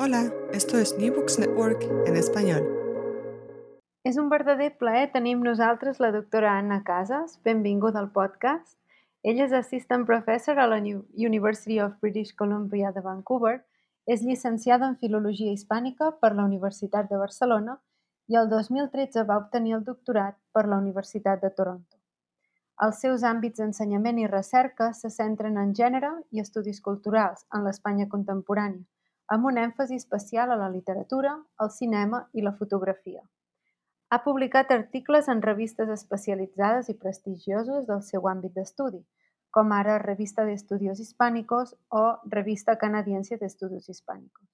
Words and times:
Hola, 0.00 0.32
esto 0.52 0.78
es 0.78 0.96
New 0.96 1.12
Books 1.12 1.40
Network 1.40 1.82
en 2.06 2.14
español. 2.14 2.62
És 4.04 4.16
un 4.16 4.28
verdader 4.30 4.68
plaer 4.78 5.08
tenir 5.10 5.32
amb 5.34 5.42
nosaltres 5.42 5.96
la 5.98 6.12
doctora 6.14 6.52
Anna 6.56 6.84
Casas. 6.86 7.40
Benvinguda 7.42 7.98
al 7.98 8.12
podcast. 8.14 8.76
Ella 9.24 9.48
és 9.48 9.54
Assistant 9.58 10.04
Professor 10.06 10.60
a 10.62 10.68
la 10.70 10.78
University 10.78 11.80
of 11.82 11.96
British 12.00 12.36
Columbia 12.36 12.92
de 12.94 13.02
Vancouver, 13.02 13.64
és 14.06 14.22
llicenciada 14.22 14.86
en 14.86 14.94
Filologia 15.00 15.50
Hispànica 15.50 16.12
per 16.20 16.30
la 16.36 16.44
Universitat 16.46 17.10
de 17.10 17.18
Barcelona 17.18 17.74
i 18.28 18.38
el 18.38 18.46
2013 18.52 19.24
va 19.26 19.40
obtenir 19.42 19.74
el 19.80 19.82
doctorat 19.88 20.38
per 20.54 20.68
la 20.68 20.78
Universitat 20.78 21.42
de 21.42 21.50
Toronto. 21.50 21.98
Els 22.86 23.02
seus 23.02 23.26
àmbits 23.26 23.58
d'ensenyament 23.58 24.22
i 24.22 24.30
recerca 24.30 24.92
se 24.94 25.10
centren 25.10 25.58
en 25.58 25.74
gènere 25.74 26.12
i 26.30 26.38
estudis 26.46 26.78
culturals 26.80 27.42
en 27.50 27.66
l'Espanya 27.66 28.06
contemporània, 28.06 28.86
amb 29.28 29.44
un 29.44 29.58
èmfasi 29.60 29.96
especial 30.00 30.50
a 30.50 30.56
la 30.56 30.70
literatura, 30.72 31.34
el 31.60 31.70
cinema 31.70 32.22
i 32.32 32.42
la 32.42 32.54
fotografia. 32.56 33.22
Ha 34.08 34.22
publicat 34.24 34.70
articles 34.72 35.28
en 35.28 35.42
revistes 35.44 35.90
especialitzades 35.92 36.88
i 36.88 36.94
prestigioses 36.96 37.86
del 37.90 38.00
seu 38.02 38.28
àmbit 38.30 38.54
d'estudi, 38.56 39.02
com 39.52 39.72
ara 39.72 39.98
Revista 39.98 40.46
de 40.48 40.56
Hispànicos 40.56 41.74
o 41.90 42.04
Revista 42.24 42.76
Canadiense 42.78 43.36
de 43.36 43.46
Hispànicos. 43.48 44.48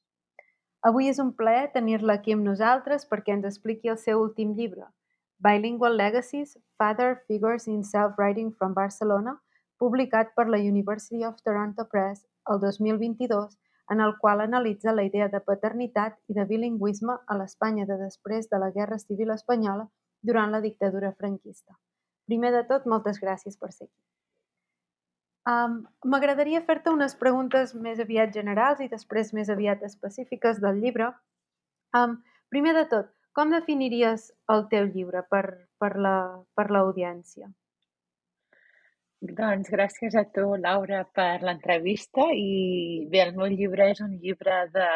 Avui 0.83 1.09
és 1.09 1.19
un 1.23 1.33
plaer 1.33 1.71
tenir-la 1.73 2.19
aquí 2.19 2.33
amb 2.33 2.45
nosaltres 2.45 3.07
perquè 3.07 3.33
ens 3.33 3.47
expliqui 3.47 3.89
el 3.89 3.99
seu 3.99 4.21
últim 4.21 4.55
llibre, 4.59 4.91
Bilingual 5.39 5.97
Legacies, 5.97 6.59
Father 6.79 7.23
Figures 7.29 7.69
in 7.69 7.85
Self-Writing 7.85 8.53
from 8.59 8.75
Barcelona, 8.75 9.41
publicat 9.79 10.35
per 10.35 10.49
la 10.49 10.59
University 10.59 11.25
of 11.25 11.41
Toronto 11.43 11.87
Press 11.91 12.27
el 12.51 12.61
2022 12.61 13.57
en 13.91 14.01
el 14.01 14.15
qual 14.19 14.41
analitza 14.41 14.93
la 14.93 15.05
idea 15.05 15.29
de 15.29 15.41
paternitat 15.41 16.17
i 16.29 16.37
de 16.39 16.45
bilingüisme 16.49 17.19
a 17.27 17.37
l'Espanya 17.37 17.85
de 17.87 17.99
després 18.01 18.49
de 18.51 18.61
la 18.63 18.71
Guerra 18.77 18.99
Civil 18.99 19.35
Espanyola 19.35 19.89
durant 20.23 20.51
la 20.51 20.61
dictadura 20.65 21.13
franquista. 21.13 21.77
Primer 22.27 22.53
de 22.55 22.63
tot, 22.71 22.87
moltes 22.89 23.21
gràcies 23.21 23.59
per 23.61 23.73
ser 23.73 23.87
aquí. 23.87 24.01
Um, 25.45 25.83
M'agradaria 26.09 26.63
fer-te 26.65 26.93
unes 26.93 27.15
preguntes 27.21 27.75
més 27.87 28.01
aviat 28.01 28.33
generals 28.33 28.81
i 28.81 28.89
després 28.89 29.35
més 29.37 29.51
aviat 29.53 29.83
específiques 29.85 30.63
del 30.63 30.81
llibre. 30.81 31.11
Um, 31.93 32.17
primer 32.49 32.73
de 32.79 32.87
tot, 32.89 33.11
com 33.37 33.53
definiries 33.53 34.31
el 34.55 34.65
teu 34.73 34.89
llibre 34.89 35.21
per, 35.29 35.45
per 35.83 35.93
l'audiència? 35.99 37.51
La, 37.51 37.64
doncs 39.33 39.71
gràcies 39.73 40.15
a 40.21 40.25
tu, 40.35 40.45
Laura, 40.61 41.05
per 41.17 41.41
l'entrevista 41.43 42.27
i 42.37 43.07
bé, 43.11 43.23
el 43.25 43.35
meu 43.39 43.49
llibre 43.49 43.89
és 43.95 44.01
un 44.05 44.19
llibre 44.21 44.57
de 44.75 44.89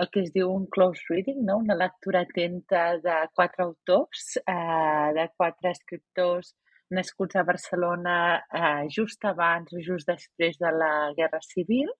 el 0.00 0.08
que 0.08 0.22
es 0.24 0.30
diu 0.32 0.48
un 0.48 0.64
close 0.72 1.04
reading, 1.10 1.42
no? 1.44 1.58
una 1.60 1.76
lectura 1.76 2.22
atenta 2.24 2.96
de 3.04 3.16
quatre 3.36 3.64
autors, 3.66 4.38
eh, 4.40 5.08
de 5.18 5.26
quatre 5.36 5.72
escriptors 5.76 6.54
nascuts 6.92 7.36
a 7.36 7.44
Barcelona 7.44 8.14
eh, 8.40 8.88
just 8.88 9.24
abans 9.28 9.72
o 9.72 9.82
just 9.84 10.08
després 10.08 10.56
de 10.60 10.72
la 10.72 11.12
Guerra 11.16 11.40
Civil, 11.44 11.92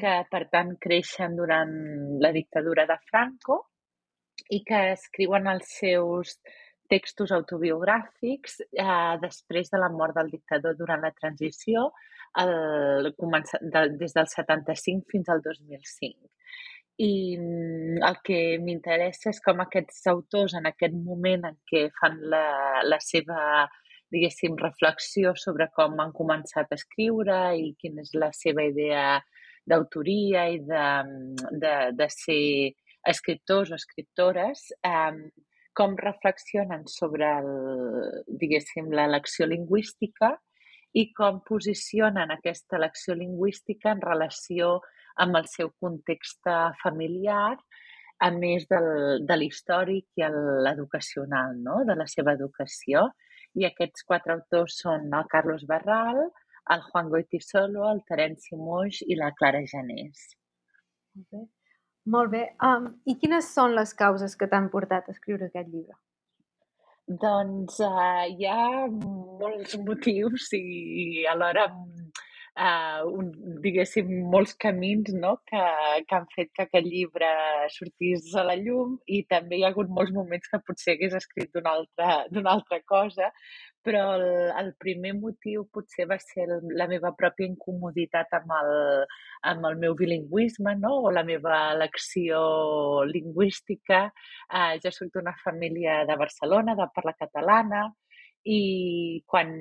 que 0.00 0.12
per 0.30 0.42
tant 0.52 0.76
creixen 0.80 1.36
durant 1.36 1.72
la 2.20 2.32
dictadura 2.32 2.84
de 2.88 2.98
Franco 3.08 3.58
i 4.50 4.62
que 4.68 4.82
escriuen 4.92 5.48
els 5.52 5.72
seus 5.80 6.36
textos 6.92 7.32
autobiogràfics 7.32 8.60
eh, 8.68 9.14
després 9.22 9.72
de 9.72 9.80
la 9.80 9.90
mort 9.92 10.16
del 10.18 10.30
dictador 10.32 10.76
durant 10.76 11.02
la 11.04 11.12
transició, 11.16 11.88
el, 12.42 13.12
de, 13.12 13.86
des 14.00 14.14
del 14.16 14.28
75 14.28 15.08
fins 15.12 15.32
al 15.32 15.42
2005. 15.44 16.30
I 17.02 17.12
mm, 17.38 18.02
el 18.08 18.18
que 18.24 18.40
m'interessa 18.60 19.30
és 19.32 19.40
com 19.44 19.62
aquests 19.64 20.04
autors 20.12 20.56
en 20.58 20.68
aquest 20.68 20.96
moment 20.96 21.48
en 21.48 21.56
què 21.68 21.86
fan 22.00 22.20
la, 22.32 22.44
la 22.84 23.00
seva 23.00 23.68
diguéssim, 24.12 24.58
reflexió 24.60 25.32
sobre 25.40 25.68
com 25.76 26.00
han 26.02 26.12
començat 26.12 26.68
a 26.68 26.78
escriure 26.78 27.38
i 27.56 27.72
quina 27.80 28.04
és 28.04 28.12
la 28.14 28.28
seva 28.36 28.66
idea 28.68 29.22
d'autoria 29.68 30.48
i 30.52 30.58
de, 30.68 30.86
de, 31.64 31.74
de 31.96 32.08
ser 32.12 32.44
escriptors 33.08 33.72
o 33.72 33.78
escriptores, 33.78 34.68
eh, 34.84 35.16
com 35.78 35.96
reflexionen 35.98 36.86
sobre, 36.90 37.28
el, 37.40 37.52
diguéssim, 38.40 38.90
l'elecció 38.92 39.48
lingüística 39.48 40.34
i 40.92 41.06
com 41.16 41.40
posicionen 41.48 42.34
aquesta 42.34 42.76
elecció 42.76 43.16
lingüística 43.16 43.94
en 43.94 44.02
relació 44.04 44.74
amb 45.24 45.38
el 45.40 45.48
seu 45.52 45.72
context 45.80 46.48
familiar, 46.82 47.56
a 48.22 48.28
més 48.30 48.68
del, 48.70 49.24
de 49.26 49.36
l'històric 49.38 50.20
i 50.20 50.28
l'educacional, 50.66 51.56
no? 51.64 51.80
de 51.88 51.96
la 51.98 52.06
seva 52.06 52.36
educació. 52.38 53.08
I 53.58 53.66
aquests 53.68 54.06
quatre 54.08 54.36
autors 54.36 54.78
són 54.84 55.10
el 55.12 55.26
Carlos 55.32 55.64
Barral, 55.68 56.22
el 56.72 56.84
Juan 56.90 57.10
Goitisolo, 57.12 57.88
el 57.90 58.04
Terenci 58.08 58.56
Moix 58.56 59.02
i 59.08 59.18
la 59.18 59.32
Clara 59.40 59.64
Janés. 59.72 60.28
Okay. 61.24 61.48
Molt 62.10 62.32
bé. 62.32 62.46
Um, 62.66 62.88
I 63.06 63.14
quines 63.20 63.52
són 63.54 63.76
les 63.78 63.92
causes 63.94 64.34
que 64.38 64.48
t'han 64.50 64.70
portat 64.72 65.06
a 65.06 65.14
escriure 65.14 65.46
aquest 65.46 65.68
llibre? 65.70 65.94
Doncs 67.22 67.78
uh, 67.82 68.24
hi 68.30 68.46
ha 68.48 68.86
molts 68.88 69.76
motius 69.86 70.48
i 70.58 71.24
alhora 71.30 71.66
uh, 71.68 73.02
un, 73.06 73.30
diguéssim, 73.64 74.10
molts 74.32 74.54
camins 74.64 75.12
no? 75.14 75.36
que, 75.50 75.62
que 76.08 76.18
han 76.18 76.28
fet 76.34 76.50
que 76.56 76.66
aquest 76.66 76.88
llibre 76.88 77.30
sortís 77.74 78.30
a 78.38 78.46
la 78.48 78.56
llum 78.58 78.96
i 79.06 79.22
també 79.30 79.58
hi 79.58 79.66
ha 79.66 79.72
hagut 79.72 79.90
molts 79.90 80.14
moments 80.14 80.50
que 80.50 80.62
potser 80.66 80.96
hagués 80.96 81.18
escrit 81.18 81.52
d'una 81.54 81.76
altra, 81.78 82.18
altra 82.56 82.80
cosa, 82.94 83.30
però 83.84 84.02
el, 84.16 84.24
el 84.60 84.70
primer 84.80 85.12
motiu 85.18 85.64
potser 85.74 86.06
va 86.10 86.18
ser 86.22 86.46
el, 86.46 86.68
la 86.78 86.86
meva 86.90 87.12
pròpia 87.18 87.48
incomoditat 87.50 88.34
amb 88.38 88.54
el, 88.58 88.72
amb 89.52 89.66
el 89.70 89.78
meu 89.84 89.96
bilingüisme 89.98 90.76
no? 90.80 90.94
o 91.08 91.10
la 91.14 91.24
meva 91.26 91.58
elecció 91.74 92.42
lingüística. 93.10 94.04
Eh, 94.48 94.78
jo 94.84 94.94
soc 94.94 95.12
d'una 95.14 95.34
família 95.44 96.02
de 96.08 96.16
Barcelona, 96.24 96.76
de 96.78 96.88
parla 96.94 97.16
catalana, 97.18 97.88
i 98.44 99.22
quan 99.30 99.52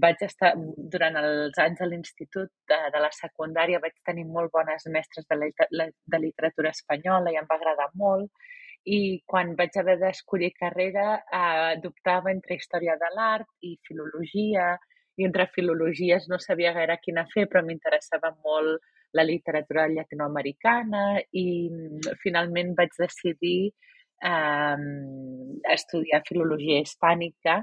vaig 0.00 0.22
estar, 0.24 0.54
durant 0.94 1.18
els 1.20 1.58
anys 1.60 1.82
a 1.84 1.88
l'institut 1.88 2.48
de, 2.68 2.78
de 2.94 3.02
la 3.04 3.10
secundària, 3.12 3.80
vaig 3.82 3.98
tenir 4.08 4.24
molt 4.24 4.52
bones 4.54 4.88
mestres 4.94 5.28
de, 5.28 5.52
la, 5.76 5.88
de 5.92 6.20
literatura 6.20 6.72
espanyola 6.72 7.32
i 7.32 7.36
em 7.40 7.48
va 7.50 7.58
agradar 7.60 7.90
molt 7.94 8.30
i 8.84 9.22
quan 9.26 9.54
vaig 9.58 9.76
haver 9.78 9.98
d'escollir 10.00 10.52
carrera 10.58 11.20
eh, 11.20 11.74
dubtava 11.82 12.32
entre 12.32 12.56
història 12.58 12.96
de 12.98 13.10
l'art 13.16 13.48
i 13.60 13.76
filologia 13.86 14.72
i 15.20 15.26
entre 15.28 15.46
filologies 15.54 16.26
no 16.28 16.38
sabia 16.40 16.72
gaire 16.72 16.98
quina 17.02 17.26
fer 17.34 17.46
però 17.46 17.62
m'interessava 17.62 18.32
molt 18.44 18.82
la 19.12 19.24
literatura 19.28 19.86
llatinoamericana 19.88 21.20
i 21.30 21.46
mm, 21.70 22.18
finalment 22.24 22.74
vaig 22.74 22.96
decidir 22.98 23.70
eh, 24.24 24.76
estudiar 25.76 26.22
filologia 26.28 26.80
hispànica 26.82 27.60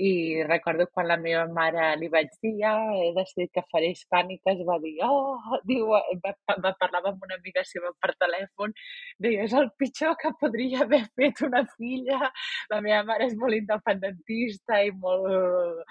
i 0.00 0.42
recordo 0.48 0.86
quan 0.94 1.08
la 1.08 1.16
meva 1.20 1.44
mare 1.52 1.90
li 2.00 2.08
vaig 2.12 2.30
dir, 2.42 2.54
ja, 2.62 2.72
he 2.96 3.10
decidit 3.16 3.50
que 3.56 3.64
faré 3.72 3.90
hispàniques, 3.92 4.62
va 4.68 4.78
dir, 4.80 4.94
oh, 5.04 5.58
diu, 5.68 5.90
va, 6.24 6.32
va 6.64 6.72
parlar 6.80 7.02
amb 7.10 7.26
una 7.26 7.36
amiga 7.36 7.64
seva 7.68 7.90
per 8.00 8.14
telèfon, 8.22 8.72
deia, 9.20 9.44
és 9.44 9.54
el 9.60 9.68
pitjor 9.80 10.16
que 10.20 10.32
podria 10.40 10.84
haver 10.86 11.02
fet 11.18 11.42
una 11.46 11.62
filla. 11.74 12.30
La 12.72 12.80
meva 12.84 13.02
mare 13.10 13.28
és 13.28 13.36
molt 13.40 13.58
independentista 13.58 14.80
i 14.86 14.92
molt, 15.02 15.84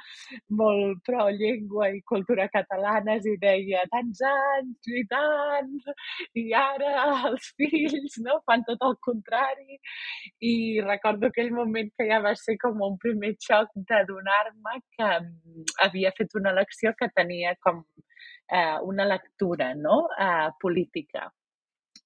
molt 0.61 1.03
pro 1.05 1.27
llengua 1.35 1.91
i 1.93 2.01
cultura 2.13 2.49
catalanes 2.53 3.27
i 3.29 3.35
deia, 3.41 3.85
tants 3.93 4.23
anys 4.31 4.91
i 4.95 5.05
tant, 5.13 5.75
i 6.39 6.47
ara 6.57 6.95
els 7.29 7.51
fills 7.59 8.17
no, 8.25 8.39
fan 8.49 8.65
tot 8.65 8.81
el 8.89 8.97
contrari. 9.05 9.77
I 10.41 10.81
recordo 10.85 11.29
aquell 11.29 11.53
moment 11.53 11.93
que 11.97 12.09
ja 12.09 12.21
va 12.25 12.33
ser 12.39 12.57
com 12.61 12.81
un 12.89 12.97
primer 13.01 13.35
xoc 13.45 13.69
d'adonar-me 13.99 14.79
que 14.95 15.09
mm, 15.09 15.65
havia 15.85 16.13
fet 16.17 16.35
una 16.39 16.55
elecció 16.55 16.95
que 16.99 17.11
tenia 17.15 17.55
com 17.61 17.83
eh, 18.49 18.77
una 18.81 19.05
lectura 19.05 19.73
no? 19.75 20.07
eh, 20.17 20.49
política. 20.59 21.27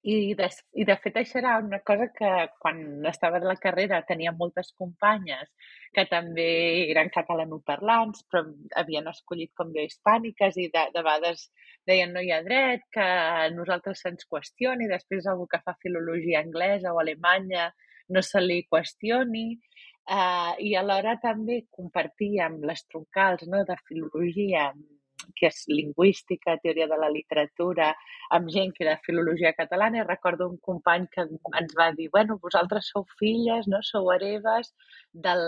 I 0.04 0.34
de, 0.36 0.50
I 0.76 0.84
de 0.84 0.96
fet 1.00 1.16
això 1.22 1.38
era 1.40 1.54
una 1.64 1.78
cosa 1.88 2.10
que 2.12 2.30
quan 2.60 3.06
estava 3.08 3.40
a 3.40 3.46
la 3.48 3.56
carrera 3.56 4.02
tenia 4.04 4.34
moltes 4.36 4.74
companyes 4.76 5.48
que 5.96 6.04
també 6.12 6.48
eren 6.92 7.12
catalanoparlants 7.14 8.26
però 8.28 8.42
havien 8.82 9.08
escollit 9.08 9.54
com 9.56 9.72
jo 9.72 9.86
hispàniques 9.88 10.60
i 10.60 10.68
de, 10.74 10.84
de 10.92 11.06
vegades 11.08 11.46
deien 11.88 12.12
no 12.12 12.20
hi 12.20 12.34
ha 12.36 12.42
dret 12.44 12.84
que 12.92 13.08
nosaltres 13.56 14.04
se'ns 14.04 14.28
qüestioni, 14.28 14.92
després 14.92 15.24
algú 15.32 15.48
que 15.48 15.64
fa 15.64 15.78
filologia 15.80 16.44
anglesa 16.44 16.92
o 16.92 17.00
alemanya 17.00 17.72
no 18.12 18.22
se 18.22 18.44
li 18.44 18.60
qüestioni 18.68 19.46
eh, 20.10 20.54
i 20.68 20.76
alhora 20.76 21.18
també 21.22 21.64
compartíem 21.72 22.62
les 22.70 22.84
troncals 22.90 23.48
no, 23.48 23.64
de 23.68 23.78
filologia, 23.88 24.72
que 25.40 25.48
és 25.48 25.62
lingüística, 25.70 26.58
teoria 26.64 26.88
de 26.92 26.98
la 27.00 27.10
literatura, 27.12 27.94
amb 28.36 28.50
gent 28.52 28.74
que 28.76 28.84
era 28.86 29.00
filologia 29.06 29.54
catalana 29.56 30.02
i 30.02 30.08
recordo 30.08 30.50
un 30.50 30.58
company 30.68 31.08
que 31.14 31.24
ens 31.60 31.76
va 31.80 31.92
dir 31.96 32.10
bueno, 32.12 32.40
vosaltres 32.44 32.90
sou 32.92 33.06
filles, 33.20 33.70
no? 33.72 33.80
sou 33.88 34.12
hereves 34.12 34.74
del, 35.14 35.44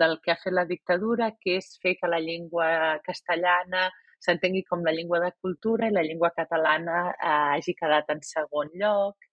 del 0.00 0.18
que 0.24 0.34
ha 0.34 0.40
fet 0.42 0.56
la 0.56 0.66
dictadura, 0.66 1.30
que 1.40 1.58
és 1.60 1.76
fer 1.82 1.94
que 2.00 2.10
la 2.10 2.22
llengua 2.22 2.98
castellana 3.06 3.90
s'entengui 4.24 4.64
com 4.66 4.82
la 4.84 4.94
llengua 4.96 5.20
de 5.20 5.30
cultura 5.44 5.88
i 5.88 5.94
la 5.94 6.02
llengua 6.02 6.32
catalana 6.34 6.98
eh, 7.12 7.54
hagi 7.54 7.76
quedat 7.78 8.10
en 8.14 8.22
segon 8.24 8.72
lloc 8.80 9.30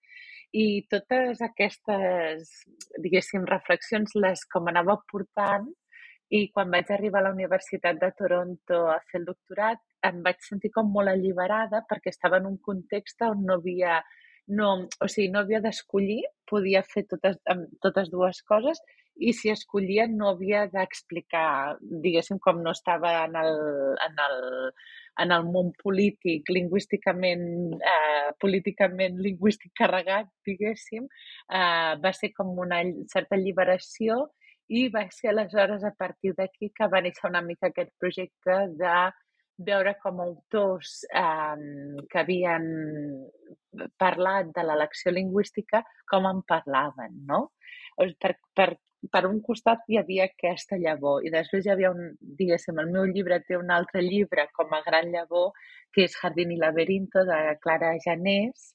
i 0.52 0.84
totes 0.92 1.42
aquestes, 1.46 2.50
diguéssim, 3.00 3.46
reflexions 3.48 4.16
les 4.20 4.44
com 4.52 4.68
anava 4.68 4.98
portant 5.12 5.70
i 6.32 6.48
quan 6.56 6.72
vaig 6.72 6.92
arribar 6.92 7.22
a 7.22 7.28
la 7.30 7.34
Universitat 7.36 8.00
de 8.00 8.10
Toronto 8.18 8.86
a 8.92 8.98
fer 9.12 9.22
el 9.22 9.28
doctorat 9.30 9.80
em 10.08 10.22
vaig 10.26 10.40
sentir 10.44 10.72
com 10.76 10.90
molt 10.92 11.12
alliberada 11.12 11.84
perquè 11.90 12.12
estava 12.12 12.40
en 12.42 12.48
un 12.52 12.58
context 12.68 13.24
on 13.28 13.44
no 13.48 13.60
havia, 13.60 14.00
no, 14.60 14.72
o 14.88 15.10
sigui, 15.12 15.30
no 15.32 15.44
havia 15.44 15.62
d'escollir, 15.64 16.24
podia 16.50 16.84
fer 16.88 17.06
totes, 17.12 17.38
totes 17.84 18.12
dues 18.12 18.42
coses 18.48 18.82
i 19.20 19.34
si 19.38 19.52
escollia 19.52 20.08
no 20.10 20.32
havia 20.32 20.66
d'explicar, 20.72 21.78
diguéssim, 21.82 22.40
com 22.44 22.62
no 22.64 22.72
estava 22.76 23.14
en 23.26 23.36
el, 23.40 23.60
en 24.08 24.22
el, 24.26 24.38
en 25.20 25.32
el 25.36 25.44
món 25.44 25.72
polític, 25.84 26.50
lingüísticament, 26.50 27.44
eh, 27.94 28.30
políticament 28.40 29.18
lingüístic 29.20 29.74
carregat, 29.78 30.30
diguéssim, 30.48 31.08
eh, 31.52 31.96
va 32.04 32.14
ser 32.14 32.32
com 32.34 32.54
una 32.60 32.82
certa 33.12 33.36
alliberació 33.36 34.22
i 34.70 34.88
va 34.90 35.04
ser 35.12 35.32
aleshores 35.32 35.84
a 35.84 35.92
partir 35.98 36.34
d'aquí 36.38 36.72
que 36.76 36.88
va 36.88 37.02
néixer 37.02 37.28
una 37.30 37.42
mica 37.42 37.68
aquest 37.68 37.92
projecte 38.00 38.58
de 38.80 38.96
veure 39.62 39.96
com 40.02 40.22
autors 40.24 41.02
eh, 41.14 42.06
que 42.10 42.22
havien 42.22 42.70
parlat 44.00 44.54
de 44.56 44.64
l'elecció 44.64 45.12
lingüística 45.12 45.84
com 46.10 46.28
en 46.30 46.42
parlaven, 46.48 47.20
no? 47.28 47.52
Per, 47.98 48.34
per 48.56 48.70
per 49.10 49.24
un 49.28 49.40
costat 49.42 49.88
hi 49.90 49.98
havia 50.02 50.28
aquesta 50.30 50.78
llavor 50.78 51.26
i 51.26 51.32
després 51.34 51.66
hi 51.66 51.72
havia 51.74 51.92
un, 51.94 52.12
diguéssim, 52.42 52.78
el 52.84 52.92
meu 52.94 53.08
llibre 53.10 53.40
té 53.48 53.58
un 53.58 53.72
altre 53.74 54.04
llibre 54.06 54.48
com 54.58 54.74
a 54.78 54.82
gran 54.86 55.10
llavor 55.16 55.52
que 55.94 56.06
és 56.08 56.18
Jardín 56.22 56.54
i 56.54 56.60
laberinto 56.62 57.26
de 57.26 57.40
Clara 57.64 57.96
Janés 58.06 58.72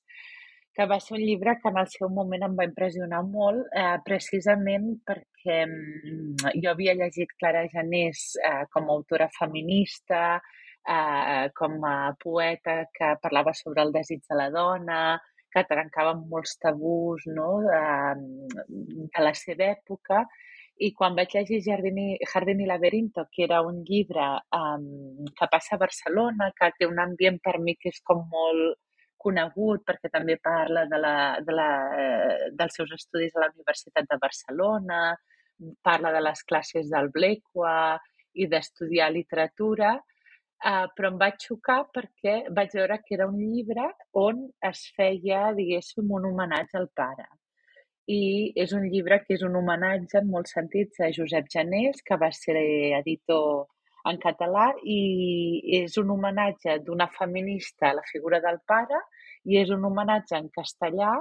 que 0.76 0.84
va 0.84 0.98
ser 1.00 1.14
un 1.16 1.22
llibre 1.24 1.54
que 1.62 1.70
en 1.72 1.78
el 1.80 1.86
seu 1.88 2.10
moment 2.12 2.42
em 2.44 2.56
va 2.58 2.66
impressionar 2.68 3.22
molt, 3.24 3.62
eh, 3.82 3.96
precisament 4.04 4.90
perquè 5.08 5.62
mm, 5.64 6.50
jo 6.60 6.72
havia 6.74 6.94
llegit 6.98 7.32
Clara 7.40 7.62
Janés 7.72 8.26
eh, 8.44 8.66
com 8.74 8.90
a 8.90 8.96
autora 8.98 9.30
feminista, 9.38 10.20
eh, 10.96 11.46
com 11.56 11.78
a 11.88 11.96
poeta 12.20 12.76
que 12.98 13.14
parlava 13.22 13.56
sobre 13.56 13.86
el 13.86 13.94
desig 13.96 14.20
de 14.28 14.38
la 14.42 14.50
dona, 14.52 15.00
que 15.56 15.64
trencava 15.64 16.12
molts 16.18 16.58
tabús 16.60 17.24
no? 17.32 17.62
de, 17.64 18.68
de 19.08 19.24
la 19.24 19.32
seva 19.38 19.70
època 19.72 20.26
i 20.84 20.90
quan 20.92 21.14
vaig 21.16 21.32
llegir 21.32 21.62
Jardín 21.64 21.98
i, 22.02 22.08
Jardín 22.28 22.60
i 22.60 22.66
Laberinto, 22.68 23.24
que 23.32 23.46
era 23.46 23.62
un 23.64 23.78
llibre 23.88 24.26
um, 24.58 25.22
que 25.38 25.48
passa 25.52 25.76
a 25.76 25.80
Barcelona, 25.80 26.50
que 26.58 26.68
té 26.76 26.88
un 26.88 27.00
ambient 27.00 27.38
per 27.40 27.56
mi 27.64 27.78
que 27.80 27.88
és 27.94 28.02
com 28.04 28.26
molt 28.32 28.76
conegut 29.26 29.86
perquè 29.88 30.10
també 30.12 30.36
parla 30.36 30.84
de 30.90 30.98
la, 31.00 31.14
de 31.46 31.54
la, 31.56 31.70
dels 32.58 32.76
seus 32.76 32.92
estudis 32.98 33.32
a 33.34 33.46
la 33.46 33.50
Universitat 33.54 34.10
de 34.10 34.20
Barcelona, 34.20 35.00
parla 35.82 36.12
de 36.12 36.20
les 36.20 36.44
classes 36.44 36.92
del 36.92 37.08
Blecua 37.14 37.96
i 38.36 38.46
d'estudiar 38.52 39.08
literatura, 39.14 39.96
Uh, 40.64 40.86
però 40.96 41.10
em 41.12 41.18
vaig 41.20 41.36
xocar 41.44 41.82
perquè 41.92 42.36
vaig 42.56 42.72
veure 42.78 42.96
que 43.04 43.14
era 43.14 43.26
un 43.28 43.36
llibre 43.38 43.90
on 44.16 44.38
es 44.64 44.86
feia, 44.96 45.50
diguéssim, 45.58 46.08
un 46.18 46.30
homenatge 46.30 46.78
al 46.80 46.88
pare. 46.96 47.26
I 48.08 48.52
és 48.64 48.72
un 48.72 48.86
llibre 48.88 49.18
que 49.24 49.34
és 49.36 49.44
un 49.44 49.58
homenatge 49.60 50.22
en 50.22 50.30
molts 50.32 50.54
sentits 50.56 51.02
a 51.04 51.10
Josep 51.12 51.50
Janés, 51.52 52.00
que 52.06 52.16
va 52.22 52.30
ser 52.32 52.56
editor 53.02 53.66
en 54.10 54.18
català, 54.22 54.70
i 54.82 54.98
és 55.82 55.98
un 56.00 56.10
homenatge 56.14 56.78
d'una 56.86 57.10
feminista 57.18 57.90
a 57.90 57.96
la 58.00 58.06
figura 58.10 58.40
del 58.40 58.60
pare 58.72 59.02
i 59.44 59.60
és 59.60 59.70
un 59.74 59.84
homenatge 59.84 60.38
en 60.38 60.48
castellà 60.54 61.12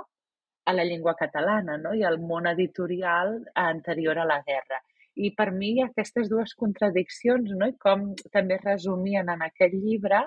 a 0.65 0.73
la 0.73 0.85
llengua 0.87 1.15
catalana 1.19 1.77
no? 1.77 1.93
i 1.93 2.03
al 2.03 2.17
món 2.21 2.47
editorial 2.49 3.35
anterior 3.67 4.21
a 4.21 4.29
la 4.31 4.41
guerra. 4.47 4.79
I 5.15 5.31
per 5.35 5.49
mi 5.55 5.77
aquestes 5.83 6.27
dues 6.31 6.53
contradiccions, 6.59 7.53
no? 7.55 7.69
i 7.71 7.77
com 7.79 8.09
també 8.33 8.57
resumien 8.63 9.29
en 9.31 9.45
aquest 9.45 9.75
llibre, 9.75 10.25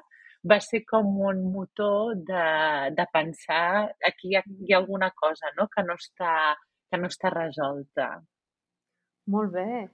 va 0.49 0.59
ser 0.65 0.85
com 0.89 1.07
un 1.29 1.43
motor 1.53 2.15
de, 2.29 2.47
de 2.97 3.07
pensar 3.13 3.91
aquí 4.07 4.33
hi 4.33 4.37
ha, 4.39 4.43
hi 4.47 4.73
ha 4.73 4.79
alguna 4.79 5.11
cosa 5.11 5.51
no? 5.57 5.67
Que, 5.73 5.83
no 5.83 5.97
està, 5.99 6.33
que 6.91 7.01
no 7.01 7.11
està 7.11 7.33
resolta. 7.35 8.09
Molt 9.29 9.53
bé. 9.53 9.89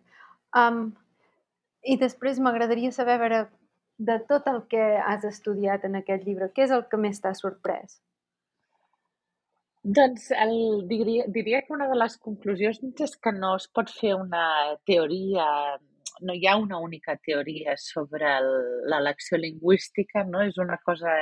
Um, 0.55 0.93
I 1.83 1.97
després 1.99 2.39
m'agradaria 2.39 2.93
saber, 2.95 3.19
veure, 3.19 3.41
de 3.99 4.19
tot 4.29 4.47
el 4.51 4.63
que 4.71 4.85
has 4.99 5.25
estudiat 5.27 5.85
en 5.89 5.99
aquest 6.01 6.27
llibre, 6.27 6.51
què 6.55 6.69
és 6.69 6.75
el 6.75 6.85
que 6.91 7.01
més 7.01 7.21
t'ha 7.23 7.35
sorprès? 7.35 7.99
Doncs 9.85 10.31
el, 10.33 10.87
diria, 10.89 11.27
diria 11.29 11.61
que 11.63 11.75
una 11.75 11.87
de 11.91 11.97
les 11.99 12.15
conclusions 12.17 13.03
és 13.05 13.13
que 13.21 13.33
no 13.37 13.51
es 13.59 13.67
pot 13.69 13.91
fer 13.93 14.15
una 14.17 14.45
teoria, 14.89 15.45
no 16.25 16.37
hi 16.39 16.47
ha 16.49 16.55
una 16.57 16.79
única 16.81 17.17
teoria 17.29 17.75
sobre 17.77 18.31
l'elecció 18.89 19.37
lingüística, 19.43 20.25
no? 20.25 20.41
És 20.41 20.57
una 20.57 20.79
cosa 20.89 21.13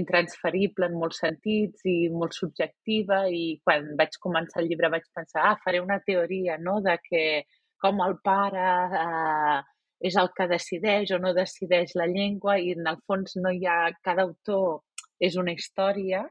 intransferible 0.00 0.88
en 0.88 0.96
molts 0.96 1.20
sentits 1.20 1.84
i 1.84 2.08
molt 2.08 2.32
subjectiva 2.32 3.26
i 3.28 3.60
quan 3.60 3.92
vaig 4.00 4.16
començar 4.24 4.62
el 4.62 4.72
llibre 4.72 4.88
vaig 4.96 5.04
pensar, 5.12 5.44
ah, 5.50 5.60
faré 5.60 5.84
una 5.84 6.00
teoria, 6.00 6.56
no?, 6.56 6.80
de 6.80 6.96
que 7.04 7.24
com 7.76 8.00
el 8.00 8.16
pare 8.24 8.68
eh, 9.04 9.58
és 10.08 10.16
el 10.16 10.32
que 10.32 10.48
decideix 10.48 11.12
o 11.12 11.20
no 11.20 11.36
decideix 11.36 11.92
la 12.00 12.08
llengua 12.08 12.56
i 12.56 12.72
en 12.72 12.88
el 12.88 13.04
fons 13.04 13.36
no 13.36 13.52
hi 13.52 13.66
ha, 13.68 13.82
cada 14.00 14.24
autor 14.30 14.80
és 15.20 15.36
una 15.36 15.52
història 15.52 16.24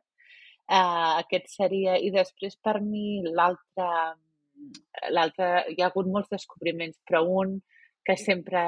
Uh, 0.72 1.20
aquest 1.20 1.50
seria... 1.52 1.98
I 2.00 2.14
després 2.16 2.56
per 2.64 2.80
mi 2.86 3.20
l'altre... 3.28 3.90
l'altre 5.12 5.52
hi 5.74 5.82
ha 5.82 5.90
hagut 5.90 6.08
molts 6.08 6.32
descobriments, 6.32 7.00
però 7.08 7.26
un 7.42 7.58
que 8.06 8.18
sempre 8.18 8.62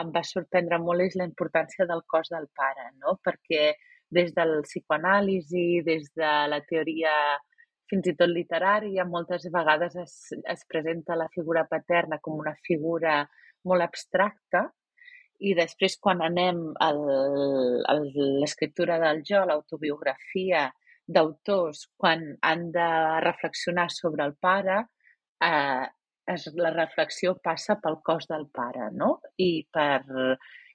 em 0.00 0.12
va 0.14 0.22
sorprendre 0.26 0.78
molt 0.82 1.02
és 1.06 1.16
la 1.18 1.26
importància 1.26 1.86
del 1.90 2.04
cos 2.12 2.30
del 2.30 2.46
pare, 2.54 2.90
no? 3.02 3.16
Perquè 3.24 3.72
des 4.16 4.32
del 4.34 4.60
psicoanàlisi, 4.66 5.82
des 5.86 6.06
de 6.14 6.32
la 6.52 6.60
teoria 6.68 7.12
fins 7.90 8.06
i 8.10 8.14
tot 8.18 8.30
literària, 8.30 9.06
moltes 9.06 9.46
vegades 9.54 9.96
es, 10.02 10.14
es 10.54 10.64
presenta 10.70 11.18
la 11.18 11.28
figura 11.34 11.66
paterna 11.70 12.18
com 12.22 12.38
una 12.38 12.54
figura 12.66 13.20
molt 13.66 13.82
abstracta 13.82 14.66
i 15.46 15.52
després 15.54 15.98
quan 16.02 16.22
anem 16.24 16.62
a 16.80 16.90
l'escriptura 16.96 18.96
del 19.02 19.20
jo, 19.28 19.42
l'autobiografia, 19.44 20.70
d'autors 21.06 21.86
quan 21.96 22.24
han 22.42 22.70
de 22.74 22.88
reflexionar 23.24 23.88
sobre 23.94 24.24
el 24.24 24.34
pare, 24.34 24.82
eh, 25.42 25.86
es, 26.26 26.46
la 26.58 26.72
reflexió 26.74 27.36
passa 27.42 27.78
pel 27.82 28.00
cos 28.02 28.26
del 28.26 28.48
pare, 28.50 28.90
no? 28.92 29.20
I 29.38 29.66
per 29.72 30.02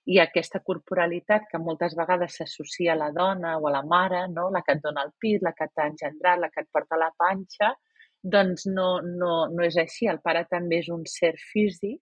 i 0.10 0.18
aquesta 0.20 0.62
corporalitat 0.66 1.46
que 1.52 1.62
moltes 1.62 1.94
vegades 1.98 2.38
s'associa 2.40 2.94
a 2.94 3.00
la 3.00 3.12
dona 3.14 3.58
o 3.60 3.68
a 3.68 3.74
la 3.76 3.84
mare, 3.86 4.26
no? 4.34 4.50
la 4.50 4.64
que 4.66 4.74
et 4.74 4.82
dona 4.84 5.04
el 5.06 5.12
pit, 5.20 5.42
la 5.46 5.54
que 5.54 5.68
t'ha 5.70 5.88
engendrat, 5.92 6.40
la 6.42 6.50
que 6.50 6.64
et 6.64 6.70
porta 6.74 6.98
la 6.98 7.12
panxa, 7.18 7.76
doncs 8.22 8.66
no, 8.70 9.02
no, 9.06 9.34
no 9.52 9.66
és 9.66 9.78
així. 9.78 10.08
El 10.10 10.22
pare 10.26 10.46
també 10.50 10.82
és 10.82 10.90
un 10.94 11.06
ser 11.10 11.36
físic 11.52 12.02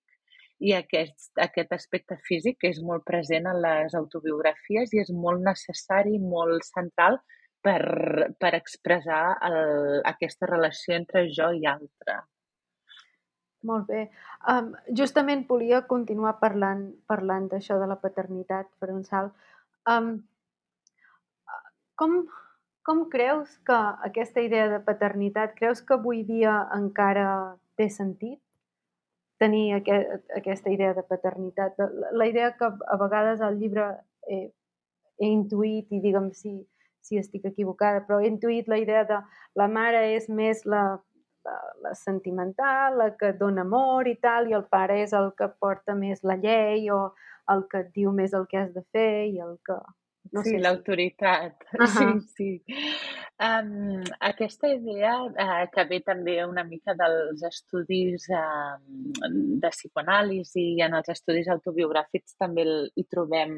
i 0.59 0.73
aquest, 0.75 1.31
aquest 1.39 1.75
aspecte 1.75 2.17
físic 2.27 2.63
és 2.67 2.79
molt 2.83 3.03
present 3.07 3.47
en 3.51 3.59
les 3.63 3.95
autobiografies 3.95 4.95
i 4.95 5.03
és 5.03 5.11
molt 5.11 5.43
necessari, 5.43 6.17
molt 6.19 6.67
central 6.67 7.19
per, 7.61 7.81
per 8.39 8.51
expressar 8.57 9.23
el, 9.49 10.01
aquesta 10.07 10.49
relació 10.49 10.95
entre 10.95 11.27
jo 11.35 11.51
i 11.55 11.65
altre. 11.69 12.19
Molt 13.67 13.89
bé. 13.91 14.05
Um, 14.47 14.71
justament 14.95 15.43
volia 15.49 15.81
continuar 15.87 16.37
parlant, 16.39 16.85
parlant 17.11 17.49
d'això 17.51 17.79
de 17.81 17.89
la 17.91 17.99
paternitat 17.99 18.69
per 18.79 18.91
un 18.93 19.03
salt. 19.03 19.33
Um, 19.89 20.13
com, 21.99 22.21
com 22.87 23.01
creus 23.11 23.57
que 23.67 23.79
aquesta 24.07 24.39
idea 24.45 24.69
de 24.71 24.79
paternitat, 24.85 25.57
creus 25.59 25.83
que 25.83 25.97
avui 25.97 26.23
dia 26.23 26.55
encara 26.75 27.57
té 27.75 27.89
sentit 27.91 28.39
tenir 29.39 29.73
aquest, 29.75 30.31
aquesta 30.35 30.71
idea 30.71 30.93
de 30.95 31.03
paternitat? 31.03 31.75
La, 31.79 32.15
la 32.23 32.27
idea 32.31 32.53
que 32.55 32.71
a 32.71 32.97
vegades 33.03 33.43
al 33.43 33.59
llibre 33.59 33.89
he, 34.23 34.45
he 35.19 35.27
intuït, 35.27 35.91
i 35.91 35.99
digue'm 36.03 36.31
si, 36.31 36.61
si 37.09 37.19
estic 37.19 37.49
equivocada, 37.49 38.05
però 38.07 38.21
he 38.21 38.29
intuït 38.29 38.69
la 38.71 38.79
idea 38.79 39.03
de 39.09 39.19
la 39.57 39.67
mare 39.67 40.05
és 40.13 40.29
més 40.29 40.65
la 40.69 40.83
la, 41.45 41.57
la 41.81 41.93
sentimental, 41.95 42.97
la 42.97 43.09
que 43.17 43.33
dona 43.33 43.63
amor 43.67 44.07
i 44.07 44.15
tal, 44.21 44.49
i 44.49 44.57
el 44.57 44.65
pare 44.71 44.99
és 45.03 45.13
el 45.17 45.31
que 45.37 45.49
porta 45.61 45.95
més 45.95 46.23
la 46.23 46.37
llei 46.39 46.89
o 46.93 47.09
el 47.53 47.65
que 47.71 47.85
et 47.85 47.95
diu 47.95 48.11
més 48.15 48.35
el 48.37 48.45
que 48.49 48.59
has 48.61 48.75
de 48.75 48.85
fer 48.93 49.29
i 49.31 49.41
el 49.45 49.57
que... 49.65 49.79
No 50.35 50.43
sí, 50.45 50.51
sé 50.53 50.59
l'autoritat. 50.61 51.63
Uh 51.79 51.87
-huh. 51.87 52.19
Sí, 52.35 52.61
sí. 52.67 52.89
Um, 53.39 54.03
aquesta 54.19 54.67
idea 54.67 55.13
uh, 55.23 55.65
que 55.73 55.83
ve 55.89 55.99
també 56.05 56.45
una 56.45 56.63
mica 56.63 56.93
dels 56.93 57.41
estudis 57.43 58.27
uh, 58.29 58.75
de 59.63 59.69
psicoanàlisi 59.69 60.65
i 60.75 60.81
en 60.81 60.93
els 60.93 61.09
estudis 61.09 61.47
autobiogràfics 61.47 62.35
també 62.37 62.65
hi 62.95 63.03
trobem 63.03 63.55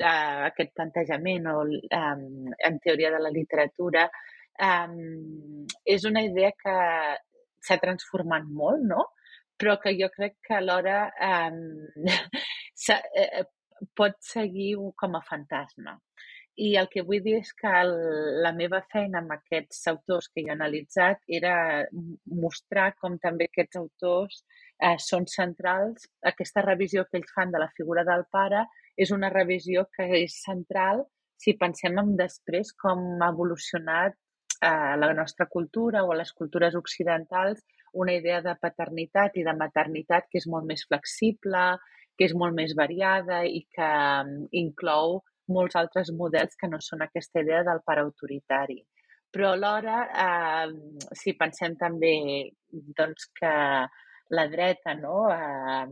uh, 0.00 0.48
aquest 0.48 0.72
plantejament 0.76 1.48
o 1.52 1.58
um, 1.66 2.52
en 2.52 2.78
teoria 2.84 3.10
de 3.14 3.20
la 3.22 3.32
literatura 3.34 4.06
um, 4.60 5.66
és 5.84 6.06
una 6.08 6.22
idea 6.24 6.52
que 6.58 6.76
s'ha 7.62 7.78
transformat 7.82 8.46
molt, 8.48 8.86
no? 8.86 9.08
però 9.62 9.76
que 9.78 9.94
jo 9.94 10.08
crec 10.10 10.40
que 10.42 10.56
alhora 10.58 11.04
um, 11.22 11.58
eh, 12.90 13.44
pot 13.98 14.16
seguir 14.26 14.74
com 14.98 15.14
a 15.14 15.22
fantasma. 15.28 15.98
I 16.62 16.74
el 16.76 16.88
que 16.92 17.04
vull 17.06 17.22
dir 17.24 17.38
és 17.38 17.52
que 17.56 17.70
el, 17.80 17.92
la 18.44 18.52
meva 18.52 18.82
feina 18.92 19.22
amb 19.22 19.32
aquests 19.32 19.86
autors 19.92 20.28
que 20.32 20.42
he 20.42 20.50
analitzat 20.52 21.22
era 21.38 21.54
mostrar 22.42 22.90
com 23.00 23.16
també 23.22 23.48
aquests 23.48 23.78
autors 23.80 24.42
eh, 24.42 24.98
són 25.00 25.24
centrals. 25.30 26.10
Aquesta 26.32 26.64
revisió 26.66 27.06
que 27.06 27.20
ells 27.20 27.32
fan 27.36 27.54
de 27.54 27.62
la 27.62 27.70
figura 27.78 28.04
del 28.08 28.26
pare 28.34 28.66
és 28.96 29.10
una 29.14 29.30
revisió 29.32 29.86
que 29.96 30.08
és 30.22 30.38
central 30.44 31.04
si 31.42 31.56
pensem 31.58 31.98
en 31.98 32.14
després 32.18 32.72
com 32.78 33.22
ha 33.22 33.30
evolucionat 33.32 34.18
a 34.62 34.94
la 34.96 35.10
nostra 35.16 35.48
cultura 35.50 36.04
o 36.06 36.14
les 36.14 36.30
cultures 36.38 36.76
occidentals 36.78 37.64
una 37.92 38.14
idea 38.14 38.40
de 38.40 38.54
paternitat 38.60 39.36
i 39.36 39.44
de 39.44 39.54
maternitat 39.58 40.28
que 40.30 40.40
és 40.40 40.46
molt 40.48 40.68
més 40.68 40.84
flexible, 40.88 41.64
que 42.16 42.28
és 42.28 42.34
molt 42.38 42.56
més 42.56 42.74
variada 42.78 43.42
i 43.44 43.64
que 43.74 43.88
mm, 43.88 44.48
inclou 44.62 45.20
molts 45.52 45.76
altres 45.76 46.12
models 46.16 46.56
que 46.56 46.70
no 46.70 46.80
són 46.80 47.02
aquesta 47.04 47.42
idea 47.42 47.62
del 47.66 47.82
pare 47.84 48.04
autoritari. 48.06 48.78
Però 49.32 49.52
alhora, 49.52 49.98
eh, 50.24 51.12
si 51.18 51.34
pensem 51.40 51.76
també 51.80 52.14
doncs, 52.70 53.28
que 53.38 53.52
la 54.32 54.48
dreta 54.48 54.94
no? 54.94 55.28
eh, 55.30 55.86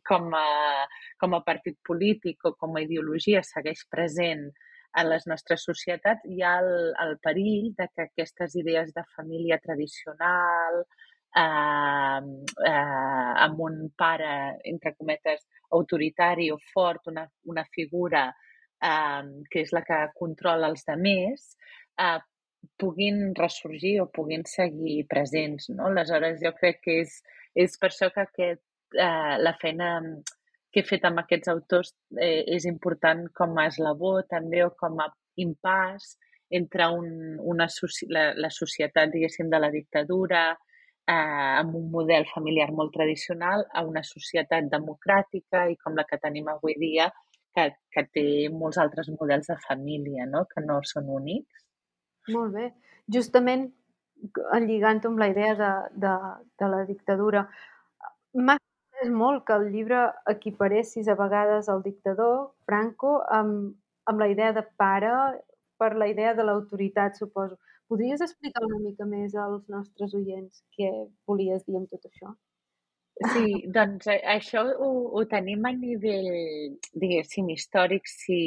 com, 0.08 0.34
a, 0.34 0.86
com 1.20 1.34
a 1.36 1.42
partit 1.44 1.78
polític 1.84 2.44
o 2.48 2.54
com 2.58 2.76
a 2.76 2.84
ideologia 2.84 3.42
segueix 3.44 3.84
present 3.92 4.48
en 4.98 5.08
les 5.08 5.24
nostres 5.28 5.64
societats 5.68 6.26
hi 6.28 6.42
ha 6.44 6.58
el, 6.60 6.92
el 7.04 7.16
perill 7.24 7.72
de 7.78 7.88
que 7.92 8.06
aquestes 8.08 8.56
idees 8.60 8.92
de 8.96 9.04
família 9.16 9.58
tradicional, 9.60 10.82
eh, 11.36 12.20
eh, 12.68 13.32
amb 13.46 13.62
un 13.68 13.78
pare, 13.96 14.32
entre 14.72 14.94
cometes, 14.96 15.46
autoritari 15.72 16.50
o 16.52 16.58
fort, 16.72 17.08
una, 17.08 17.24
una 17.48 17.64
figura 17.72 18.26
eh, 18.28 19.22
que 19.50 19.64
és 19.64 19.72
la 19.72 19.84
que 19.86 20.02
controla 20.18 20.68
els 20.72 20.84
demés, 20.88 21.54
eh, 22.00 22.18
puguin 22.78 23.34
ressorgir 23.38 24.00
o 24.02 24.10
puguin 24.10 24.44
seguir 24.46 25.06
presents. 25.10 25.68
No? 25.70 25.88
Aleshores, 25.90 26.40
jo 26.42 26.52
crec 26.58 26.82
que 26.84 27.00
és, 27.04 27.18
és 27.54 27.78
per 27.80 27.90
això 27.90 28.10
que 28.14 28.26
aquest, 28.26 28.62
eh, 28.94 29.36
la 29.42 29.54
feina 29.60 29.94
que 30.72 30.80
he 30.80 30.88
fet 30.88 31.04
amb 31.04 31.20
aquests 31.20 31.50
autors 31.52 31.92
eh, 32.16 32.44
és 32.56 32.66
important 32.68 33.26
com 33.36 33.58
a 33.58 33.68
eslabó 33.70 34.14
també 34.28 34.62
o 34.64 34.72
com 34.78 35.00
a 35.04 35.10
impàs 35.42 36.14
entre 36.52 36.88
un, 36.92 37.08
una, 37.52 37.66
la, 38.12 38.24
la 38.36 38.50
societat, 38.52 39.10
diguéssim, 39.12 39.48
de 39.52 39.60
la 39.60 39.70
dictadura, 39.72 40.42
eh, 41.08 41.52
amb 41.60 41.76
un 41.76 41.90
model 41.90 42.26
familiar 42.32 42.70
molt 42.76 42.92
tradicional, 42.94 43.64
a 43.72 43.84
una 43.88 44.02
societat 44.04 44.68
democràtica 44.72 45.66
i 45.72 45.78
com 45.80 45.96
la 45.96 46.04
que 46.08 46.20
tenim 46.20 46.50
avui 46.52 46.76
dia, 46.80 47.08
que, 47.56 47.68
que 47.92 48.04
té 48.16 48.26
molts 48.52 48.80
altres 48.80 49.08
models 49.16 49.48
de 49.52 49.58
família, 49.66 50.28
no? 50.28 50.44
que 50.52 50.64
no 50.64 50.80
són 50.88 51.08
únics. 51.12 51.64
Molt 52.30 52.54
bé. 52.54 52.66
Justament 53.16 53.68
lligant 54.66 55.00
amb 55.08 55.18
la 55.22 55.28
idea 55.32 55.54
de, 55.60 55.70
de, 56.04 56.12
de 56.62 56.68
la 56.74 56.82
dictadura, 56.90 57.42
m'ha 58.34 58.56
és 59.04 59.10
molt 59.22 59.44
que 59.46 59.56
el 59.58 59.64
llibre 59.74 60.02
equiparessis 60.32 61.08
a 61.08 61.16
vegades 61.20 61.70
el 61.74 61.82
dictador, 61.86 62.36
Franco, 62.70 63.16
amb, 63.38 63.72
amb 64.12 64.22
la 64.24 64.28
idea 64.34 64.52
de 64.58 64.62
pare, 64.84 65.14
per 65.82 65.90
la 65.98 66.08
idea 66.12 66.34
de 66.38 66.46
l'autoritat, 66.46 67.18
suposo. 67.18 67.58
Podries 67.90 68.22
explicar 68.28 68.62
una 68.68 68.78
mica 68.84 69.08
més 69.16 69.34
als 69.46 69.66
nostres 69.76 70.14
oients 70.20 70.62
què 70.78 70.92
volies 71.26 71.66
dir 71.66 71.80
amb 71.80 71.90
tot 71.90 72.06
això? 72.12 72.36
Sí, 73.20 73.48
doncs 73.68 74.08
eh, 74.10 74.20
això 74.34 74.62
ho, 74.64 74.88
ho 75.14 75.22
tenim 75.30 75.66
a 75.68 75.72
nivell, 75.76 76.78
diguéssim, 76.96 77.50
històric, 77.52 78.08
si, 78.08 78.38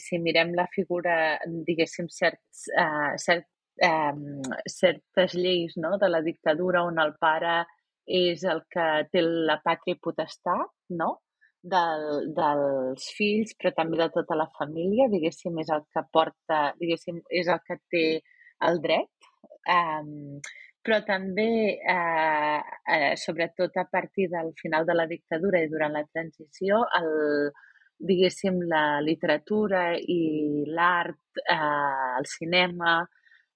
si 0.00 0.18
mirem 0.18 0.54
la 0.56 0.64
figura, 0.72 1.16
diguéssim, 1.68 2.08
certs, 2.10 2.64
uh, 2.72 3.12
cert, 3.20 3.46
um, 3.84 4.40
certes 4.70 5.36
lleis 5.36 5.76
no? 5.76 5.98
de 5.98 6.08
la 6.08 6.22
dictadura 6.24 6.82
on 6.88 6.98
el 7.02 7.14
pare 7.20 7.60
és 8.06 8.42
el 8.44 8.64
que 8.72 8.86
té 9.12 9.22
la 9.22 9.58
pàtria 9.64 10.00
potestat, 10.02 10.72
no? 10.90 11.18
Del, 11.74 12.32
dels 12.36 13.06
fills, 13.16 13.54
però 13.56 13.72
també 13.76 14.00
de 14.00 14.10
tota 14.12 14.36
la 14.36 14.50
família, 14.58 15.08
diguéssim, 15.12 15.56
és 15.62 15.70
el 15.72 15.86
que 15.92 16.02
porta, 16.12 16.64
diguéssim, 16.80 17.22
és 17.30 17.48
el 17.48 17.62
que 17.64 17.78
té 17.92 18.04
el 18.68 18.82
dret. 18.84 19.30
Um, 19.64 20.40
però 20.84 21.00
també, 21.06 21.48
eh, 21.80 22.60
eh, 22.94 23.14
sobretot 23.16 23.76
a 23.80 23.86
partir 23.90 24.28
del 24.28 24.52
final 24.60 24.84
de 24.84 24.94
la 24.94 25.06
dictadura 25.08 25.62
i 25.62 25.68
durant 25.72 25.94
la 25.96 26.04
transició, 26.12 26.82
el, 27.00 27.50
diguéssim, 27.98 28.60
la 28.68 29.00
literatura 29.00 29.94
i 29.96 30.64
l'art, 30.68 31.40
eh, 31.40 32.18
el 32.18 32.26
cinema, 32.28 32.98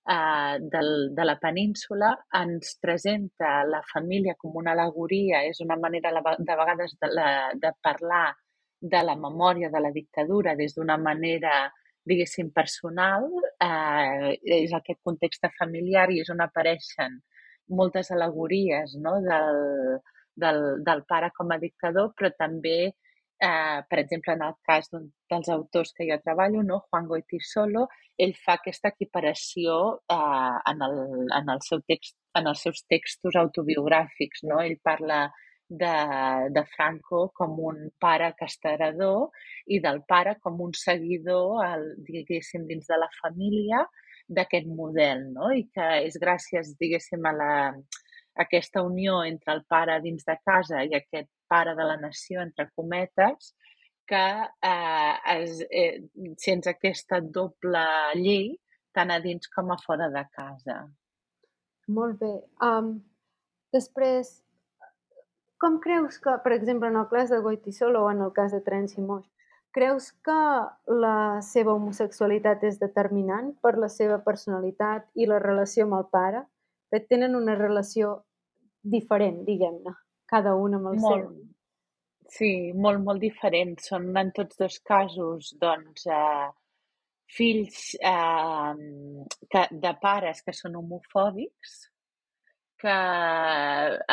eh, 0.09 0.57
del, 0.61 1.15
de 1.15 1.25
la 1.25 1.37
península 1.39 2.15
ens 2.41 2.77
presenta 2.81 3.63
la 3.69 3.83
família 3.93 4.35
com 4.39 4.57
una 4.57 4.73
alegoria, 4.73 5.43
és 5.45 5.61
una 5.61 5.77
manera 5.77 6.13
de 6.17 6.55
vegades 6.63 6.97
de, 7.01 7.13
la, 7.13 7.29
de 7.55 7.73
parlar 7.83 8.33
de 8.81 9.03
la 9.05 9.17
memòria 9.17 9.69
de 9.71 9.81
la 9.85 9.93
dictadura 9.93 10.55
des 10.57 10.75
d'una 10.75 10.97
manera, 10.97 11.69
diguéssim, 12.09 12.53
personal, 12.55 13.27
eh, 13.65 14.37
és 14.61 14.75
aquest 14.77 15.01
context 15.05 15.47
familiar 15.59 16.09
i 16.11 16.23
és 16.23 16.31
on 16.35 16.41
apareixen 16.45 17.19
moltes 17.69 18.11
alegories 18.15 18.97
no? 19.05 19.19
del, 19.25 19.61
del, 20.45 20.63
del 20.87 21.05
pare 21.09 21.31
com 21.37 21.53
a 21.53 21.61
dictador, 21.61 22.13
però 22.17 22.33
també 22.39 22.79
eh, 23.41 23.83
per 23.89 23.99
exemple, 23.99 24.35
en 24.35 24.43
el 24.43 24.55
cas 24.67 24.91
dels 24.93 25.49
autors 25.55 25.93
que 25.95 26.07
jo 26.11 26.19
treballo, 26.25 26.63
no? 26.67 26.81
Juan 26.91 27.07
Goitisolo, 27.11 27.87
ell 28.19 28.35
fa 28.45 28.59
aquesta 28.59 28.91
equiparació 28.95 29.77
eh, 30.11 30.57
en, 30.73 30.83
el, 30.87 30.97
en, 31.39 31.53
el 31.55 31.63
seu 31.67 31.83
text, 31.87 32.17
en 32.39 32.51
els 32.51 32.65
seus 32.67 32.83
textos 32.91 33.39
autobiogràfics. 33.39 34.45
No? 34.51 34.61
Ell 34.65 34.79
parla 34.83 35.29
de, 35.69 35.95
de 36.51 36.65
Franco 36.75 37.29
com 37.37 37.59
un 37.69 37.89
pare 38.01 38.33
castrador 38.39 39.29
i 39.67 39.81
del 39.85 40.03
pare 40.09 40.37
com 40.43 40.61
un 40.65 40.73
seguidor, 40.73 41.63
el, 41.67 41.89
diguéssim, 42.07 42.67
dins 42.69 42.89
de 42.89 42.99
la 42.99 43.11
família 43.21 43.85
d'aquest 44.29 44.69
model, 44.69 45.29
no? 45.33 45.53
I 45.53 45.69
que 45.73 45.89
és 46.07 46.19
gràcies, 46.21 46.75
diguéssim, 46.81 47.25
a 47.29 47.35
la, 47.37 47.53
aquesta 48.45 48.83
unió 48.87 49.23
entre 49.25 49.55
el 49.57 49.65
pare 49.69 49.99
dins 50.05 50.25
de 50.25 50.37
casa 50.45 50.85
i 50.85 50.95
aquest 50.97 51.31
pare 51.49 51.75
de 51.77 51.85
la 51.85 51.97
nació, 52.01 52.43
entre 52.43 52.69
cometes, 52.77 53.55
que 54.09 54.25
eh, 54.65 55.15
es, 55.35 55.61
eh, 55.69 56.01
sents 56.41 56.71
aquesta 56.71 57.21
doble 57.21 57.85
llei 58.17 58.55
tant 58.97 59.13
a 59.13 59.19
dins 59.21 59.51
com 59.53 59.73
a 59.73 59.79
fora 59.85 60.09
de 60.13 60.25
casa. 60.33 60.81
Molt 61.89 62.19
bé. 62.21 62.33
Um, 62.65 62.95
després, 63.75 64.31
com 65.61 65.79
creus 65.83 66.19
que, 66.23 66.35
per 66.45 66.55
exemple, 66.55 66.89
en 66.89 66.97
el 67.01 67.09
cas 67.11 67.31
de 67.31 67.41
Goitisolo 67.45 68.05
o 68.05 68.11
en 68.13 68.23
el 68.23 68.33
cas 68.33 68.55
de 68.55 68.61
Trenci 68.65 69.03
Moix, 69.03 69.27
creus 69.75 70.13
que 70.25 70.39
la 71.03 71.41
seva 71.45 71.75
homosexualitat 71.77 72.65
és 72.65 72.79
determinant 72.81 73.53
per 73.63 73.77
la 73.79 73.91
seva 73.93 74.19
personalitat 74.25 75.07
i 75.15 75.29
la 75.31 75.41
relació 75.43 75.87
amb 75.87 75.99
el 76.01 76.09
pare? 76.15 76.45
Que 76.89 77.03
tenen 77.05 77.37
una 77.37 77.55
relació 77.59 78.15
diferent, 78.83 79.43
diguem-ne, 79.45 79.93
cada 80.31 80.55
un 80.57 80.79
amb 80.79 80.93
el 80.93 81.03
molt, 81.03 81.27
seu. 81.27 81.49
Sí, 82.39 82.53
molt, 82.73 83.03
molt 83.05 83.21
diferent. 83.21 83.77
Són 83.85 84.09
en 84.17 84.33
tots 84.37 84.57
dos 84.61 84.79
casos, 84.87 85.53
doncs, 85.61 86.07
eh, 86.07 86.49
fills 87.29 87.93
eh, 88.01 88.75
que, 89.53 89.67
de 89.85 89.95
pares 90.01 90.43
que 90.45 90.55
són 90.57 90.79
homofòbics, 90.81 91.79
que 92.79 92.95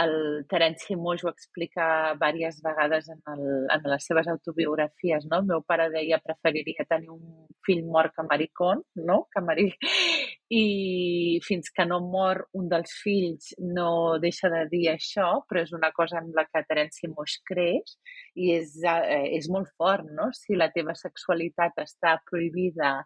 el 0.01 0.15
Terenci 0.50 0.95
Moix 0.98 1.24
ho 1.24 1.29
explica 1.29 1.88
diverses 2.19 2.62
vegades 2.65 3.10
en, 3.13 3.22
el, 3.34 3.43
en 3.75 3.89
les 3.91 4.07
seves 4.10 4.27
autobiografies, 4.31 5.27
no? 5.29 5.39
El 5.39 5.50
meu 5.51 5.62
pare 5.67 5.89
deia 5.93 6.19
preferiria 6.24 6.88
tenir 6.89 7.12
un 7.13 7.22
fill 7.65 7.84
mort 7.86 8.15
que 8.15 8.25
maricón, 8.29 8.84
no? 8.95 9.25
Que 9.34 9.43
mari... 9.45 9.69
I 10.55 11.39
fins 11.41 11.72
que 11.74 11.88
no 11.89 11.98
mor 12.05 12.43
un 12.53 12.67
dels 12.69 12.91
fills 13.01 13.55
no 13.57 14.19
deixa 14.22 14.51
de 14.53 14.60
dir 14.69 14.84
això, 14.91 15.41
però 15.50 15.63
és 15.65 15.72
una 15.74 15.89
cosa 15.95 16.19
en 16.22 16.29
la 16.38 16.45
que 16.45 16.62
Terenci 16.69 17.10
Moix 17.10 17.39
creix 17.50 17.95
i 18.38 18.51
és, 18.53 18.75
eh, 18.86 19.25
és 19.39 19.50
molt 19.50 19.72
fort, 19.77 20.05
no? 20.13 20.29
Si 20.38 20.57
la 20.57 20.69
teva 20.75 20.93
sexualitat 20.98 21.81
està 21.81 22.19
prohibida 22.29 23.00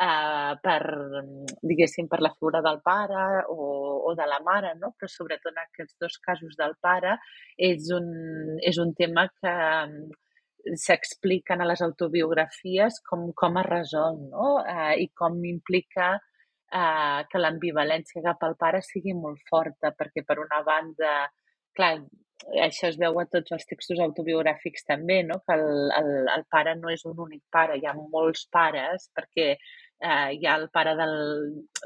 eh, 0.00 0.54
per, 0.62 0.80
diguéssim, 1.62 2.08
per 2.08 2.20
la 2.24 2.32
figura 2.36 2.62
del 2.64 2.80
pare 2.84 3.44
o, 3.48 3.68
o 4.08 4.14
de 4.14 4.26
la 4.26 4.40
mare, 4.44 4.74
no? 4.80 4.94
però 4.96 5.10
sobretot 5.10 5.52
en 5.52 5.60
aquests 5.64 5.98
dos 6.00 6.16
casos 6.24 6.56
del 6.60 6.76
pare 6.80 7.18
és 7.70 7.90
un, 7.96 8.08
és 8.66 8.80
un 8.80 8.94
tema 8.96 9.26
que 9.34 9.52
mm, 9.52 10.08
s'expliquen 10.76 11.60
a 11.60 11.68
les 11.68 11.82
autobiografies 11.84 13.00
com, 13.08 13.30
com 13.36 13.60
es 13.60 13.68
resol 13.68 14.18
no? 14.32 14.48
eh, 14.64 14.96
i 15.04 15.10
com 15.16 15.38
implica 15.48 16.14
eh, 16.16 17.20
que 17.28 17.44
l'ambivalència 17.44 18.24
cap 18.24 18.48
al 18.48 18.56
pare 18.60 18.82
sigui 18.86 19.14
molt 19.16 19.44
forta, 19.52 19.92
perquè 19.96 20.24
per 20.24 20.40
una 20.40 20.62
banda, 20.66 21.14
clar, 21.76 21.94
això 22.64 22.88
es 22.88 22.96
veu 23.00 23.18
a 23.20 23.26
tots 23.28 23.52
els 23.52 23.66
textos 23.68 24.00
autobiogràfics 24.00 24.86
també, 24.88 25.20
no? 25.28 25.40
que 25.44 25.56
el, 25.56 25.92
el, 25.98 26.10
el 26.38 26.44
pare 26.52 26.74
no 26.80 26.92
és 26.92 27.04
un 27.08 27.20
únic 27.20 27.42
pare, 27.52 27.76
hi 27.76 27.86
ha 27.86 27.96
molts 28.00 28.46
pares, 28.52 29.10
perquè 29.16 29.52
eh, 30.00 30.32
hi 30.36 30.46
ha 30.46 30.56
el 30.58 30.68
pare 30.72 30.94
del, 30.98 31.16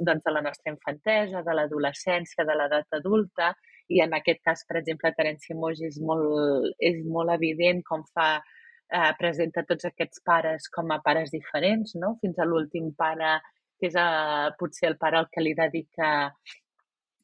doncs, 0.00 0.25
de 0.25 0.33
la 0.33 0.42
nostra 0.47 0.73
infantesa, 0.73 1.42
de 1.47 1.54
l'adolescència, 1.59 2.47
de 2.47 2.56
l'edat 2.56 2.99
adulta, 3.00 3.52
i 3.92 4.00
en 4.00 4.14
aquest 4.16 4.40
cas, 4.47 4.64
per 4.68 4.78
exemple, 4.80 5.12
Terenci 5.16 5.54
Moix 5.54 5.83
és 5.85 5.99
molt, 6.00 6.71
és 6.78 7.02
molt 7.04 7.35
evident 7.35 7.83
com 7.85 8.04
fa 8.14 8.28
eh, 8.38 9.12
presenta 9.18 9.64
tots 9.68 9.90
aquests 9.90 10.23
pares 10.25 10.71
com 10.73 10.92
a 10.94 11.00
pares 11.04 11.35
diferents, 11.35 11.97
no? 12.00 12.14
fins 12.23 12.38
a 12.38 12.49
l'últim 12.49 12.92
pare, 12.97 13.38
que 13.80 13.90
és 13.90 13.99
eh, 14.00 14.52
potser 14.61 14.92
el 14.92 15.00
pare 15.00 15.21
al 15.21 15.28
que 15.33 15.44
li 15.44 15.54
dedica 15.59 16.12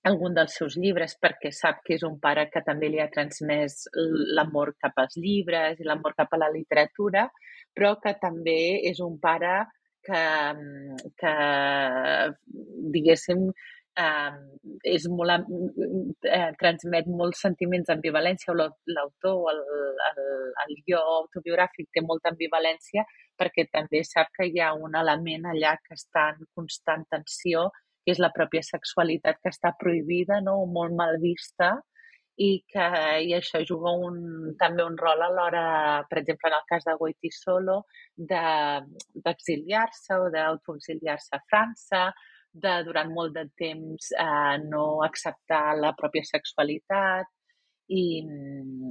algun 0.09 0.33
dels 0.37 0.55
seus 0.57 0.79
llibres 0.81 1.13
perquè 1.21 1.51
sap 1.53 1.83
que 1.85 1.99
és 1.99 2.05
un 2.09 2.17
pare 2.21 2.47
que 2.53 2.63
també 2.65 2.89
li 2.89 3.01
ha 3.03 3.11
transmès 3.13 3.83
l'amor 4.37 4.73
cap 4.81 4.97
als 5.03 5.19
llibres 5.21 5.81
i 5.81 5.85
l'amor 5.85 6.17
cap 6.17 6.33
a 6.33 6.41
la 6.41 6.49
literatura, 6.53 7.27
però 7.77 7.97
que 8.01 8.15
també 8.21 8.81
és 8.89 9.01
un 9.05 9.19
pare 9.21 9.67
que, 10.07 10.23
que 11.21 11.35
diguéssim, 12.95 13.51
eh, 13.99 14.31
és 14.95 15.07
molt, 15.11 15.51
eh, 16.29 16.51
transmet 16.61 17.11
molts 17.21 17.43
sentiments 17.47 17.89
d'ambivalència, 17.89 18.53
o 18.53 18.57
l'autor, 18.59 19.51
el, 19.53 19.61
el, 20.09 20.23
el 20.65 20.75
guió 20.87 21.03
autobiogràfic 21.19 21.91
té 21.95 22.05
molta 22.07 22.33
ambivalència 22.35 23.05
perquè 23.41 23.67
també 23.73 24.03
sap 24.05 24.33
que 24.37 24.49
hi 24.51 24.61
ha 24.61 24.73
un 24.77 24.97
element 25.01 25.47
allà 25.53 25.77
que 25.85 25.97
està 25.97 26.31
en 26.35 26.49
constant 26.57 27.07
tensió, 27.15 27.71
que 28.05 28.15
és 28.15 28.21
la 28.21 28.33
pròpia 28.37 28.63
sexualitat 28.65 29.41
que 29.43 29.53
està 29.53 29.73
prohibida 29.81 30.41
no? 30.45 30.61
o 30.65 30.67
molt 30.67 30.97
mal 30.97 31.19
vista 31.21 31.77
i 32.41 32.51
que 32.73 32.87
i 33.29 33.35
això 33.37 33.61
juga 33.69 33.93
un, 34.07 34.17
també 34.61 34.85
un 34.87 34.97
rol 35.01 35.21
a 35.23 35.29
l'hora, 35.33 35.65
per 36.09 36.19
exemple, 36.23 36.49
en 36.49 36.57
el 36.57 36.69
cas 36.71 36.87
de 36.89 36.95
Goiti 37.01 37.31
Solo, 37.37 37.83
d'exiliar-se 38.17 40.15
de, 40.15 40.21
o 40.25 40.31
d'autoexiliar-se 40.35 41.37
a 41.37 41.43
França, 41.51 42.03
de 42.53 42.73
durant 42.87 43.13
molt 43.15 43.35
de 43.37 43.45
temps 43.61 44.11
eh, 44.19 44.57
no 44.65 45.03
acceptar 45.07 45.77
la 45.79 45.93
pròpia 45.99 46.25
sexualitat 46.27 47.29
i, 47.95 48.05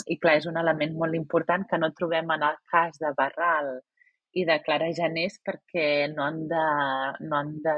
i 0.07 0.17
clar, 0.21 0.37
és 0.39 0.47
un 0.47 0.59
element 0.61 0.95
molt 1.01 1.17
important 1.17 1.65
que 1.67 1.79
no 1.81 1.91
trobem 1.97 2.31
en 2.35 2.45
el 2.49 2.59
cas 2.71 2.99
de 3.01 3.11
Barral 3.17 3.79
i 4.39 4.45
de 4.47 4.59
Clara 4.63 4.91
Janés 4.95 5.39
perquè 5.43 6.07
no 6.13 6.23
han 6.23 6.45
de, 6.47 6.65
no 7.25 7.39
han 7.39 7.55
de 7.65 7.75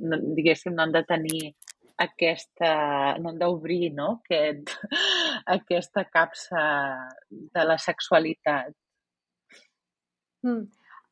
no, 0.00 0.18
diguéssim, 0.38 0.74
no 0.74 0.86
han 0.86 0.94
de 0.96 1.04
tenir 1.06 1.52
aquesta, 2.00 2.72
no 3.20 3.32
hem 3.32 3.38
d'obrir 3.40 3.92
no? 3.96 4.20
Aquest, 4.22 4.72
aquesta 5.58 6.04
capsa 6.10 6.62
de 7.30 7.64
la 7.66 7.78
sexualitat. 7.78 8.74
Mm. 10.42 10.66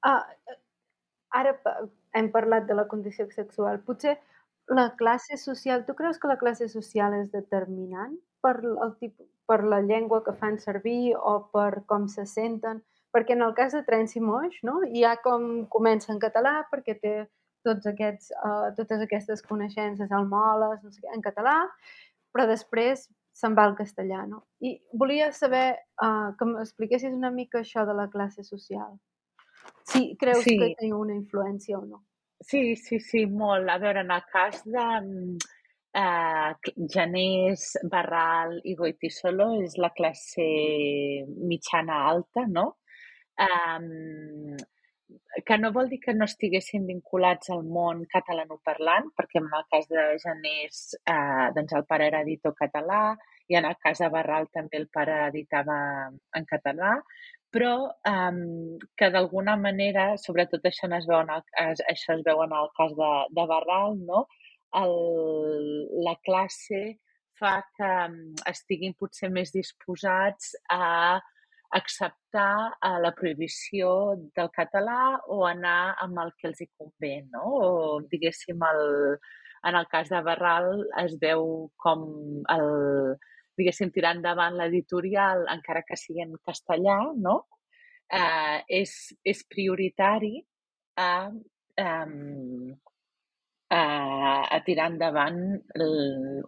Uh, 0.07 0.57
ara 1.37 1.55
hem 2.17 2.31
parlat 2.33 2.67
de 2.67 2.75
la 2.75 2.87
condició 2.89 3.29
sexual. 3.31 3.81
Potser 3.87 4.17
la 4.71 4.91
classe 4.97 5.37
social, 5.37 5.85
tu 5.87 5.95
creus 5.95 6.19
que 6.19 6.31
la 6.31 6.39
classe 6.39 6.69
social 6.69 7.15
és 7.19 7.31
determinant 7.33 8.15
per, 8.43 8.57
el 8.65 8.95
tipus, 9.01 9.27
per 9.47 9.63
la 9.67 9.81
llengua 9.83 10.23
que 10.25 10.35
fan 10.39 10.59
servir 10.63 11.17
o 11.17 11.41
per 11.53 11.83
com 11.91 12.09
se 12.09 12.27
senten? 12.27 12.83
Perquè 13.11 13.35
en 13.35 13.43
el 13.43 13.55
cas 13.59 13.75
de 13.75 13.83
Trenci 13.83 14.23
Moix, 14.23 14.61
no? 14.63 14.81
ha 15.07 15.17
com 15.23 15.67
comença 15.67 16.13
en 16.15 16.21
català 16.23 16.61
perquè 16.71 16.95
té 17.03 17.15
tots 17.67 17.89
aquests, 17.91 18.31
uh, 18.45 18.71
totes 18.77 19.03
aquestes 19.05 19.43
coneixences 19.47 20.13
almoles, 20.13 20.83
no 20.83 20.93
sé 20.93 21.03
què, 21.03 21.15
en 21.15 21.25
català, 21.25 21.57
però 22.33 22.47
després 22.49 23.09
se'n 23.41 23.55
va 23.57 23.67
al 23.69 23.77
castellà, 23.79 24.25
no? 24.29 24.43
I 24.67 24.75
volia 25.01 25.31
saber 25.33 25.67
uh, 26.03 26.33
que 26.39 26.49
m'expliquessis 26.49 27.15
una 27.15 27.31
mica 27.35 27.61
això 27.63 27.87
de 27.89 27.97
la 27.97 28.09
classe 28.13 28.45
social. 28.47 28.97
Si 29.91 30.15
creus 30.21 30.45
sí. 30.45 30.57
que 30.59 30.75
té 30.79 30.91
una 30.95 31.15
influència 31.17 31.79
o 31.79 31.85
no. 31.87 32.05
Sí, 32.41 32.77
sí, 32.77 33.01
sí, 33.05 33.27
molt. 33.27 33.69
A 33.69 33.79
veure, 33.81 34.05
en 34.05 34.13
el 34.15 34.27
cas 34.33 34.63
de 34.65 34.87
uh, 36.01 36.71
Janés, 36.95 37.67
Barral 37.93 38.59
i 38.65 38.75
Goitisolo 38.79 39.51
és 39.65 39.77
la 39.79 39.93
classe 39.97 40.47
mitjana 41.53 42.05
alta, 42.13 42.47
no? 42.49 42.67
Um, 43.41 44.57
que 45.47 45.59
no 45.59 45.73
vol 45.73 45.89
dir 45.91 46.01
que 46.05 46.15
no 46.15 46.27
estiguessin 46.29 46.87
vinculats 46.89 47.51
al 47.55 47.65
món 47.77 48.05
catalanoparlant, 48.13 49.11
perquè 49.17 49.41
en 49.41 49.51
el 49.59 49.67
cas 49.73 49.89
de 49.91 50.07
Janés, 50.23 50.81
eh, 51.15 51.49
doncs 51.57 51.77
el 51.79 51.87
pare 51.91 52.09
era 52.11 52.23
editor 52.27 52.55
català 52.59 53.03
i 53.51 53.59
en 53.59 53.67
el 53.67 53.77
cas 53.83 54.03
de 54.03 54.09
Barral 54.13 54.49
també 54.55 54.79
el 54.79 54.89
pare 54.93 55.17
editava 55.29 55.79
en 56.39 56.47
català, 56.51 56.97
però 57.51 57.73
eh, 58.13 58.79
que 58.97 59.11
d'alguna 59.11 59.57
manera, 59.57 60.13
sobretot 60.19 60.67
això 60.71 60.91
es 60.99 61.09
veu 61.11 61.21
en 61.21 61.35
el, 61.37 61.45
això 61.95 62.17
es 62.19 62.25
veu 62.27 62.45
en 62.47 62.55
el 62.63 62.71
cas 62.79 62.95
de, 62.99 63.13
de 63.39 63.47
Barral, 63.55 63.99
no? 64.13 64.27
el, 64.79 64.95
la 66.07 66.15
classe 66.25 66.99
fa 67.41 67.61
que 67.77 67.91
estiguin 68.51 68.95
potser 68.99 69.31
més 69.33 69.53
disposats 69.55 70.55
a 70.71 71.19
acceptar 71.79 72.73
eh, 72.83 72.97
la 73.03 73.13
prohibició 73.17 73.91
del 74.37 74.51
català 74.55 75.19
o 75.31 75.45
anar 75.47 75.95
amb 76.05 76.19
el 76.25 76.33
que 76.39 76.49
els 76.51 76.61
hi 76.63 76.69
convé, 76.79 77.13
no? 77.31 77.45
O, 77.61 78.01
diguéssim, 78.11 78.63
el, 78.71 78.83
en 79.71 79.79
el 79.79 79.87
cas 79.93 80.11
de 80.11 80.21
Barral 80.27 80.71
es 81.05 81.17
veu 81.23 81.71
com 81.85 82.05
el, 82.57 82.69
diguéssim, 83.61 83.93
tirar 83.95 84.17
endavant 84.17 84.59
l'editorial, 84.59 85.47
encara 85.55 85.85
que 85.87 85.99
sigui 86.01 86.25
en 86.25 86.37
castellà, 86.47 87.01
no? 87.17 87.43
Eh, 88.11 88.59
és, 88.81 88.95
és 89.23 89.43
prioritari 89.47 90.41
a, 90.99 91.11
um, 91.31 92.73
a, 93.71 93.83
a 94.51 94.59
tirar 94.67 94.91
endavant 94.91 95.41
el, 95.79 95.93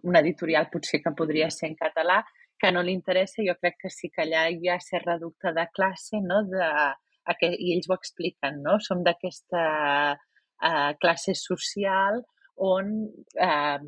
un 0.03 0.19
editorial 0.19 0.67
potser 0.73 0.99
que 1.05 1.15
podria 1.15 1.47
ser 1.55 1.69
en 1.71 1.77
català 1.79 2.19
que 2.63 2.71
no 2.71 2.83
li 2.87 2.93
interessa, 2.95 3.43
jo 3.43 3.57
crec 3.59 3.81
que 3.81 3.89
sí 3.91 4.07
que 4.09 4.23
allà 4.23 4.45
hi 4.49 4.69
ha 4.71 4.79
ser 4.79 5.03
reducte 5.03 5.51
de 5.55 5.65
classe, 5.75 6.21
no? 6.23 6.43
De, 6.47 6.67
que, 7.39 7.49
i 7.51 7.73
ells 7.75 7.89
ho 7.89 7.97
expliquen, 7.97 8.61
no? 8.63 8.77
Som 8.79 9.03
d'aquesta 9.03 9.63
uh, 10.15 10.91
classe 11.03 11.35
social 11.35 12.23
on 12.55 12.89
eh, 13.33 13.79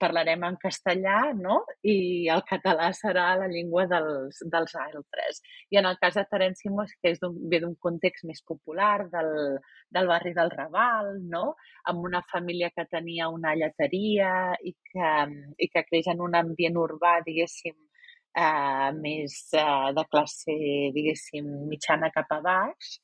parlarem 0.00 0.44
en 0.48 0.56
castellà 0.56 1.18
no? 1.36 1.58
i 1.84 2.26
el 2.32 2.40
català 2.48 2.88
serà 2.96 3.26
la 3.36 3.48
llengua 3.52 3.84
dels, 3.90 4.40
dels 4.50 4.74
altres. 4.80 5.42
I 5.70 5.78
en 5.80 5.88
el 5.90 5.98
cas 6.00 6.16
de 6.16 6.24
Terenci 6.30 6.72
Moix, 6.72 6.94
que 7.02 7.12
és 7.12 7.20
ve 7.20 7.60
d'un 7.60 7.74
context 7.76 8.24
més 8.24 8.40
popular 8.42 9.10
del, 9.12 9.60
del 9.92 10.08
barri 10.08 10.32
del 10.32 10.50
Raval, 10.56 11.18
no? 11.20 11.54
amb 11.84 12.08
una 12.08 12.24
família 12.32 12.72
que 12.72 12.88
tenia 12.90 13.28
una 13.28 13.54
lleteria 13.54 14.54
i 14.64 14.72
que, 14.72 15.14
i 15.58 15.68
que 15.68 15.84
creix 15.90 16.08
en 16.14 16.24
un 16.24 16.34
ambient 16.40 16.80
urbà, 16.80 17.18
diguéssim, 17.28 17.76
eh, 18.34 18.90
més 18.98 19.36
eh, 19.54 19.92
de 19.96 20.04
classe, 20.10 20.56
diguéssim, 20.96 21.46
mitjana 21.70 22.10
cap 22.14 22.32
a 22.34 22.40
baix, 22.44 22.98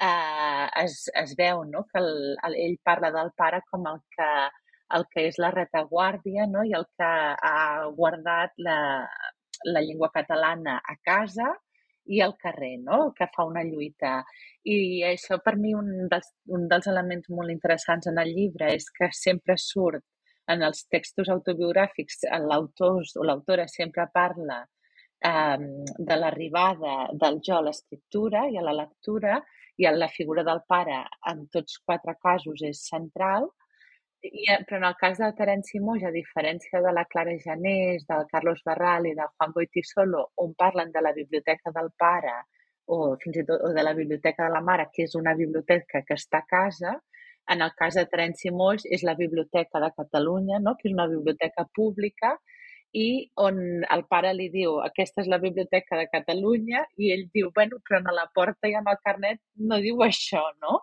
eh, 0.00 0.66
es, 0.84 1.06
es 1.14 1.34
veu 1.38 1.64
no? 1.64 1.84
que 1.90 2.00
el, 2.02 2.12
el, 2.48 2.56
ell 2.66 2.78
parla 2.84 3.10
del 3.14 3.32
pare 3.36 3.62
com 3.70 3.86
el 3.90 4.00
que, 4.16 4.30
el 4.96 5.06
que 5.12 5.26
és 5.30 5.38
la 5.42 5.52
retaguàrdia 5.54 6.46
no? 6.50 6.64
i 6.64 6.74
el 6.78 6.86
que 6.98 7.12
ha 7.50 7.86
guardat 7.98 8.54
la, 8.68 8.78
la 9.64 9.82
llengua 9.82 10.12
catalana 10.14 10.78
a 10.78 10.96
casa 11.02 11.54
i 12.06 12.20
al 12.22 12.36
carrer, 12.38 12.76
no? 12.78 13.12
que 13.16 13.26
fa 13.34 13.44
una 13.48 13.64
lluita. 13.66 14.20
I 14.62 15.02
això 15.08 15.40
per 15.42 15.56
mi 15.58 15.74
un 15.74 16.06
dels, 16.10 16.28
un 16.54 16.68
dels 16.70 16.86
elements 16.92 17.30
molt 17.34 17.50
interessants 17.50 18.06
en 18.06 18.20
el 18.22 18.30
llibre 18.36 18.70
és 18.76 18.86
que 18.94 19.10
sempre 19.10 19.56
surt 19.58 20.04
en 20.46 20.62
els 20.62 20.84
textos 20.86 21.26
autobiogràfics, 21.32 22.22
l'autor 22.46 23.02
o 23.02 23.24
l'autora 23.26 23.66
sempre 23.66 24.06
parla 24.14 24.62
de 25.28 26.16
l'arribada 26.16 26.96
del 27.12 27.38
jo 27.46 27.58
a 27.58 27.64
l'escriptura 27.66 28.46
i 28.52 28.58
a 28.58 28.64
la 28.64 28.74
lectura 28.80 29.38
i 29.76 29.88
la 29.92 30.08
figura 30.08 30.42
del 30.42 30.62
pare 30.66 31.02
en 31.30 31.46
tots 31.52 31.78
quatre 31.84 32.16
casos 32.22 32.62
és 32.64 32.82
central, 32.88 33.48
i, 34.24 34.46
eh, 34.50 34.62
però 34.64 34.78
en 34.80 34.86
el 34.88 34.96
cas 35.00 35.18
de 35.20 35.28
Terenci 35.38 35.80
Moix, 35.80 36.04
a 36.04 36.12
diferència 36.14 36.80
de 36.82 36.92
la 36.92 37.04
Clara 37.04 37.34
Janés, 37.42 38.06
del 38.08 38.24
Carlos 38.30 38.62
Barral 38.64 39.06
i 39.06 39.14
del 39.18 39.32
Juan 39.36 39.52
Goitisolo, 39.56 40.22
on 40.42 40.54
parlen 40.54 40.92
de 40.94 41.02
la 41.04 41.12
biblioteca 41.12 41.72
del 41.76 41.92
pare 42.04 42.36
o 42.86 43.16
fins 43.22 43.36
i 43.42 43.44
tot 43.44 43.62
o 43.66 43.72
de 43.76 43.82
la 43.82 43.92
biblioteca 43.94 44.46
de 44.46 44.54
la 44.54 44.62
mare, 44.62 44.88
que 44.94 45.04
és 45.04 45.14
una 45.18 45.34
biblioteca 45.34 46.02
que 46.06 46.16
està 46.16 46.42
a 46.42 46.48
casa, 46.48 46.96
en 47.54 47.62
el 47.62 47.72
cas 47.78 47.94
de 47.94 48.06
Terenci 48.10 48.50
Moix 48.50 48.86
és 48.90 49.04
la 49.06 49.14
Biblioteca 49.14 49.80
de 49.82 49.90
Catalunya, 49.94 50.58
no? 50.62 50.74
que 50.78 50.88
és 50.88 50.94
una 50.94 51.06
biblioteca 51.10 51.66
pública 51.78 52.32
i 52.96 53.08
on 53.46 53.58
el 53.94 54.02
pare 54.10 54.32
li 54.36 54.48
diu 54.52 54.78
aquesta 54.84 55.22
és 55.22 55.30
la 55.32 55.38
Biblioteca 55.42 55.98
de 56.00 56.08
Catalunya 56.12 56.82
i 56.96 57.12
ell 57.14 57.26
diu, 57.34 57.50
bueno, 57.56 57.80
però 57.84 58.00
a 58.00 58.14
la 58.16 58.26
porta 58.34 58.70
i 58.70 58.76
amb 58.78 58.88
el 58.92 59.00
carnet 59.04 59.40
no 59.70 59.80
diu 59.84 60.00
això, 60.06 60.42
no? 60.64 60.80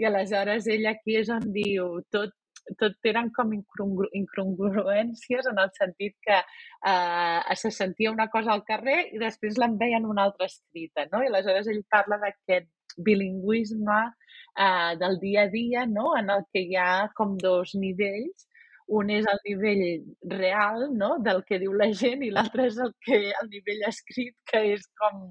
I 0.00 0.08
aleshores 0.10 0.68
ell 0.74 0.88
aquí 0.92 1.16
és 1.22 1.30
on 1.32 1.52
diu 1.54 2.00
tot 2.14 2.34
tot 2.80 3.08
eren 3.10 3.26
com 3.36 3.50
incongru 3.52 4.06
incongruències 4.16 5.48
en 5.50 5.58
el 5.60 5.72
sentit 5.76 6.14
que 6.24 6.38
eh, 6.38 7.56
se 7.60 7.70
sentia 7.78 8.12
una 8.12 8.28
cosa 8.32 8.54
al 8.54 8.64
carrer 8.68 9.00
i 9.12 9.20
després 9.20 9.58
l'en 9.60 9.76
veien 9.80 10.06
una 10.08 10.24
altra 10.28 10.48
escrita, 10.48 11.04
no? 11.12 11.20
I 11.20 11.28
aleshores 11.28 11.68
ell 11.68 11.82
parla 11.92 12.20
d'aquest 12.22 12.70
bilingüisme 13.04 14.00
eh, 14.06 14.92
del 15.02 15.20
dia 15.20 15.44
a 15.44 15.52
dia, 15.52 15.84
no? 15.86 16.14
En 16.16 16.32
el 16.36 16.48
que 16.52 16.64
hi 16.64 16.80
ha 16.80 17.10
com 17.20 17.36
dos 17.44 17.76
nivells 17.76 18.48
un 18.86 19.10
és 19.10 19.24
el 19.30 19.38
nivell 19.46 19.84
real 20.28 20.90
no? 20.92 21.16
del 21.24 21.42
que 21.48 21.58
diu 21.58 21.72
la 21.72 21.88
gent 21.96 22.22
i 22.22 22.30
l'altre 22.30 22.66
és 22.68 22.76
el, 22.78 22.92
que, 23.04 23.20
el 23.32 23.48
nivell 23.48 23.84
escrit, 23.88 24.34
que 24.50 24.60
és 24.74 24.84
com 25.00 25.22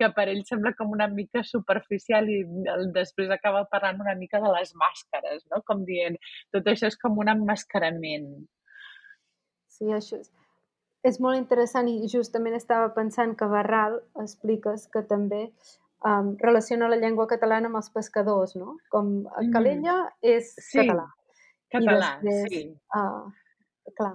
que 0.00 0.08
per 0.16 0.26
ell 0.32 0.42
sembla 0.48 0.72
com 0.76 0.92
una 0.92 1.08
mica 1.12 1.42
superficial 1.44 2.28
i 2.32 2.40
després 2.96 3.32
acaba 3.32 3.66
parlant 3.72 4.00
una 4.00 4.16
mica 4.16 4.40
de 4.40 4.52
les 4.56 4.72
màscares, 4.82 5.44
no? 5.52 5.62
com 5.68 5.84
dient, 5.88 6.16
tot 6.52 6.68
això 6.72 6.88
és 6.88 6.96
com 7.00 7.18
un 7.20 7.32
emmascarament. 7.32 8.30
Sí, 9.68 9.90
això 9.96 10.20
és, 10.20 10.32
és 11.08 11.20
molt 11.20 11.40
interessant 11.40 11.88
i 11.88 12.08
justament 12.12 12.56
estava 12.56 12.90
pensant 12.96 13.36
que 13.36 13.48
Barral 13.48 14.00
expliques 14.20 14.88
que 14.92 15.04
també 15.08 15.46
um, 16.04 16.34
relaciona 16.40 16.88
la 16.92 17.00
llengua 17.00 17.28
catalana 17.28 17.68
amb 17.70 17.80
els 17.80 17.92
pescadors, 17.92 18.56
no? 18.56 18.76
Com 18.92 19.24
Calella 19.52 19.96
mm. 20.02 20.36
és 20.36 20.52
sí. 20.56 20.80
català, 20.80 21.06
Català, 21.70 22.10
després, 22.22 22.52
sí. 22.52 22.62
Uh, 22.96 23.90
clar. 23.96 24.14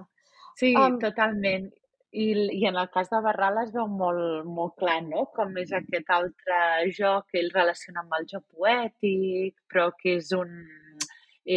Sí, 0.56 0.72
um, 0.76 0.96
totalment. 1.00 1.68
I, 2.16 2.26
I 2.56 2.64
en 2.70 2.78
el 2.80 2.88
cas 2.92 3.10
de 3.12 3.20
Barral 3.24 3.58
es 3.60 3.72
veu 3.74 3.88
molt, 3.92 4.46
molt 4.48 4.76
clar, 4.80 5.00
no? 5.04 5.26
Com 5.36 5.56
és 5.60 5.72
aquest 5.76 6.12
altre 6.16 6.58
joc 6.96 7.28
que 7.32 7.42
ell 7.42 7.52
relaciona 7.52 8.04
amb 8.04 8.16
el 8.18 8.28
joc 8.32 8.44
poètic, 8.56 9.56
però 9.72 9.90
que 10.00 10.18
és 10.22 10.32
un... 10.36 10.52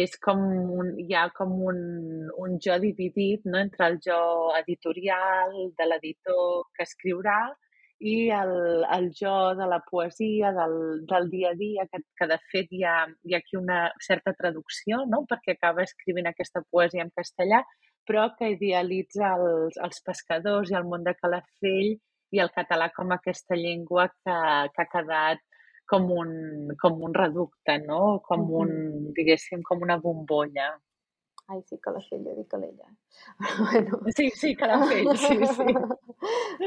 És 0.00 0.12
com 0.22 0.38
un, 0.80 0.92
hi 1.02 1.16
ha 1.18 1.24
com 1.34 1.56
un, 1.66 1.78
un 2.38 2.52
jo 2.62 2.76
dividit 2.78 3.48
no? 3.48 3.58
entre 3.58 3.88
el 3.90 3.96
jo 4.04 4.18
editorial 4.54 5.56
de 5.80 5.88
l'editor 5.88 6.68
que 6.76 6.86
escriurà 6.86 7.40
i 8.00 8.30
el, 8.32 8.84
el 8.96 9.10
jo 9.16 9.54
de 9.54 9.66
la 9.68 9.80
poesia, 9.90 10.52
del, 10.56 11.04
del 11.06 11.28
dia 11.30 11.50
a 11.50 11.54
dia, 11.58 11.86
que, 11.92 12.00
que 12.16 12.28
de 12.30 12.38
fet 12.52 12.72
hi 12.72 12.82
ha, 12.88 12.96
hi 13.24 13.34
ha 13.36 13.40
aquí 13.42 13.58
una 13.60 13.82
certa 14.00 14.32
traducció, 14.38 15.04
no? 15.06 15.26
perquè 15.28 15.56
acaba 15.56 15.84
escrivint 15.84 16.30
aquesta 16.30 16.64
poesia 16.70 17.04
en 17.04 17.12
castellà, 17.16 17.60
però 18.08 18.30
que 18.38 18.54
idealitza 18.56 19.34
els, 19.36 19.76
els 19.84 20.00
pescadors 20.06 20.72
i 20.72 20.78
el 20.80 20.88
món 20.88 21.04
de 21.04 21.14
Calafell 21.18 21.92
i 22.32 22.40
el 22.40 22.50
català 22.56 22.88
com 22.96 23.12
aquesta 23.12 23.58
llengua 23.58 24.08
que, 24.08 24.36
que 24.74 24.82
ha 24.84 24.90
quedat 24.96 25.44
com 25.90 26.06
un, 26.14 26.32
com 26.80 27.02
un 27.02 27.14
reducte, 27.14 27.76
no? 27.84 28.20
com 28.26 28.46
un, 28.62 28.70
diguéssim, 29.16 29.64
com 29.66 29.82
una 29.82 29.98
bombolla. 30.00 30.70
Ai, 31.50 31.60
sí, 31.66 31.78
Calafell, 31.82 32.22
jo 32.22 32.34
dic 32.36 32.46
Calella. 32.50 32.88
bueno. 33.58 34.00
Sí, 34.16 34.30
sí, 34.30 34.54
Calafell, 34.56 35.08
sí, 35.18 35.38
sí. 35.56 35.64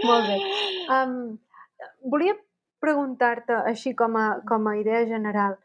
Molt 0.03 0.25
bé. 0.27 0.39
Um, 0.91 1.13
volia 2.11 2.35
preguntar-te, 2.83 3.61
així 3.71 3.93
com 3.95 4.17
a, 4.19 4.25
com 4.49 4.67
a 4.67 4.75
idea 4.81 5.05
general, 5.07 5.55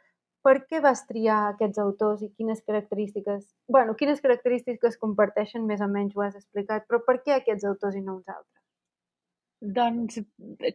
per 0.47 0.55
què 0.71 0.79
vas 0.85 1.03
triar 1.09 1.39
aquests 1.49 1.81
autors 1.83 2.23
i 2.23 2.31
quines 2.31 2.63
característiques... 2.63 3.43
bueno, 3.67 3.97
quines 3.99 4.23
característiques 4.25 5.01
comparteixen, 5.03 5.67
més 5.67 5.83
o 5.83 5.91
menys 5.91 6.15
ho 6.15 6.23
has 6.25 6.39
explicat, 6.39 6.87
però 6.87 7.03
per 7.09 7.19
què 7.25 7.35
aquests 7.41 7.67
autors 7.73 7.99
i 7.99 8.05
no 8.05 8.21
uns 8.21 8.31
altres? 8.31 8.55
Doncs, 9.79 10.21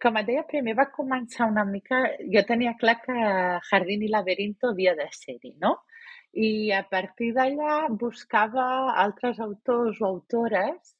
com 0.03 0.19
et 0.19 0.27
deia, 0.27 0.43
primer 0.49 0.75
va 0.75 0.89
començar 0.91 1.47
una 1.47 1.63
mica... 1.63 2.03
Jo 2.35 2.43
tenia 2.49 2.75
clar 2.79 2.97
que 3.05 3.15
Jardín 3.69 4.03
i 4.03 4.11
Laberinto 4.11 4.73
havia 4.73 4.97
de 4.99 5.07
ser-hi, 5.15 5.55
no? 5.63 5.77
I 6.33 6.71
a 6.73 6.81
partir 6.89 7.31
d'allà 7.35 7.87
buscava 8.01 8.65
altres 9.05 9.39
autors 9.39 10.01
o 10.01 10.05
autores 10.07 10.95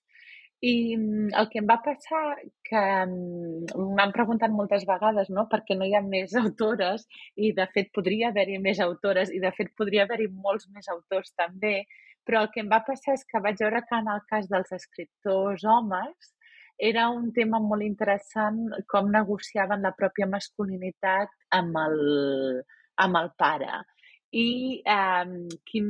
i 0.63 0.95
mm, 0.95 1.33
el 1.39 1.47
que 1.51 1.59
em 1.59 1.65
va 1.69 1.79
passar, 1.83 2.21
que 2.69 2.81
mm, 2.81 3.73
m'han 3.97 4.13
preguntat 4.15 4.53
moltes 4.53 4.85
vegades 4.87 5.31
no? 5.33 5.47
per 5.51 5.63
què 5.67 5.75
no 5.79 5.87
hi 5.89 5.95
ha 5.97 6.03
més 6.05 6.35
autores 6.43 7.07
i 7.35 7.51
de 7.57 7.65
fet 7.73 7.91
podria 7.97 8.29
haver-hi 8.29 8.59
més 8.67 8.79
autores 8.85 9.33
i 9.33 9.41
de 9.43 9.51
fet 9.57 9.73
podria 9.79 10.05
haver-hi 10.07 10.29
molts 10.45 10.69
més 10.75 10.87
autors 10.93 11.33
també, 11.41 11.75
però 12.23 12.45
el 12.45 12.51
que 12.53 12.61
em 12.63 12.69
va 12.71 12.83
passar 12.87 13.17
és 13.17 13.25
que 13.27 13.41
vaig 13.43 13.59
veure 13.65 13.83
que 13.89 13.99
en 13.99 14.07
el 14.13 14.21
cas 14.29 14.47
dels 14.51 14.71
escriptors 14.77 15.65
homes 15.65 16.31
era 16.77 17.09
un 17.09 17.31
tema 17.33 17.59
molt 17.61 17.83
interessant 17.85 18.61
com 18.89 19.11
negociaven 19.11 19.83
la 19.85 19.93
pròpia 19.97 20.29
masculinitat 20.29 21.33
amb 21.57 21.75
el, 21.83 21.99
amb 23.03 23.19
el 23.19 23.29
pare 23.37 23.81
i 24.33 24.81
eh, 24.81 25.25
quin, 25.69 25.89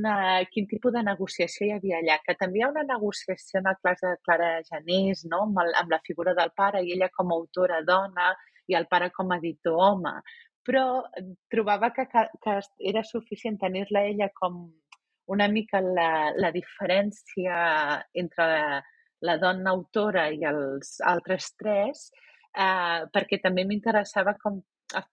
quin 0.52 0.66
tipus 0.68 0.94
de 0.96 1.04
negociació 1.08 1.68
hi 1.68 1.76
havia 1.78 2.00
allà, 2.02 2.18
que 2.26 2.36
també 2.40 2.60
hi 2.60 2.64
ha 2.66 2.72
una 2.74 2.84
negociació 2.88 3.62
en 3.62 3.70
el 3.72 3.78
cas 3.86 4.02
de 4.04 4.16
Clara 4.28 4.50
Janés, 4.68 5.24
no? 5.32 5.46
amb, 5.48 5.62
el, 5.64 5.72
amb 5.80 5.96
la 5.96 6.02
figura 6.08 6.34
del 6.40 6.52
pare 6.58 6.84
i 6.84 6.92
ella 6.96 7.10
com 7.16 7.32
a 7.32 7.38
autora 7.40 7.82
dona 7.88 8.34
i 8.68 8.76
el 8.80 8.88
pare 8.92 9.10
com 9.16 9.32
a 9.32 9.38
editor 9.40 9.80
home, 9.80 10.14
però 10.68 11.04
trobava 11.52 11.92
que, 11.96 12.06
que, 12.12 12.26
que 12.44 12.58
era 12.92 13.04
suficient 13.08 13.60
tenir-la 13.64 14.04
ella 14.12 14.30
com 14.36 14.66
una 15.32 15.48
mica 15.48 15.80
la, 15.80 16.34
la 16.36 16.52
diferència 16.52 17.56
entre 18.20 18.48
la, 18.52 18.82
la 19.24 19.38
dona 19.40 19.72
autora 19.72 20.28
i 20.36 20.44
els 20.48 20.98
altres 21.14 21.54
tres, 21.60 22.10
eh, 22.52 23.08
perquè 23.16 23.40
també 23.44 23.64
m'interessava 23.68 24.36
com 24.44 24.60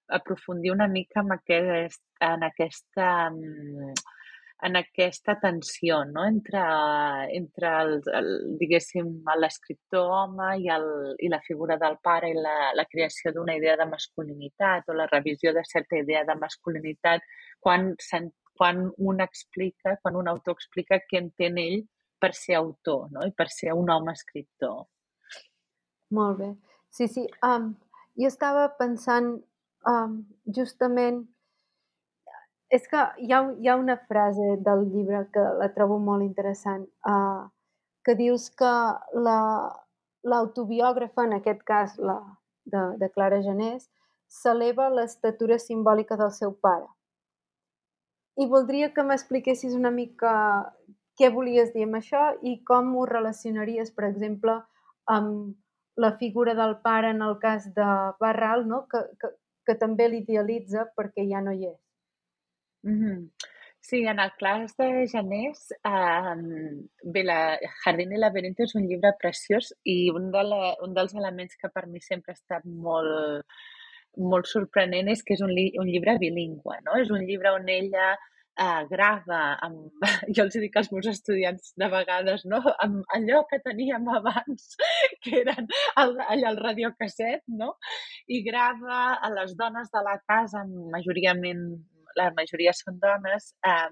aprofundir 0.08 0.72
una 0.72 0.88
mica 0.88 1.20
en, 1.20 1.32
aquest, 1.32 2.02
en 2.20 2.44
aquesta 2.44 3.10
en 4.62 4.76
aquesta 4.76 5.38
tensió 5.40 6.04
no? 6.04 6.24
entre, 6.26 6.60
entre 7.36 7.68
el, 7.82 7.94
el, 8.12 8.28
diguéssim, 8.60 9.08
l'escriptor 9.40 10.10
home 10.16 10.50
i, 10.60 10.68
el, 10.74 10.86
i 11.24 11.30
la 11.32 11.40
figura 11.46 11.78
del 11.80 11.96
pare 12.04 12.32
i 12.32 12.36
la, 12.36 12.72
la 12.76 12.84
creació 12.90 13.32
d'una 13.32 13.56
idea 13.56 13.78
de 13.80 13.88
masculinitat 13.88 14.88
o 14.88 14.96
la 14.96 15.08
revisió 15.08 15.54
de 15.56 15.64
certa 15.64 16.00
idea 16.02 16.24
de 16.28 16.36
masculinitat 16.36 17.24
quan, 17.60 17.94
quan 18.58 18.86
un 18.98 19.24
explica, 19.24 19.96
quan 20.02 20.20
un 20.20 20.28
autor 20.28 20.58
explica 20.58 21.00
què 21.08 21.22
entén 21.24 21.58
ell 21.58 21.84
per 22.20 22.34
ser 22.36 22.58
autor 22.60 23.08
no? 23.14 23.24
i 23.24 23.32
per 23.32 23.48
ser 23.48 23.72
un 23.72 23.90
home 23.90 24.12
escriptor. 24.12 24.84
Molt 26.12 26.40
bé. 26.40 26.50
Sí, 26.90 27.06
sí. 27.08 27.24
Um, 27.46 27.72
jo 28.18 28.28
estava 28.28 28.66
pensant 28.76 29.38
um, 29.88 30.24
justament 30.56 31.22
és 32.70 32.86
que 32.90 33.00
hi 33.18 33.32
ha, 33.34 33.40
hi 33.58 33.68
ha 33.68 33.76
una 33.76 33.96
frase 34.08 34.56
del 34.66 34.84
llibre 34.92 35.24
que 35.34 35.42
la 35.58 35.68
trobo 35.74 35.98
molt 35.98 36.22
interessant, 36.22 36.84
uh, 37.06 37.48
que 38.06 38.14
dius 38.14 38.50
que 38.56 38.74
l'autobiògrafa, 39.24 41.22
la, 41.22 41.26
en 41.26 41.32
aquest 41.40 41.62
cas 41.66 41.98
la 41.98 42.20
de, 42.70 42.96
de 43.00 43.08
Clara 43.10 43.40
Genés, 43.42 43.90
s'eleva 44.30 44.88
l'estatura 44.94 45.58
simbòlica 45.58 46.16
del 46.16 46.30
seu 46.36 46.54
pare. 46.54 46.86
I 48.38 48.46
voldria 48.46 48.92
que 48.94 49.02
m'expliquessis 49.02 49.74
una 49.74 49.90
mica 49.90 50.32
què 51.18 51.28
volies 51.34 51.74
dir 51.74 51.84
amb 51.88 51.98
això 51.98 52.30
i 52.46 52.62
com 52.64 52.94
ho 52.96 53.04
relacionaries, 53.10 53.90
per 53.90 54.06
exemple, 54.06 54.54
amb 55.10 55.56
la 56.00 56.14
figura 56.16 56.54
del 56.54 56.78
pare 56.84 57.10
en 57.10 57.20
el 57.26 57.36
cas 57.42 57.66
de 57.74 57.88
Barral, 58.22 58.66
no? 58.68 58.86
que, 58.88 59.02
que, 59.20 59.28
que 59.70 59.78
també 59.78 60.10
l'idealitza 60.10 60.90
perquè 60.98 61.24
ja 61.30 61.40
no 61.46 61.54
hi 61.54 61.70
és. 61.70 61.80
Mm 62.82 62.98
-hmm. 63.00 63.48
Sí, 63.82 64.04
en 64.06 64.20
el 64.20 64.30
cas 64.38 64.76
de 64.76 65.06
Janés, 65.08 65.72
eh, 65.84 66.34
bé, 67.02 67.22
la 67.24 67.58
Jardín 67.82 68.12
i 68.12 68.18
laberinto 68.18 68.62
és 68.62 68.74
un 68.76 68.84
llibre 68.86 69.14
preciós 69.18 69.72
i 69.84 70.10
un, 70.12 70.30
de 70.34 70.42
la, 70.44 70.74
un 70.84 70.92
dels 70.94 71.14
elements 71.14 71.56
que 71.56 71.70
per 71.72 71.86
mi 71.86 72.00
sempre 72.04 72.34
ha 72.34 72.38
estat 72.38 72.64
molt, 72.64 73.46
molt 74.32 74.50
sorprenent 74.50 75.08
és 75.08 75.24
que 75.24 75.34
és 75.34 75.40
un, 75.46 75.52
li, 75.56 75.70
un 75.80 75.88
llibre 75.88 76.18
bilingüe, 76.20 76.76
no? 76.84 76.98
És 77.00 77.10
un 77.10 77.24
llibre 77.24 77.54
on 77.56 77.68
ella 77.72 78.12
eh, 78.60 78.82
grava, 78.90 79.40
amb, 79.66 80.02
jo 80.36 80.44
els 80.44 80.58
dic 80.62 80.76
als 80.76 80.90
meus 80.92 81.08
estudiants 81.12 81.72
de 81.80 81.88
vegades, 81.92 82.44
no? 82.52 82.60
amb 82.84 83.16
allò 83.16 83.42
que 83.50 83.60
teníem 83.64 84.08
abans, 84.16 84.76
que 85.24 85.40
eren 85.42 85.68
el, 86.02 86.14
allò, 86.26 86.52
el 86.52 86.60
radiocasset, 86.60 87.44
no? 87.62 87.74
i 88.28 88.42
grava 88.46 89.02
a 89.16 89.32
les 89.38 89.56
dones 89.58 89.92
de 89.94 90.04
la 90.06 90.16
casa, 90.26 90.64
majoriament, 90.94 91.66
la 92.18 92.30
majoria 92.36 92.72
són 92.76 92.98
dones, 93.02 93.52
eh, 93.66 93.90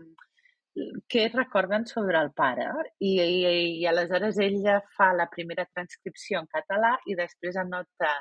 què 1.11 1.25
recorden 1.33 1.87
sobre 1.91 2.21
el 2.21 2.29
pare 2.37 2.69
i, 3.03 3.17
i, 3.19 3.53
i 3.81 3.87
aleshores 3.91 4.37
ella 4.45 4.77
fa 4.95 5.09
la 5.17 5.27
primera 5.33 5.65
transcripció 5.73 6.39
en 6.39 6.47
català 6.53 6.93
i 7.11 7.17
després 7.19 7.59
anota 7.59 8.13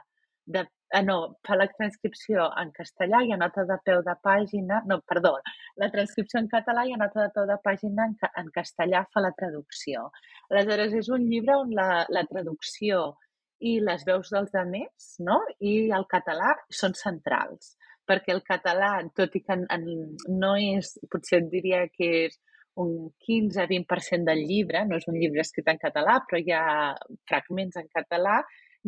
de, 0.55 0.63
eh, 0.93 1.03
no, 1.03 1.17
fa 1.47 1.57
la 1.57 1.67
transcripció 1.73 2.47
en 2.61 2.71
castellà 2.75 3.21
i 3.25 3.33
anota 3.35 3.65
de 3.69 3.77
peu 3.85 4.01
de 4.05 4.15
pàgina, 4.23 4.81
no, 4.89 4.99
perdó, 5.07 5.35
la 5.81 5.89
transcripció 5.93 6.41
en 6.41 6.49
català 6.51 6.85
i 6.87 6.95
anota 6.95 7.25
de 7.25 7.33
peu 7.35 7.47
de 7.49 7.57
pàgina 7.63 8.07
en, 8.09 8.17
en 8.43 8.51
castellà 8.55 9.03
fa 9.13 9.23
la 9.23 9.33
traducció. 9.37 10.09
Aleshores, 10.51 10.95
és 11.01 11.11
un 11.13 11.27
llibre 11.29 11.57
on 11.63 11.73
la, 11.75 12.05
la 12.09 12.25
traducció 12.29 13.13
i 13.59 13.79
les 13.81 14.03
veus 14.05 14.29
dels 14.31 14.55
altres 14.55 15.13
no? 15.25 15.39
i 15.59 15.89
el 15.93 16.05
català 16.09 16.53
són 16.81 16.93
centrals, 16.97 17.75
perquè 18.07 18.35
el 18.35 18.43
català, 18.45 18.91
tot 19.15 19.35
i 19.35 19.41
que 19.43 19.57
en, 19.57 19.65
en, 19.73 19.87
no 20.29 20.53
és, 20.55 20.93
potser 21.11 21.41
et 21.41 21.49
diria 21.51 21.87
que 21.91 22.11
és 22.27 22.37
un 22.77 23.09
15-20% 23.25 24.27
del 24.27 24.43
llibre, 24.45 24.83
no 24.85 24.99
és 25.01 25.07
un 25.09 25.17
llibre 25.17 25.41
escrit 25.41 25.67
en 25.71 25.79
català, 25.81 26.19
però 26.27 26.39
hi 26.39 26.53
ha 26.53 26.93
fragments 27.29 27.79
en 27.81 27.89
català, 27.89 28.37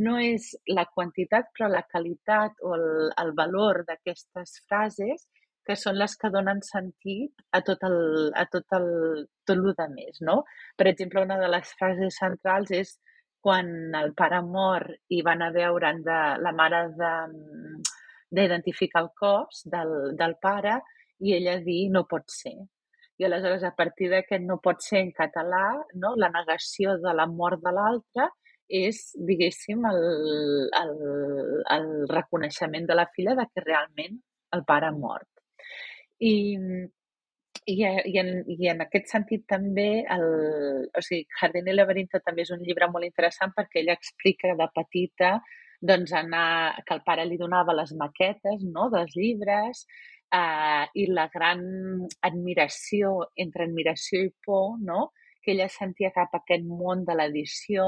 no 0.06 0.16
és 0.22 0.54
la 0.72 0.86
quantitat, 0.94 1.52
però 1.56 1.70
la 1.72 1.84
qualitat 1.92 2.64
o 2.64 2.74
el, 2.78 2.88
el 3.24 3.34
valor 3.38 3.84
d'aquestes 3.88 4.62
frases 4.68 5.28
que 5.68 5.76
són 5.78 6.00
les 6.02 6.16
que 6.18 6.32
donen 6.34 6.64
sentit 6.66 7.44
a 7.54 7.62
tot 7.66 7.84
el, 7.86 8.00
a 8.34 8.46
tot 8.50 8.66
el, 8.78 8.88
tot 9.46 9.56
el 9.58 9.76
de 9.78 9.88
més, 9.94 10.18
no? 10.26 10.42
Per 10.78 10.88
exemple, 10.90 11.22
una 11.28 11.38
de 11.42 11.50
les 11.52 11.74
frases 11.78 12.18
centrals 12.22 12.72
és 12.74 12.96
quan 13.46 13.70
el 13.96 14.14
pare 14.18 14.42
mor 14.44 14.88
i 15.16 15.22
van 15.26 15.44
a 15.46 15.52
veure 15.56 15.94
de, 16.08 16.20
la 16.46 16.54
mare 16.56 16.82
d'identificar 18.32 19.04
el 19.06 19.12
cos 19.22 19.62
del, 19.76 19.94
del 20.20 20.36
pare 20.42 20.80
i 21.20 21.36
ella 21.38 21.60
dir 21.64 21.84
no 21.94 22.06
pot 22.10 22.26
ser. 22.34 22.58
I 23.20 23.28
aleshores, 23.28 23.64
a 23.68 23.76
partir 23.76 24.10
d'aquest 24.12 24.46
no 24.48 24.60
pot 24.64 24.82
ser 24.84 25.04
en 25.04 25.14
català, 25.16 25.66
no? 26.02 26.16
la 26.16 26.32
negació 26.32 26.98
de 27.04 27.14
la 27.14 27.28
mort 27.28 27.62
de 27.64 27.74
l'altre, 27.76 28.30
és, 28.70 29.02
diguéssim, 29.28 29.84
el, 29.90 30.00
el, 30.78 30.94
el 31.76 31.90
reconeixement 32.12 32.86
de 32.88 32.98
la 32.98 33.10
filla 33.16 33.36
de 33.40 33.48
que 33.50 33.66
realment 33.66 34.20
el 34.56 34.64
pare 34.68 34.90
ha 34.90 34.96
mort. 34.96 35.28
I, 36.20 36.34
i, 37.66 37.78
i, 37.80 38.18
en, 38.22 38.30
i 38.50 38.70
en 38.72 38.84
aquest 38.86 39.10
sentit 39.12 39.46
també, 39.50 40.04
el, 40.16 40.28
o 40.90 41.04
sigui, 41.06 41.26
Jardín 41.40 41.70
i 41.70 41.76
Laberinto 41.76 42.22
també 42.26 42.46
és 42.46 42.54
un 42.56 42.62
llibre 42.66 42.90
molt 42.92 43.08
interessant 43.08 43.56
perquè 43.58 43.82
ella 43.82 43.98
explica 43.98 44.54
de 44.60 44.70
petita 44.76 45.40
doncs 45.82 46.12
anar, 46.14 46.84
que 46.86 46.94
el 46.98 47.04
pare 47.06 47.26
li 47.26 47.38
donava 47.40 47.76
les 47.76 47.94
maquetes 47.98 48.66
no, 48.68 48.90
dels 48.92 49.16
llibres 49.16 49.86
eh, 50.36 50.86
i 50.94 51.06
la 51.08 51.30
gran 51.34 51.64
admiració, 52.28 53.32
entre 53.40 53.66
admiració 53.70 54.26
i 54.28 54.34
por, 54.46 54.76
no, 54.84 55.10
que 55.42 55.54
ella 55.56 55.70
sentia 55.72 56.12
cap 56.16 56.36
a 56.36 56.44
aquest 56.44 56.68
món 56.68 57.06
de 57.08 57.16
l'edició 57.16 57.88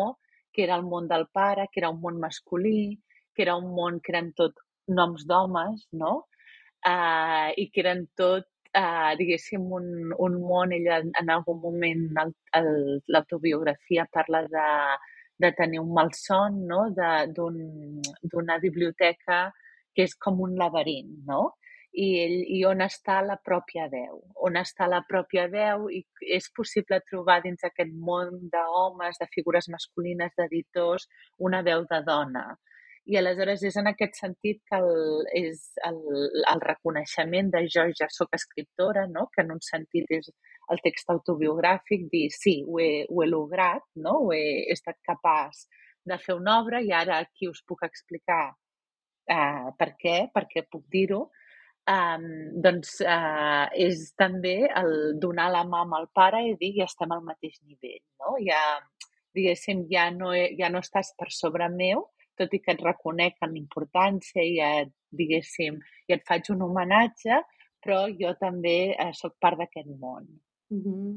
que 0.54 0.64
era 0.64 0.76
el 0.76 0.84
món 0.84 1.08
del 1.08 1.28
pare, 1.32 1.68
que 1.72 1.82
era 1.82 1.90
un 1.90 2.02
món 2.02 2.20
masculí, 2.20 3.00
que 3.36 3.44
era 3.44 3.56
un 3.56 3.72
món 3.76 4.00
que 4.04 4.12
eren 4.14 4.32
tot 4.38 4.58
noms 4.88 5.26
d'homes, 5.28 5.88
no? 5.92 6.26
Uh, 6.86 7.54
I 7.62 7.70
que 7.72 7.84
eren 7.84 8.08
tot, 8.18 8.48
uh, 8.78 9.14
diguéssim, 9.20 9.68
un, 9.78 10.12
un 10.18 10.38
món, 10.42 10.74
ella 10.76 11.00
en 11.22 11.30
algun 11.30 11.62
moment 11.62 12.08
l'autobiografia 12.16 14.08
parla 14.12 14.44
de, 14.50 14.68
de 15.46 15.52
tenir 15.58 15.80
un 15.82 15.94
malson, 15.94 16.62
no? 16.68 16.86
d'una 16.96 18.60
biblioteca 18.66 19.44
que 19.96 20.06
és 20.08 20.16
com 20.16 20.40
un 20.46 20.56
laberint, 20.60 21.12
no? 21.28 21.42
I, 21.92 22.08
ell, 22.24 22.38
i 22.48 22.62
on 22.68 22.82
està 22.86 23.20
la 23.26 23.38
pròpia 23.44 23.88
veu, 23.92 24.22
on 24.48 24.58
està 24.60 24.88
la 24.88 25.02
pròpia 25.08 25.48
veu 25.52 25.90
i 25.92 26.02
és 26.38 26.48
possible 26.56 27.02
trobar 27.10 27.42
dins 27.44 27.64
aquest 27.68 27.92
món 27.92 28.38
d'homes, 28.54 29.20
de 29.20 29.28
figures 29.36 29.68
masculines, 29.74 30.32
d'editors, 30.38 31.08
una 31.40 31.62
veu 31.68 31.84
de 31.90 32.00
dona. 32.08 32.46
I 33.12 33.18
aleshores 33.18 33.64
és 33.66 33.76
en 33.82 33.90
aquest 33.90 34.20
sentit 34.22 34.62
que 34.70 34.78
el, 34.78 35.26
és 35.36 35.64
el, 35.88 36.00
el 36.54 36.62
reconeixement 36.64 37.50
de 37.52 37.66
jo 37.76 37.88
ja 37.98 38.08
sóc 38.14 38.38
escriptora, 38.38 39.08
no? 39.10 39.26
que 39.34 39.42
en 39.44 39.52
un 39.58 39.62
sentit 39.66 40.12
és 40.14 40.30
el 40.72 40.80
text 40.86 41.10
autobiogràfic, 41.10 42.08
dir 42.14 42.28
sí, 42.32 42.62
ho 42.68 42.80
he, 42.80 43.04
ho 43.10 43.24
he 43.24 43.28
lograt, 43.28 43.84
no? 44.06 44.20
ho 44.28 44.34
he, 44.38 44.46
he 44.68 44.78
estat 44.78 45.02
capaç 45.08 45.66
de 46.06 46.18
fer 46.22 46.38
una 46.38 46.60
obra 46.62 46.82
i 46.82 46.94
ara 46.94 47.20
aquí 47.26 47.50
us 47.50 47.62
puc 47.68 47.84
explicar 47.86 48.54
uh, 48.54 49.70
per 49.78 49.92
què, 49.98 50.18
per 50.34 50.46
què 50.50 50.64
puc 50.70 50.86
dir-ho, 50.94 51.26
um, 51.90 52.26
doncs 52.64 53.00
uh, 53.06 53.68
és 53.74 54.12
també 54.20 54.56
el 54.68 55.20
donar 55.22 55.50
la 55.54 55.64
mà 55.68 55.84
amb 55.86 55.98
el 56.00 56.08
pare 56.14 56.44
i 56.50 56.56
dir 56.60 56.74
ja 56.80 56.90
estem 56.90 57.12
al 57.12 57.24
mateix 57.26 57.60
nivell, 57.64 58.04
no? 58.22 58.38
Ja, 58.44 58.62
diguéssim, 59.36 59.86
ja 59.92 60.10
no, 60.14 60.34
he, 60.36 60.52
ja 60.60 60.70
no 60.70 60.82
estàs 60.84 61.14
per 61.18 61.30
sobre 61.34 61.70
meu, 61.74 62.08
tot 62.38 62.54
i 62.54 62.62
que 62.64 62.76
et 62.76 62.84
reconec 62.84 63.38
en 63.46 63.58
importància 63.60 64.44
i 64.44 64.60
et, 64.66 64.94
diguéssim, 65.12 65.80
i 66.08 66.16
et 66.16 66.24
faig 66.28 66.50
un 66.54 66.64
homenatge, 66.68 67.42
però 67.82 68.06
jo 68.14 68.34
també 68.40 68.94
eh, 68.94 69.12
sóc 69.18 69.38
part 69.42 69.58
d'aquest 69.58 69.90
món. 70.00 70.28
Mm 70.72 70.82
-hmm. 70.82 71.14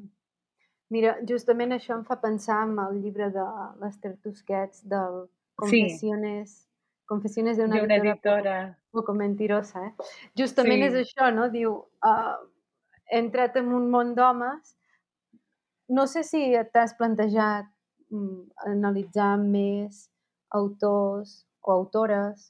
Mira, 0.90 1.16
justament 1.26 1.72
això 1.72 1.94
em 1.96 2.04
fa 2.04 2.20
pensar 2.20 2.62
en 2.68 2.78
el 2.78 3.02
llibre 3.02 3.30
de 3.30 3.44
l'Ester 3.80 4.16
Tusquets 4.22 4.84
del 4.88 5.28
Confessiones 5.56 6.50
sí. 6.50 6.73
Confessiones 7.06 7.58
de 7.58 7.64
una, 7.64 7.82
una 7.82 7.96
editora, 7.96 8.78
poco 8.90 9.12
mentirosa, 9.14 9.86
eh? 9.86 9.92
Justament 10.38 10.80
sí. 10.80 10.86
és 10.88 10.94
això, 11.02 11.28
no? 11.34 11.50
Diu, 11.52 11.74
uh, 12.06 12.36
he 13.10 13.20
entrat 13.20 13.58
en 13.60 13.68
un 13.76 13.90
món 13.92 14.14
d'homes, 14.16 14.74
no 15.92 16.06
sé 16.08 16.22
si 16.24 16.40
t'has 16.72 16.94
plantejat 16.96 17.68
um, 18.14 18.46
analitzar 18.70 19.34
més 19.42 20.06
autors 20.56 21.42
o 21.60 21.74
autores. 21.74 22.48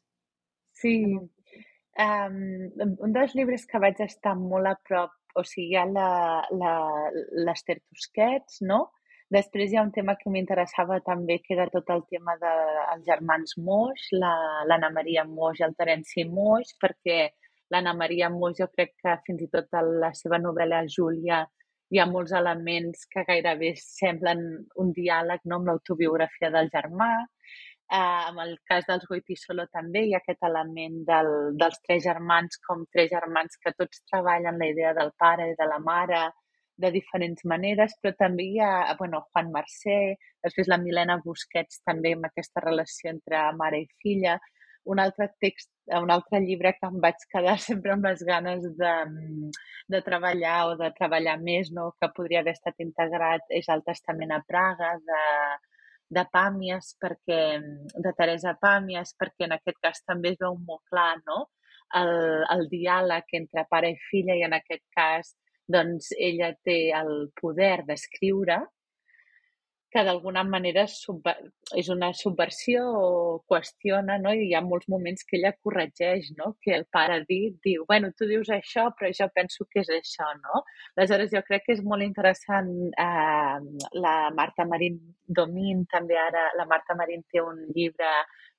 Sí, 0.75 0.97
um, 1.19 2.41
un 2.79 3.15
dels 3.15 3.35
llibres 3.35 3.67
que 3.67 3.83
vaig 3.83 4.01
estar 4.07 4.37
molt 4.39 4.71
a 4.71 4.77
prop, 4.87 5.15
o 5.35 5.43
sigui, 5.43 5.75
hi 5.75 5.81
ha 5.81 5.87
l'Ester 7.43 7.81
Tusquets, 7.81 8.63
no?, 8.63 8.85
Després 9.35 9.73
hi 9.73 9.79
ha 9.79 9.83
un 9.83 9.91
tema 9.95 10.15
que 10.21 10.31
m'interessava 10.31 11.01
també, 11.07 11.41
que 11.43 11.55
era 11.57 11.65
tot 11.73 11.89
el 11.95 12.03
tema 12.11 12.37
dels 12.43 13.07
germans 13.07 13.57
Moix, 13.69 14.05
l'Anna 14.13 14.91
la, 14.91 14.91
Maria 14.99 15.25
Moix 15.27 15.59
i 15.59 15.65
el 15.67 15.75
Terenci 15.79 16.25
Moix, 16.31 16.71
perquè 16.83 17.17
l'Anna 17.75 17.95
Maria 17.99 18.29
Moix 18.31 18.61
jo 18.61 18.69
crec 18.77 18.95
que 19.03 19.17
fins 19.27 19.43
i 19.43 19.49
tot 19.57 19.75
a 19.75 19.83
la 20.05 20.13
seva 20.15 20.39
novel·la 20.45 20.85
Júlia 20.97 21.41
hi 21.91 22.01
ha 22.01 22.07
molts 22.11 22.35
elements 22.41 23.09
que 23.11 23.25
gairebé 23.31 23.73
semblen 23.81 24.45
un 24.85 24.95
diàleg 25.01 25.43
no, 25.51 25.59
amb 25.59 25.71
l'autobiografia 25.71 26.53
del 26.55 26.71
germà. 26.77 27.11
Eh, 27.25 28.23
en 28.31 28.39
el 28.45 28.55
cas 28.71 28.87
dels 28.87 29.09
Goitisolo 29.11 29.67
també 29.73 30.05
hi 30.05 30.15
ha 30.15 30.23
aquest 30.23 30.47
element 30.47 31.03
del, 31.11 31.35
dels 31.59 31.83
tres 31.89 32.07
germans 32.07 32.63
com 32.69 32.87
tres 32.93 33.11
germans 33.11 33.59
que 33.61 33.75
tots 33.83 34.07
treballen 34.13 34.63
la 34.63 34.71
idea 34.71 34.95
del 35.01 35.13
pare 35.19 35.51
i 35.51 35.59
de 35.59 35.71
la 35.75 35.83
mare, 35.91 36.23
de 36.77 36.91
diferents 36.95 37.45
maneres, 37.47 37.95
però 38.03 38.15
també 38.19 38.49
hi 38.49 38.59
ha 38.63 38.95
bueno, 38.99 39.23
Juan 39.31 39.53
Mercè, 39.55 40.17
després 40.45 40.71
la 40.71 40.81
Milena 40.83 41.21
Busquets 41.25 41.81
també 41.87 42.15
amb 42.17 42.27
aquesta 42.29 42.63
relació 42.65 43.13
entre 43.13 43.45
mare 43.61 43.85
i 43.85 43.89
filla. 44.03 44.39
un 44.93 44.99
altre 45.01 45.31
text, 45.41 45.71
un 45.97 46.11
altre 46.13 46.43
llibre 46.45 46.75
que 46.77 46.87
em 46.87 46.99
vaig 47.01 47.23
quedar 47.33 47.55
sempre 47.69 47.93
amb 47.95 48.05
les 48.05 48.21
ganes 48.29 48.65
de, 48.81 48.91
de 49.89 50.01
treballar 50.05 50.59
o 50.69 50.75
de 50.77 50.91
treballar 50.99 51.39
més, 51.41 51.71
no? 51.73 51.95
que 52.01 52.11
podria 52.17 52.43
haver 52.43 52.53
estat 52.53 52.83
integrat, 52.85 53.47
és 53.49 53.71
el 53.73 53.81
Testament 53.87 54.35
a 54.37 54.43
Praga 54.45 54.91
de, 55.07 55.23
de 56.19 56.27
Pàmies, 56.37 56.91
perquè, 57.01 57.41
de 57.97 58.13
Teresa 58.19 58.53
Pàmies, 58.61 59.15
perquè 59.17 59.49
en 59.49 59.57
aquest 59.57 59.81
cas 59.81 60.05
també 60.05 60.35
es 60.35 60.39
veu 60.43 60.59
molt 60.69 60.85
clar 60.93 61.17
no? 61.25 61.47
el, 61.97 62.45
el 62.53 62.69
diàleg 62.69 63.35
entre 63.41 63.65
pare 63.71 63.95
i 63.95 63.99
filla 64.11 64.37
i 64.37 64.45
en 64.45 64.59
aquest 64.59 64.85
cas 64.93 65.33
doncs 65.71 66.13
ella 66.19 66.53
té 66.65 66.79
el 66.97 67.31
poder 67.41 67.85
d'escriure 67.89 68.63
que 69.95 70.03
d'alguna 70.03 70.43
manera 70.43 70.83
és 71.79 71.89
una 71.95 72.09
subversió 72.19 72.81
o 72.99 73.11
qüestiona, 73.51 74.17
no? 74.19 74.33
I 74.35 74.49
hi 74.49 74.55
ha 74.59 74.63
molts 74.67 74.89
moments 74.91 75.23
que 75.29 75.37
ella 75.39 75.53
corregeix, 75.55 76.33
no? 76.39 76.49
Que 76.65 76.75
el 76.75 76.85
pare 76.97 77.21
dit 77.29 77.61
diu, 77.63 77.85
bueno, 77.87 78.11
tu 78.19 78.27
dius 78.27 78.51
això, 78.57 78.89
però 78.99 79.13
jo 79.15 79.29
penso 79.37 79.69
que 79.71 79.85
és 79.85 79.93
això, 79.95 80.27
no? 80.41 80.65
Aleshores, 80.97 81.31
jo 81.37 81.45
crec 81.47 81.63
que 81.69 81.77
és 81.77 81.85
molt 81.93 82.03
interessant 82.03 82.73
eh, 82.91 83.87
la 84.07 84.17
Marta 84.35 84.67
Marín 84.67 84.99
Domín, 85.39 85.87
també 85.95 86.19
ara 86.19 86.49
la 86.59 86.67
Marta 86.75 86.99
Marín 86.99 87.23
té 87.31 87.45
un 87.45 87.63
llibre 87.77 88.11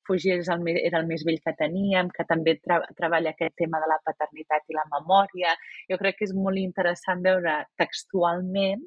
Fugir 0.08 0.36
és 0.40 0.50
el, 0.54 0.66
era 0.76 1.02
el 1.02 1.08
més 1.10 1.24
vell 1.26 1.40
que 1.42 1.56
teníem, 1.58 2.10
que 2.14 2.26
també 2.30 2.58
tra 2.62 2.80
treballa 2.98 3.34
aquest 3.34 3.56
tema 3.62 3.82
de 3.82 3.90
la 3.90 4.00
paternitat 4.06 4.70
i 4.70 4.78
la 4.78 4.86
memòria. 4.92 5.56
Jo 5.90 5.98
crec 6.02 6.20
que 6.20 6.28
és 6.30 6.36
molt 6.38 6.62
interessant 6.62 7.24
veure 7.26 7.58
textualment 7.82 8.84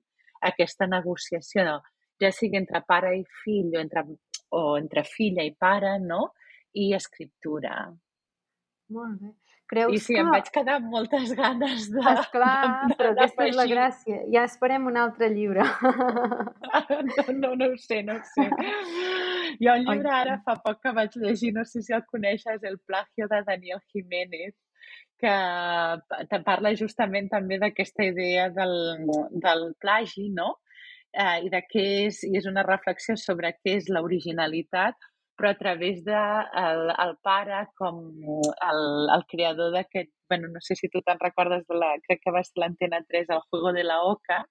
aquesta 0.53 0.87
negociació 0.87 1.65
no? 1.67 1.79
ja 2.23 2.31
sigui 2.35 2.59
entre 2.59 2.83
pare 2.87 3.15
i 3.19 3.25
fill 3.43 3.75
o 3.77 3.83
entre, 3.83 4.05
o 4.55 4.63
entre 4.79 5.05
filla 5.07 5.45
i 5.47 5.55
pare, 5.55 5.97
no? 6.03 6.33
I 6.75 6.93
escriptura. 6.99 7.75
Molt 8.95 9.21
bé. 9.23 9.35
Creus 9.69 9.95
I 9.95 9.99
sí, 10.01 10.15
que... 10.15 10.21
em 10.23 10.31
vaig 10.33 10.47
quedar 10.53 10.79
amb 10.81 10.89
moltes 10.93 11.33
ganes 11.37 11.89
de... 11.93 12.05
Esclar, 12.13 12.53
de, 12.65 12.93
de, 12.93 12.99
però 13.01 13.11
aquesta 13.13 13.49
és 13.51 13.59
la 13.59 13.67
gràcia. 13.69 14.21
Ja 14.33 14.45
esperem 14.49 14.87
un 14.89 14.97
altre 15.01 15.29
llibre. 15.35 15.67
no, 15.85 17.27
no, 17.43 17.51
no 17.61 17.69
ho 17.73 17.81
sé, 17.83 18.01
no 18.07 18.17
ho 18.17 18.23
sé. 18.33 18.47
Hi 19.59 19.69
ha 19.69 19.77
un 19.81 19.85
llibre 19.91 20.15
ara 20.15 20.39
fa 20.47 20.57
poc 20.65 20.81
que 20.85 20.95
vaig 20.97 21.19
llegir, 21.21 21.53
no 21.57 21.67
sé 21.69 21.83
si 21.85 21.97
el 21.97 22.07
coneixes, 22.09 22.65
El 22.65 22.81
plagio 22.89 23.29
de 23.29 23.43
Daniel 23.45 23.85
Jiménez, 23.93 24.57
que 25.21 25.37
te 26.31 26.41
parla 26.47 26.73
justament 26.79 27.29
també 27.29 27.59
d'aquesta 27.61 28.07
idea 28.07 28.49
del, 28.55 28.75
del 29.45 29.69
plagi, 29.83 30.31
no? 30.33 30.55
eh, 31.13 31.39
i 31.45 31.53
de 31.53 31.61
què 31.69 31.85
és, 32.07 32.23
i 32.27 32.37
és 32.39 32.49
una 32.51 32.65
reflexió 32.67 33.17
sobre 33.21 33.53
què 33.59 33.79
és 33.79 33.89
l'originalitat, 33.93 35.09
però 35.39 35.53
a 35.53 35.59
través 35.59 36.03
de 36.05 36.19
el, 36.63 36.93
el 37.05 37.15
pare 37.23 37.63
com 37.79 37.99
el, 38.69 38.83
el 39.15 39.25
creador 39.31 39.73
d'aquest, 39.77 40.11
bueno, 40.29 40.51
no 40.53 40.61
sé 40.61 40.75
si 40.77 40.91
tu 40.93 41.03
te'n 41.07 41.21
recordes 41.23 41.65
de 41.69 41.79
la, 41.79 41.93
crec 42.07 42.25
que 42.25 42.35
va 42.35 42.43
ser 42.45 42.65
l'Antena 42.65 43.01
3, 43.07 43.31
el 43.37 43.45
Juego 43.49 43.73
de 43.77 43.85
la 43.87 44.01
Oca, 44.11 44.43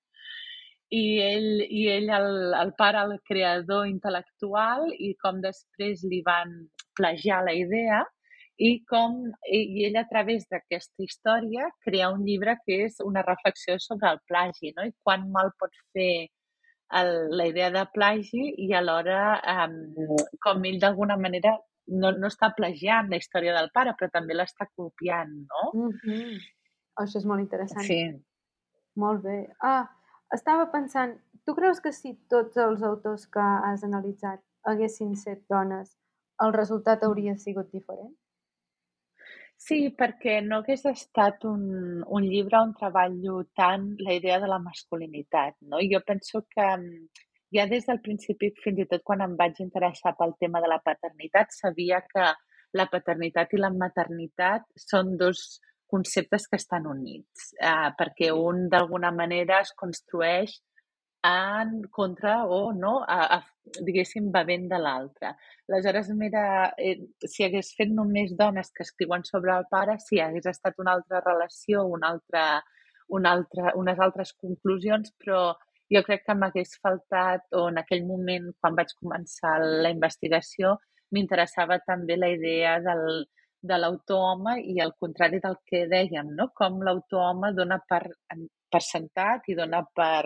i 0.89 1.19
ell, 1.19 1.49
i 1.67 1.87
ell 1.91 2.09
el, 2.15 2.29
el 2.55 2.71
pare, 2.79 3.03
el 3.03 3.17
creador 3.27 3.87
intel·lectual, 3.91 4.87
i 4.95 5.11
com 5.23 5.41
després 5.43 6.05
li 6.07 6.21
van 6.25 6.53
plagiar 6.95 7.43
la 7.43 7.55
idea, 7.57 8.05
i 8.57 8.71
com 8.89 9.19
i 9.53 9.83
ell 9.85 9.99
a 9.99 10.07
través 10.09 10.47
d'aquesta 10.49 11.03
història 11.05 11.67
crea 11.85 12.09
un 12.09 12.23
llibre 12.25 12.55
que 12.63 12.79
és 12.87 12.95
una 13.05 13.21
reflexió 13.27 13.75
sobre 13.83 14.09
el 14.15 14.23
plagi, 14.31 14.73
no? 14.77 14.87
I 14.87 14.95
quan 15.03 15.27
mal 15.35 15.51
pot 15.61 15.75
fer 15.93 16.27
el, 16.93 17.11
la 17.35 17.47
idea 17.47 17.69
de 17.71 17.83
plagi 17.93 18.53
i 18.63 18.73
alhora 18.73 19.41
um, 19.67 19.75
com 20.43 20.63
ell 20.65 20.79
d'alguna 20.79 21.17
manera 21.19 21.57
no, 21.87 22.11
no 22.11 22.27
està 22.27 22.51
plagiant 22.55 23.09
la 23.11 23.19
història 23.19 23.53
del 23.55 23.69
pare, 23.73 23.93
però 23.97 24.09
també 24.11 24.35
l'està 24.35 24.67
copiant, 24.75 25.33
no? 25.51 25.71
Mm 25.73 25.93
-hmm. 25.99 26.39
Això 27.03 27.17
és 27.19 27.25
molt 27.25 27.41
interessant. 27.41 27.85
Sí. 27.85 28.01
Molt 28.95 29.21
bé. 29.23 29.53
Ah, 29.61 29.89
estava 30.33 30.71
pensant, 30.71 31.17
tu 31.45 31.55
creus 31.55 31.79
que 31.79 31.91
si 31.91 32.15
tots 32.29 32.57
els 32.57 32.83
autors 32.83 33.27
que 33.27 33.39
has 33.39 33.83
analitzat 33.83 34.41
haguessin 34.63 35.15
set 35.15 35.43
dones, 35.49 35.97
el 36.43 36.53
resultat 36.53 37.03
hauria 37.03 37.37
sigut 37.37 37.71
diferent? 37.71 38.15
Sí, 39.57 39.77
perquè 39.99 40.37
no 40.45 40.59
hagués 40.61 40.83
estat 40.89 41.45
un, 41.49 41.63
un 42.17 42.25
llibre 42.31 42.59
on 42.59 42.73
treballo 42.77 43.39
tant 43.57 43.87
la 44.05 44.13
idea 44.19 44.37
de 44.39 44.49
la 44.51 44.59
masculinitat, 44.63 45.55
no? 45.71 45.79
Jo 45.93 46.01
penso 46.05 46.43
que 46.51 46.67
mm, 46.67 47.23
ja 47.57 47.65
des 47.71 47.87
del 47.89 47.99
principi, 48.05 48.51
fins 48.63 48.83
i 48.83 48.87
tot 48.91 49.03
quan 49.07 49.23
em 49.25 49.33
vaig 49.39 49.57
interessar 49.63 50.13
pel 50.19 50.35
tema 50.39 50.61
de 50.61 50.69
la 50.71 50.79
paternitat, 50.85 51.55
sabia 51.57 52.03
que 52.13 52.29
la 52.77 52.85
paternitat 52.91 53.55
i 53.55 53.61
la 53.63 53.73
maternitat 53.73 54.67
són 54.83 55.15
dos 55.17 55.43
conceptes 55.89 56.47
que 56.51 56.59
estan 56.61 56.85
units, 56.91 57.51
eh, 57.57 57.89
perquè 57.97 58.29
un 58.35 58.67
d'alguna 58.69 59.11
manera 59.15 59.61
es 59.65 59.73
construeix 59.83 60.57
en 61.23 61.83
contra 61.91 62.45
o 62.45 62.71
no, 62.73 63.03
a, 63.03 63.37
a, 63.37 63.81
diguéssim, 63.83 64.31
bevent 64.31 64.67
de 64.69 64.79
l'altre. 64.79 65.33
Aleshores, 65.69 66.09
mira, 66.15 66.73
eh, 66.77 66.97
si 67.25 67.43
hagués 67.45 67.73
fet 67.77 67.91
només 67.91 68.35
dones 68.37 68.71
que 68.71 68.85
escriuen 68.85 69.25
sobre 69.25 69.55
el 69.57 69.65
pare, 69.71 69.97
si 69.99 70.21
hagués 70.23 70.47
estat 70.53 70.77
una 70.79 70.93
altra 70.97 71.21
relació, 71.25 71.85
una 71.85 72.11
altra, 72.15 72.43
una 73.09 73.33
altra, 73.37 73.73
unes 73.75 73.99
altres 73.99 74.33
conclusions, 74.33 75.13
però 75.19 75.55
jo 75.93 76.03
crec 76.03 76.25
que 76.25 76.35
m'hagués 76.35 76.77
faltat, 76.83 77.47
o 77.55 77.67
en 77.71 77.81
aquell 77.81 78.05
moment, 78.05 78.51
quan 78.61 78.75
vaig 78.75 78.93
començar 78.99 79.57
la 79.63 79.91
investigació, 79.95 80.77
m'interessava 81.15 81.79
també 81.87 82.17
la 82.19 82.29
idea 82.33 82.77
del, 82.83 83.25
de 83.63 83.77
l'autor-home 83.79 84.57
i 84.73 84.79
al 84.83 84.93
contrari 84.99 85.39
del 85.43 85.59
que 85.65 85.85
dèiem, 85.91 86.33
no? 86.39 86.49
com 86.55 86.81
l'autor-home 86.83 87.53
dona 87.55 87.79
per, 87.89 88.03
per 88.71 88.83
sentat 88.83 89.47
i 89.47 89.55
dona 89.55 89.83
per, 89.95 90.25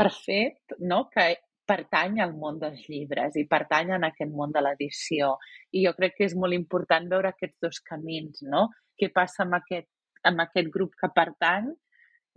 per 0.00 0.10
fet 0.16 0.76
no? 0.80 1.04
que 1.12 1.34
pertany 1.70 2.18
al 2.24 2.32
món 2.34 2.58
dels 2.58 2.80
llibres 2.88 3.36
i 3.38 3.44
pertany 3.50 3.92
en 3.94 4.06
aquest 4.08 4.32
món 4.34 4.54
de 4.54 4.62
l'edició. 4.64 5.34
I 5.76 5.84
jo 5.84 5.92
crec 5.98 6.16
que 6.16 6.26
és 6.26 6.34
molt 6.34 6.56
important 6.56 7.06
veure 7.12 7.30
aquests 7.30 7.60
dos 7.66 7.78
camins, 7.86 8.40
no? 8.42 8.64
Què 8.98 9.10
passa 9.14 9.44
amb 9.44 9.58
aquest, 9.60 9.86
amb 10.26 10.42
aquest 10.42 10.72
grup 10.74 10.96
que 10.98 11.12
pertany 11.14 11.70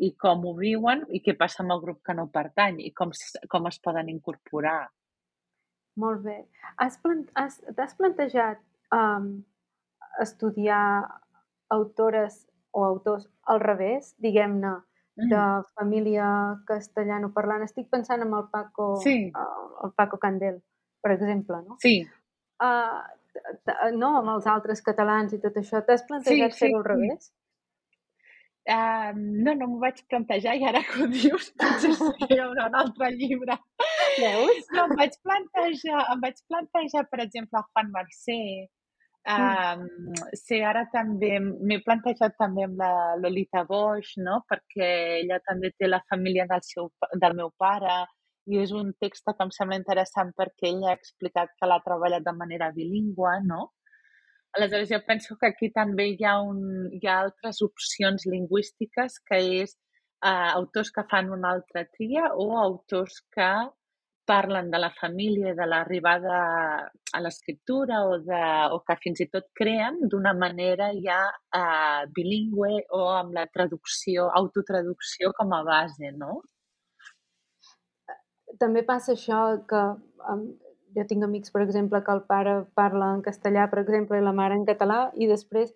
i 0.05 0.11
com 0.19 0.45
ho 0.45 0.53
viuen 0.59 1.05
i 1.09 1.21
què 1.25 1.37
passa 1.39 1.63
amb 1.63 1.73
el 1.75 1.81
grup 1.81 2.03
que 2.05 2.15
no 2.17 2.27
pertany 2.35 2.81
i 2.83 2.91
com, 2.99 3.13
com 3.49 3.71
es 3.71 3.79
poden 3.81 4.11
incorporar. 4.13 4.91
Molt 6.03 6.23
bé. 6.25 6.37
Has 6.81 6.99
plant, 7.01 7.25
has, 7.37 7.59
t'has 7.77 7.93
plantejat 7.97 8.61
um, 8.93 9.35
estudiar 10.21 10.85
autores 11.73 12.43
o 12.73 12.85
autors 12.85 13.27
al 13.49 13.61
revés, 13.61 14.13
diguem-ne, 14.21 14.79
de 15.15 15.35
mm. 15.35 15.65
família 15.77 16.27
castellano-parlant. 16.67 17.65
Estic 17.67 17.89
pensant 17.93 18.23
en 18.25 18.33
el 18.33 18.47
Paco, 18.51 18.95
sí. 19.03 19.31
uh, 19.35 19.85
el 19.85 19.93
Paco 19.97 20.19
Candel, 20.21 20.61
per 21.01 21.13
exemple, 21.17 21.61
no? 21.67 21.77
Sí. 21.83 22.01
Uh, 22.63 23.01
no, 23.93 24.15
amb 24.19 24.35
els 24.35 24.49
altres 24.49 24.81
catalans 24.85 25.33
i 25.33 25.41
tot 25.43 25.57
això. 25.59 25.81
T'has 25.85 26.05
plantejat 26.09 26.55
sí, 26.55 26.65
fer-ho 26.65 26.81
al 26.81 26.85
revés? 26.89 27.31
Uh, 28.63 29.11
no, 29.17 29.51
no 29.59 29.65
m'ho 29.67 29.79
vaig 29.81 29.97
plantejar 30.07 30.53
i 30.55 30.61
ara 30.63 30.79
que 30.87 31.01
ho 31.03 31.07
dius 31.11 31.49
potser 31.59 31.89
sí, 31.97 32.05
hi 32.29 32.37
haurà 32.39 32.69
un 32.69 32.77
altre 32.79 33.09
llibre. 33.17 33.57
Veus? 34.21 34.69
No, 34.71 34.85
em 34.87 34.95
vaig 35.01 35.17
plantejar, 35.25 36.05
em 36.13 36.23
vaig 36.23 36.39
plantejar, 36.47 37.03
per 37.11 37.19
exemple, 37.25 37.59
a 37.59 37.67
Juan 37.67 37.91
Mercè, 37.91 38.39
Um, 39.23 39.85
sí, 40.35 40.57
ara 40.67 40.81
també 40.91 41.37
m'he 41.39 41.77
plantejat 41.85 42.33
també 42.35 42.65
amb 42.67 42.81
la 42.81 43.15
Lolita 43.15 43.61
Bosch, 43.69 44.17
no? 44.19 44.41
perquè 44.49 44.89
ella 45.21 45.37
també 45.47 45.71
té 45.77 45.87
la 45.87 46.01
família 46.09 46.43
del, 46.49 46.63
seu, 46.67 46.89
del 47.21 47.37
meu 47.37 47.53
pare 47.57 48.01
i 48.51 48.59
és 48.59 48.73
un 48.75 48.91
text 48.99 49.23
que 49.29 49.45
em 49.45 49.53
sembla 49.55 49.79
interessant 49.79 50.33
perquè 50.35 50.73
ella 50.73 50.91
ha 50.91 50.97
explicat 50.99 51.53
que 51.55 51.69
l'ha 51.69 51.79
treballat 51.85 52.25
de 52.25 52.33
manera 52.35 52.73
bilingüe, 52.75 53.37
no? 53.47 53.69
Aleshores, 54.57 54.89
jo 54.91 54.99
penso 55.07 55.37
que 55.39 55.47
aquí 55.49 55.71
també 55.73 56.09
hi 56.11 56.25
ha, 56.27 56.35
un, 56.43 56.91
hi 56.91 57.07
ha 57.07 57.21
altres 57.23 57.61
opcions 57.65 58.27
lingüístiques 58.29 59.15
que 59.29 59.39
és 59.63 59.71
uh, 59.73 60.51
autors 60.59 60.91
que 60.93 61.05
fan 61.09 61.31
una 61.33 61.55
altra 61.55 61.85
tria 61.95 62.27
o 62.35 62.51
autors 62.59 63.21
que 63.33 63.49
parlen 64.25 64.69
de 64.71 64.79
la 64.79 64.89
família 64.99 65.51
i 65.51 65.57
de 65.57 65.65
l'arribada 65.67 66.37
a 67.13 67.21
l'escriptura 67.21 68.03
o, 68.07 68.17
de, 68.23 68.41
o 68.75 68.79
que 68.87 68.95
fins 69.03 69.21
i 69.25 69.27
tot 69.33 69.49
creen 69.59 69.99
d'una 70.11 70.33
manera 70.33 70.89
ja 71.05 71.19
eh, 71.59 72.03
bilingüe 72.15 72.85
o 72.97 73.03
amb 73.17 73.35
la 73.37 73.45
traducció, 73.51 74.29
autotraducció 74.41 75.33
com 75.39 75.53
a 75.53 75.63
base, 75.67 76.11
no? 76.17 76.41
També 78.59 78.83
passa 78.85 79.13
això 79.13 79.41
que 79.69 79.81
um, 80.31 80.45
jo 80.95 81.05
tinc 81.09 81.25
amics, 81.25 81.51
per 81.51 81.63
exemple, 81.63 82.03
que 82.05 82.13
el 82.13 82.21
pare 82.29 82.59
parla 82.77 83.13
en 83.17 83.23
castellà, 83.25 83.65
per 83.71 83.81
exemple, 83.81 84.19
i 84.19 84.25
la 84.25 84.35
mare 84.35 84.57
en 84.59 84.65
català, 84.69 85.07
i 85.17 85.27
després 85.27 85.73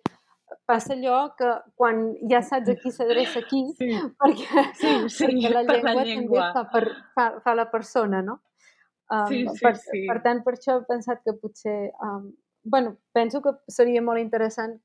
passa 0.68 0.92
allò 0.94 1.20
que 1.38 1.52
quan 1.80 2.02
ja 2.30 2.42
saps 2.44 2.68
a 2.68 2.76
qui 2.80 2.92
s'adreça 2.92 3.40
aquí, 3.40 3.62
sí. 3.78 3.88
perquè, 4.20 4.66
sí, 4.76 4.90
sí, 5.16 5.24
perquè 5.24 5.54
la 5.54 5.62
llengua, 5.64 5.94
la 5.94 6.04
llengua. 6.04 6.50
també 6.50 6.52
fa, 6.58 6.64
per, 6.74 6.84
fa, 7.16 7.30
fa 7.46 7.56
la 7.56 7.70
persona, 7.72 8.20
no? 8.26 8.42
Um, 9.08 9.24
sí, 9.30 9.38
sí, 9.48 9.62
per, 9.64 9.72
sí. 9.80 10.02
per 10.10 10.18
tant, 10.26 10.44
per 10.44 10.52
això 10.58 10.76
he 10.76 10.84
pensat 10.90 11.24
que 11.24 11.32
potser 11.40 11.78
um, 12.04 12.28
bueno, 12.68 12.98
penso 13.12 13.40
que 13.42 13.50
seria 13.66 14.02
molt 14.02 14.20
interessant 14.20 14.76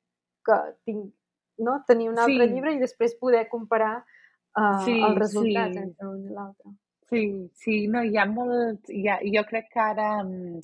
que 0.46 0.58
tinc, 0.86 1.12
no? 1.58 1.84
tenir 1.88 2.10
un 2.10 2.20
altre 2.20 2.48
Sí. 2.48 2.54
llibre 2.54 2.74
i 2.74 2.80
després 2.80 3.16
poder 3.20 3.48
comparar 3.50 3.98
uh, 4.58 4.80
Sí, 4.86 5.00
els 5.02 5.18
resultats 5.18 5.76
sí. 5.76 5.84
entre 5.84 6.08
un 6.08 6.24
i 6.24 6.34
l'altre. 6.34 6.72
Sí, 7.10 7.50
sí, 7.54 7.88
no, 7.88 8.04
hi 8.04 8.18
ha 8.18 8.26
molt... 8.26 8.90
Hi 8.90 9.08
ha, 9.08 9.20
jo 9.36 9.44
crec 9.50 9.70
que 9.74 9.80
ara 9.80 10.24
mm, 10.24 10.62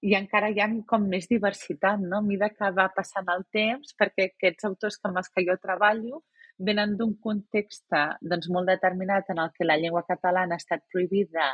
i 0.00 0.14
encara 0.14 0.50
hi 0.50 0.60
ha 0.62 0.68
com 0.90 1.06
més 1.10 1.26
diversitat, 1.30 2.00
no? 2.00 2.20
A 2.20 2.26
mesura 2.26 2.50
que 2.54 2.70
va 2.74 2.88
passant 2.94 3.28
el 3.34 3.44
temps, 3.54 3.94
perquè 3.98 4.28
aquests 4.28 4.68
autors 4.68 4.98
amb 5.08 5.18
els 5.22 5.30
que 5.34 5.44
jo 5.48 5.56
treballo 5.62 6.22
venen 6.68 6.96
d'un 6.98 7.14
context 7.22 7.86
doncs, 8.20 8.48
molt 8.50 8.70
determinat 8.70 9.30
en 9.30 9.42
el 9.42 9.50
que 9.54 9.66
la 9.66 9.78
llengua 9.78 10.04
catalana 10.06 10.56
ha 10.56 10.62
estat 10.62 10.84
prohibida 10.92 11.52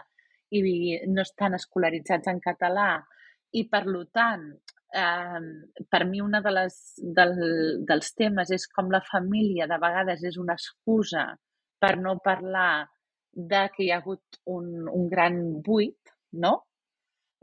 i 0.55 0.61
no 1.09 1.25
estan 1.25 1.57
escolaritzats 1.59 2.31
en 2.33 2.41
català 2.41 2.89
i, 3.53 3.65
per 3.71 3.85
tant, 4.13 4.45
eh, 4.95 5.41
per 5.91 6.03
mi 6.09 6.21
una 6.21 6.41
de 6.41 6.53
les, 6.53 6.79
del, 7.19 7.35
dels 7.89 8.13
temes 8.15 8.51
és 8.51 8.67
com 8.69 8.91
la 8.91 9.03
família 9.11 9.69
de 9.71 9.79
vegades 9.83 10.25
és 10.25 10.39
una 10.41 10.57
excusa 10.59 11.27
per 11.81 11.97
no 12.01 12.19
parlar 12.25 12.87
de 13.35 13.65
que 13.75 13.85
hi 13.85 13.91
ha 13.91 13.99
hagut 13.99 14.41
un, 14.47 14.89
un 14.89 15.09
gran 15.11 15.41
buit, 15.63 16.15
no? 16.33 16.55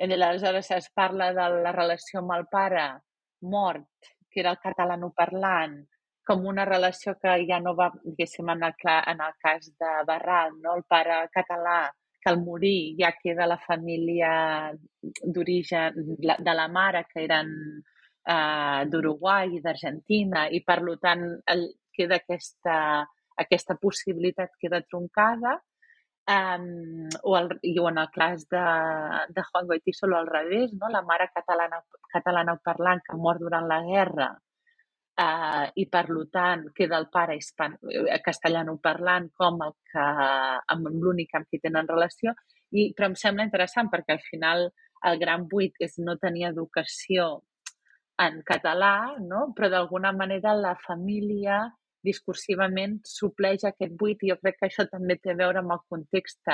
I 0.02 0.14
aleshores 0.14 0.72
es 0.74 0.90
parla 0.98 1.28
de 1.38 1.48
la 1.62 1.72
relació 1.76 2.22
amb 2.22 2.34
el 2.34 2.48
pare 2.50 2.86
mort, 3.54 4.08
que 4.32 4.40
era 4.42 4.54
el 4.56 4.58
catalanoparlant, 4.64 5.76
com 6.26 6.48
una 6.50 6.66
relació 6.66 7.14
que 7.22 7.36
ja 7.46 7.60
no 7.62 7.76
va, 7.78 7.92
diguéssim, 8.06 8.50
en 8.50 8.64
el, 8.66 8.74
en 9.14 9.22
el 9.28 9.36
cas 9.44 9.70
de 9.78 9.92
Barral, 10.08 10.56
no? 10.64 10.74
el 10.80 10.84
pare 10.90 11.20
català, 11.36 11.92
que 12.22 12.30
al 12.32 12.42
morir 12.42 12.96
ja 12.98 13.12
queda 13.20 13.46
la 13.46 13.60
família 13.62 14.32
d'origen 15.22 16.02
de 16.18 16.54
la 16.58 16.68
mare, 16.68 17.06
que 17.12 17.24
eren 17.28 17.54
eh, 18.26 18.82
d'Uruguai 18.90 19.58
i 19.58 19.62
d'Argentina, 19.62 20.48
i 20.50 20.64
per 20.66 20.80
tant 21.02 21.28
el, 21.46 21.68
queda 21.94 22.18
aquesta, 22.22 22.78
aquesta 23.38 23.78
possibilitat 23.78 24.58
queda 24.62 24.82
troncada, 24.82 25.60
Um, 26.30 27.10
o, 27.24 27.34
el, 27.36 27.48
i 27.66 27.74
en 27.82 27.98
el 27.98 28.10
cas 28.14 28.44
de, 28.48 28.62
de 29.34 29.44
Juan 29.48 29.68
Goiti 29.68 29.92
solo 29.92 30.18
al 30.18 30.28
revés, 30.28 30.72
no? 30.74 30.88
la 30.90 31.02
mare 31.02 31.32
catalana, 31.34 31.82
catalana 32.14 32.56
parlant 32.64 33.02
que 33.08 33.18
mor 33.18 33.40
durant 33.42 33.66
la 33.68 33.82
guerra 33.84 34.28
uh, 35.18 35.66
i 35.76 35.88
per 35.90 36.06
tant 36.32 36.68
queda 36.78 37.00
el 37.02 37.10
pare 37.10 37.36
hispan, 37.36 37.76
castellano 38.24 38.78
parlant 38.78 39.32
com 39.34 39.62
el 39.66 39.74
que, 39.92 40.06
amb 40.76 40.88
l'únic 40.94 41.34
amb 41.36 41.50
qui 41.50 41.60
tenen 41.60 41.90
relació, 41.90 42.36
i, 42.72 42.94
però 42.94 43.10
em 43.10 43.16
sembla 43.16 43.48
interessant 43.50 43.90
perquè 43.90 44.16
al 44.16 44.26
final 44.30 44.70
el 45.10 45.20
gran 45.20 45.48
buit 45.50 45.74
és 45.82 45.98
no 45.98 46.20
tenir 46.22 46.48
educació 46.52 47.42
en 48.22 48.42
català, 48.46 49.18
no? 49.20 49.50
però 49.58 49.70
d'alguna 49.74 50.12
manera 50.14 50.54
la 50.54 50.76
família 50.86 51.64
discursivament 52.04 53.00
supleix 53.08 53.66
aquest 53.68 53.96
buit 53.98 54.22
i 54.24 54.32
jo 54.32 54.38
crec 54.42 54.60
que 54.60 54.70
això 54.70 54.88
també 54.90 55.18
té 55.22 55.34
a 55.34 55.40
veure 55.40 55.62
amb 55.62 55.76
el 55.76 55.82
context 55.90 56.50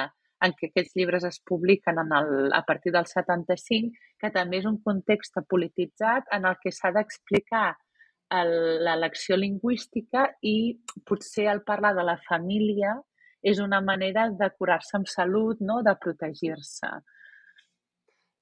en 0.45 0.53
què 0.53 0.69
aquests 0.69 0.93
llibres 0.97 1.25
es 1.25 1.39
publiquen 1.49 1.97
en 1.97 2.13
el, 2.13 2.29
a 2.53 2.61
partir 2.65 2.91
del 2.93 3.07
75, 3.09 3.89
que 4.21 4.29
també 4.33 4.59
és 4.61 4.67
un 4.69 4.77
context 4.85 5.39
polititzat 5.49 6.29
en 6.37 6.45
el 6.45 6.57
que 6.61 6.71
s'ha 6.71 6.91
d'explicar 6.93 7.71
l'elecció 8.27 9.37
lingüística 9.39 10.27
i 10.43 10.77
potser 11.07 11.47
el 11.47 11.63
parlar 11.63 11.93
de 11.95 12.03
la 12.03 12.17
família 12.27 12.97
és 13.41 13.61
una 13.63 13.79
manera 13.81 14.27
de 14.29 14.49
curar-se 14.57 14.97
amb 14.97 15.07
salut, 15.07 15.61
no? 15.61 15.79
de 15.81 15.95
protegir-se. 15.95 16.89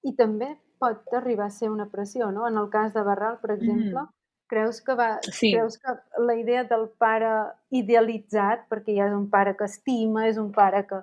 I 0.09 0.15
també 0.17 0.55
pot 0.81 1.13
arribar 1.17 1.47
a 1.47 1.53
ser 1.53 1.69
una 1.69 1.87
pressió, 1.91 2.31
no? 2.31 2.47
En 2.47 2.57
el 2.57 2.69
cas 2.73 2.93
de 2.93 3.03
Barral, 3.05 3.39
per 3.41 3.53
exemple, 3.55 4.01
mm 4.01 4.13
Creus 4.47 4.81
que, 4.85 4.93
va, 4.93 5.15
sí. 5.25 5.51
creus 5.55 5.79
que 5.81 5.93
la 6.21 6.35
idea 6.37 6.63
del 6.69 6.85
pare 7.01 7.31
idealitzat, 7.73 8.67
perquè 8.69 8.93
ja 8.93 9.07
és 9.09 9.15
un 9.15 9.25
pare 9.31 9.55
que 9.57 9.65
estima, 9.65 10.27
és 10.29 10.37
un 10.37 10.51
pare 10.53 10.83
que... 10.89 11.01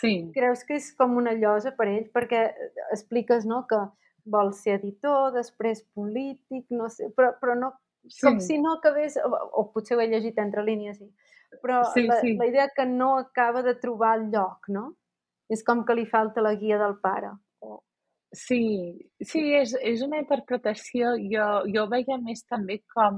Sí. 0.00 0.14
Creus 0.32 0.62
que 0.64 0.78
és 0.80 0.86
com 0.96 1.18
una 1.20 1.34
llosa 1.36 1.74
per 1.76 1.90
ell? 1.90 2.06
Perquè 2.14 2.46
expliques 2.94 3.44
no, 3.44 3.66
que 3.68 3.82
vol 4.24 4.54
ser 4.56 4.78
editor, 4.78 5.34
després 5.34 5.82
polític, 5.96 6.64
no 6.72 6.88
sé, 6.92 7.10
però, 7.16 7.34
però 7.40 7.56
no, 7.58 7.74
sí. 8.06 8.22
com 8.24 8.40
si 8.40 8.56
no 8.62 8.78
acabés, 8.78 9.18
o, 9.20 9.28
o 9.28 9.66
potser 9.74 9.98
ho 9.98 10.00
he 10.00 10.08
llegit 10.08 10.40
entre 10.40 10.64
línies, 10.64 10.96
sí, 10.96 11.10
però 11.60 11.82
sí, 11.92 12.06
la, 12.06 12.20
sí. 12.22 12.34
la 12.40 12.48
idea 12.48 12.68
que 12.74 12.86
no 12.86 13.16
acaba 13.18 13.62
de 13.66 13.74
trobar 13.74 14.16
el 14.18 14.30
lloc, 14.32 14.68
no? 14.68 14.94
És 15.50 15.64
com 15.66 15.84
que 15.84 15.96
li 15.98 16.06
falta 16.06 16.44
la 16.44 16.54
guia 16.54 16.78
del 16.78 16.96
pare. 17.02 17.34
Sí, 18.32 18.94
sí, 19.26 19.40
és, 19.58 19.72
és 19.82 20.02
una 20.06 20.20
interpretació, 20.22 21.16
jo, 21.32 21.46
jo 21.74 21.86
veia 21.90 22.18
més 22.22 22.44
també 22.46 22.76
com 22.94 23.16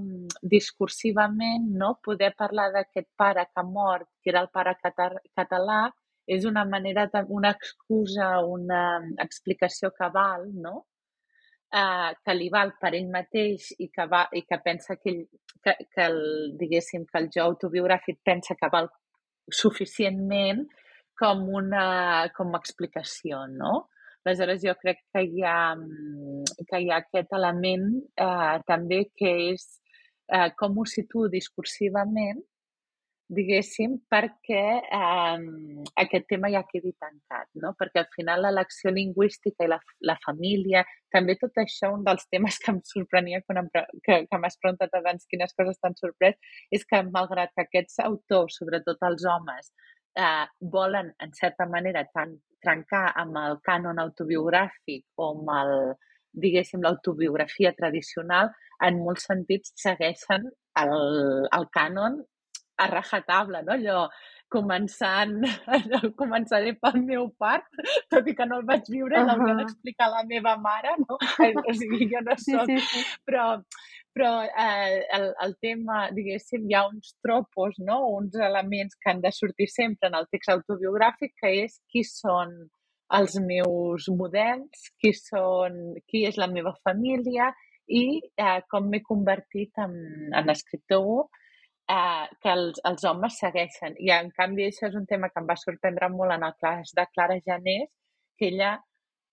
discursivament, 0.55 1.67
no? 1.83 1.91
Poder 2.07 2.31
parlar 2.39 2.71
d'aquest 2.73 3.11
pare 3.21 3.45
que 3.51 3.61
ha 3.61 3.67
mort, 3.67 4.09
que 4.23 4.33
era 4.33 4.41
el 4.41 4.49
pare 4.49 4.73
català, 4.81 5.83
és 6.27 6.47
una 6.49 6.65
manera, 6.65 7.05
una 7.29 7.53
excusa, 7.59 8.31
una 8.41 9.03
explicació 9.27 9.93
que 9.93 10.09
val, 10.17 10.49
no? 10.55 10.87
Uh, 11.73 12.13
que 12.25 12.33
li 12.37 12.49
val 12.53 12.75
per 12.81 12.95
ell 12.97 13.13
mateix 13.13 13.71
i 13.81 13.91
que, 13.93 14.09
va, 14.09 14.27
i 14.33 14.43
que 14.49 14.59
pensa 14.65 14.97
que, 14.97 15.13
ell, 15.13 15.23
que, 15.65 15.77
que 15.93 16.09
el, 16.09 16.21
diguéssim, 16.61 17.05
que 17.09 17.21
el 17.21 17.31
jo 17.33 17.45
autobiogràfic 17.45 18.21
pensa 18.25 18.57
que 18.57 18.69
val 18.73 18.89
suficientment 19.49 20.67
com 21.21 21.49
una 21.53 21.87
com 22.37 22.53
a 22.53 22.61
explicació, 22.61 23.47
no? 23.49 23.89
Aleshores, 24.25 24.63
jo 24.63 24.75
crec 24.79 25.01
que 25.13 25.25
hi 25.27 25.43
ha, 25.43 25.75
que 26.69 26.81
hi 26.81 26.91
ha 26.93 27.01
aquest 27.03 27.33
element 27.39 27.89
eh, 28.23 28.57
també 28.69 29.05
que 29.19 29.33
és 29.51 29.67
eh, 30.31 30.49
com 30.59 30.79
ho 30.79 30.87
situo 30.87 31.27
discursivament, 31.33 32.43
diguéssim, 33.33 33.97
perquè 34.13 34.63
eh, 34.83 35.45
aquest 36.05 36.27
tema 36.31 36.51
ja 36.53 36.63
quedi 36.69 36.93
tancat, 37.01 37.49
no? 37.65 37.73
Perquè 37.79 38.03
al 38.03 38.11
final 38.15 38.45
l'elecció 38.45 38.93
lingüística 38.95 39.67
i 39.67 39.71
la, 39.73 39.79
la 40.09 40.19
família, 40.25 40.85
també 41.15 41.37
tot 41.41 41.59
això, 41.63 41.93
un 41.97 42.05
dels 42.07 42.29
temes 42.33 42.59
que 42.63 42.75
em 42.75 42.83
sorprenia 42.89 43.43
quan 43.47 43.63
em, 43.65 43.71
que, 44.05 44.23
que 44.29 44.41
m'has 44.43 44.59
preguntat 44.61 44.95
abans 44.99 45.27
quines 45.31 45.57
coses 45.59 45.81
t'han 45.81 45.97
sorprès, 46.01 46.39
és 46.71 46.87
que 46.89 47.03
malgrat 47.09 47.55
que 47.57 47.67
aquests 47.67 47.99
autors, 48.07 48.61
sobretot 48.61 49.03
els 49.09 49.27
homes, 49.35 49.73
eh, 50.17 50.47
volen, 50.61 51.13
en 51.21 51.33
certa 51.35 51.67
manera, 51.67 52.05
tan, 52.15 52.37
trencar 52.63 53.09
amb 53.19 53.39
el 53.41 53.59
cànon 53.67 53.99
autobiogràfic 53.99 55.05
o 55.19 55.31
amb 55.33 55.53
el, 55.57 55.73
diguéssim, 56.45 56.83
l'autobiografia 56.85 57.73
tradicional, 57.79 58.53
en 58.87 59.01
molts 59.05 59.27
sentits 59.29 59.75
segueixen 59.79 60.47
el, 60.83 60.95
el 61.59 61.67
cànon 61.75 62.21
a 62.83 62.87
rajatabla, 62.91 63.63
no? 63.67 63.75
Allò, 63.77 64.07
començant, 64.53 65.39
començaré 66.21 66.75
pel 66.81 67.01
meu 67.07 67.31
part, 67.41 67.65
tot 68.13 68.29
i 68.29 68.35
que 68.37 68.47
no 68.49 68.61
el 68.61 68.69
vaig 68.69 68.91
viure, 68.91 69.17
uh 69.17 69.23
-huh. 69.23 69.31
l'hauria 69.31 69.57
d'explicar 69.61 70.11
la 70.13 70.25
meva 70.29 70.57
mare, 70.69 70.95
no? 71.07 71.19
O 71.69 71.75
sigui, 71.81 72.09
jo 72.13 72.21
no 72.27 72.37
soc... 72.37 72.69
Sí, 72.69 72.79
sí, 72.79 72.87
sí. 72.93 73.05
Però, 73.27 73.47
però 74.15 74.33
eh, 74.45 75.07
el, 75.19 75.27
el 75.47 75.57
tema, 75.61 76.11
diguéssim, 76.19 76.69
hi 76.69 76.75
ha 76.77 76.87
uns 76.89 77.17
tropos, 77.25 77.79
no? 77.79 77.99
uns 78.19 78.35
elements 78.35 78.95
que 79.01 79.11
han 79.11 79.21
de 79.21 79.33
sortir 79.33 79.69
sempre 79.69 80.09
en 80.09 80.15
el 80.15 80.29
text 80.31 80.53
autobiogràfic, 80.57 81.35
que 81.41 81.53
és 81.65 81.81
qui 81.89 82.05
són 82.05 82.55
els 83.19 83.37
meus 83.41 84.09
models, 84.09 84.89
qui, 85.01 85.13
són, 85.13 85.79
qui 86.09 86.25
és 86.29 86.37
la 86.41 86.49
meva 86.49 86.75
família 86.85 87.53
i 87.89 88.21
eh, 88.41 88.61
com 88.71 88.89
m'he 88.89 89.03
convertit 89.05 89.77
en, 89.85 89.95
en 90.33 90.53
escriptor 90.53 91.29
eh, 91.91 92.27
que 92.43 92.53
els, 92.53 92.81
els 92.89 93.05
homes 93.09 93.39
segueixen. 93.43 93.97
I 93.99 94.13
en 94.17 94.31
canvi 94.37 94.69
això 94.69 94.89
és 94.89 94.97
un 94.99 95.07
tema 95.07 95.31
que 95.31 95.43
em 95.43 95.51
va 95.51 95.59
sorprendre 95.61 96.09
molt 96.13 96.37
en 96.37 96.47
el 96.49 96.57
cas 96.61 96.95
de 96.97 97.07
Clara 97.13 97.39
Janés, 97.47 97.89
que 98.39 98.51
ella 98.53 98.77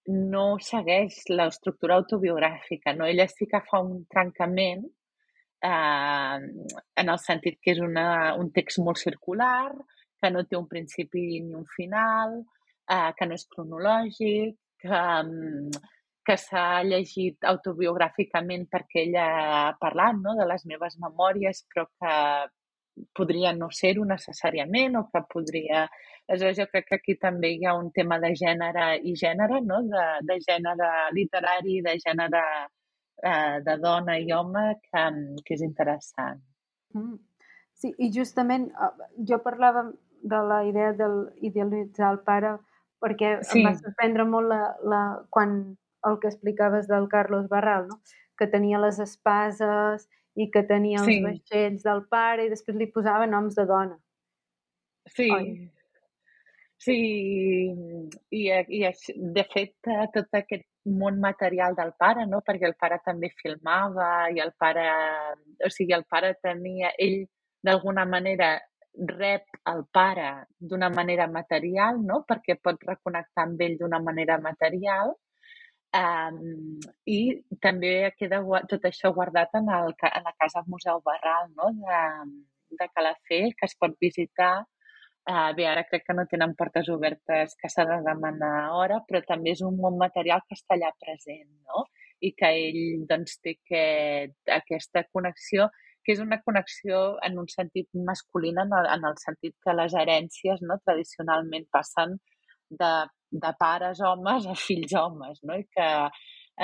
no 0.09 0.45
segueix 0.63 1.21
l'estructura 1.29 1.99
autobiogràfica, 1.99 2.95
no? 2.97 3.05
Ella 3.05 3.27
sí 3.29 3.45
que 3.49 3.61
fa 3.67 3.81
un 3.85 4.05
trencament 4.09 4.85
eh, 5.61 6.37
en 7.03 7.13
el 7.13 7.19
sentit 7.21 7.59
que 7.61 7.75
és 7.75 7.81
una, 7.83 8.35
un 8.39 8.51
text 8.55 8.81
molt 8.85 9.01
circular, 9.01 9.69
que 10.19 10.31
no 10.33 10.45
té 10.47 10.57
un 10.57 10.67
principi 10.67 11.41
ni 11.43 11.53
un 11.55 11.67
final, 11.75 12.39
eh, 12.89 13.11
que 13.17 13.27
no 13.27 13.37
és 13.37 13.47
cronològic, 13.53 14.57
que, 14.81 15.03
que 16.29 16.37
s'ha 16.37 16.83
llegit 16.85 17.45
autobiogràficament 17.49 18.67
perquè 18.69 19.07
ella 19.07 19.25
ha 19.41 19.69
parlat 19.81 20.19
no, 20.21 20.35
de 20.37 20.45
les 20.45 20.65
meves 20.69 20.99
memòries, 21.01 21.63
però 21.71 21.87
que 21.89 22.15
podria 23.17 23.53
no 23.57 23.71
ser-ho 23.73 24.05
necessàriament 24.05 24.99
o 24.99 25.07
que 25.09 25.23
podria... 25.33 25.87
Aleshores, 26.29 26.59
jo 26.59 26.67
crec 26.69 26.85
que 26.85 26.97
aquí 26.99 27.15
també 27.17 27.49
hi 27.55 27.65
ha 27.65 27.73
un 27.73 27.87
tema 27.95 28.19
de 28.21 28.29
gènere 28.37 28.91
i 29.01 29.15
gènere, 29.17 29.63
no? 29.65 29.79
de, 29.89 30.03
de 30.29 30.37
gènere 30.43 30.89
literari, 31.17 31.79
de 31.87 31.95
gènere 32.03 32.43
eh, 33.25 33.57
de 33.65 33.77
dona 33.81 34.19
i 34.21 34.29
home, 34.35 34.67
que, 34.85 35.05
que 35.47 35.57
és 35.57 35.65
interessant. 35.65 36.43
Mm. 36.93 37.17
Sí, 37.79 37.95
i 37.97 38.11
justament 38.13 38.69
jo 39.25 39.41
parlava 39.41 39.87
de 40.21 40.45
la 40.51 40.61
idea 40.67 40.93
d'idealitzar 40.93 42.13
el 42.13 42.21
pare 42.27 42.57
perquè 43.01 43.39
sí. 43.41 43.61
em 43.63 43.69
va 43.69 43.77
sorprendre 43.79 44.25
molt 44.27 44.51
la, 44.51 44.63
la, 44.83 45.03
quan 45.31 45.55
el 46.07 46.19
que 46.21 46.29
explicaves 46.31 46.87
del 46.87 47.07
Carlos 47.09 47.49
Barral, 47.49 47.87
no? 47.87 47.99
que 48.37 48.47
tenia 48.47 48.79
les 48.79 48.99
espases 49.03 50.07
i 50.39 50.47
que 50.51 50.63
tenia 50.63 51.01
sí. 51.03 51.17
els 51.17 51.25
vaixells 51.25 51.83
del 51.83 52.05
pare 52.11 52.45
i 52.45 52.53
després 52.53 52.77
li 52.79 52.87
posava 52.93 53.27
noms 53.27 53.57
de 53.57 53.65
dona. 53.67 53.97
Sí. 55.09 55.27
Oi? 55.35 55.51
Sí, 56.79 56.95
i, 58.31 58.43
i 58.47 58.79
de 59.35 59.43
fet 59.51 59.89
tot 60.13 60.37
aquest 60.39 60.63
món 60.87 61.19
material 61.19 61.75
del 61.75 61.91
pare, 61.99 62.23
no? 62.25 62.39
perquè 62.45 62.69
el 62.69 62.77
pare 62.79 63.01
també 63.03 63.33
filmava 63.41 64.29
i 64.31 64.39
el 64.39 64.53
pare, 64.57 64.85
o 65.65 65.69
sigui, 65.75 65.91
el 65.97 66.05
pare 66.07 66.37
tenia, 66.39 66.93
ell 66.97 67.25
d'alguna 67.67 68.05
manera 68.07 68.53
rep 69.09 69.59
el 69.69 69.83
pare 69.91 70.45
d'una 70.57 70.89
manera 70.89 71.27
material, 71.27 71.99
no? 71.99 72.23
perquè 72.27 72.55
pot 72.63 72.79
reconnectar 72.87 73.45
amb 73.49 73.61
ell 73.61 73.75
d'una 73.81 73.99
manera 73.99 74.39
material, 74.39 75.11
Um, 75.89 76.77
I 77.09 77.19
també 77.65 78.11
queda 78.19 78.43
tot 78.69 78.83
això 78.85 79.09
guardat 79.13 79.55
en, 79.57 79.71
el, 79.73 79.95
en 80.05 80.27
la 80.27 80.33
Casa 80.37 80.61
Museu 80.67 81.01
Barral 81.05 81.49
no? 81.55 81.71
de, 81.79 82.01
de 82.77 82.89
Calafell, 82.93 83.55
que 83.57 83.65
es 83.65 83.73
pot 83.79 83.95
visitar. 84.01 84.53
Uh, 85.29 85.49
bé, 85.57 85.65
ara 85.69 85.83
crec 85.89 86.05
que 86.05 86.15
no 86.17 86.25
tenen 86.29 86.55
portes 86.57 86.89
obertes, 86.93 87.55
que 87.57 87.69
s'ha 87.69 87.85
de 87.89 87.99
demanar 88.05 88.69
hora, 88.77 89.01
però 89.07 89.21
també 89.25 89.53
és 89.57 89.61
un 89.65 89.77
bon 89.81 89.97
material 89.97 90.41
que 90.47 90.57
està 90.57 90.77
allà 90.77 90.93
present, 91.01 91.49
no? 91.69 91.85
I 92.21 92.33
que 92.37 92.49
ell 92.61 93.05
doncs, 93.09 93.37
té 93.41 93.57
aquest, 93.57 94.39
aquesta 94.61 95.05
connexió 95.11 95.69
que 96.03 96.15
és 96.15 96.21
una 96.23 96.39
connexió 96.41 97.19
en 97.27 97.37
un 97.37 97.47
sentit 97.51 97.87
masculí, 97.93 98.49
en 98.49 98.73
el, 98.73 98.87
en 98.95 99.03
el 99.05 99.17
sentit 99.21 99.53
que 99.65 99.75
les 99.77 99.93
herències 99.93 100.63
no, 100.65 100.79
tradicionalment 100.85 101.67
passen 101.75 102.15
de 102.81 102.91
de 103.31 103.53
pares 103.59 104.01
homes 104.01 104.45
a 104.47 104.55
fills 104.55 104.93
homes, 104.97 105.39
no? 105.43 105.57
I 105.57 105.65
que 105.75 105.87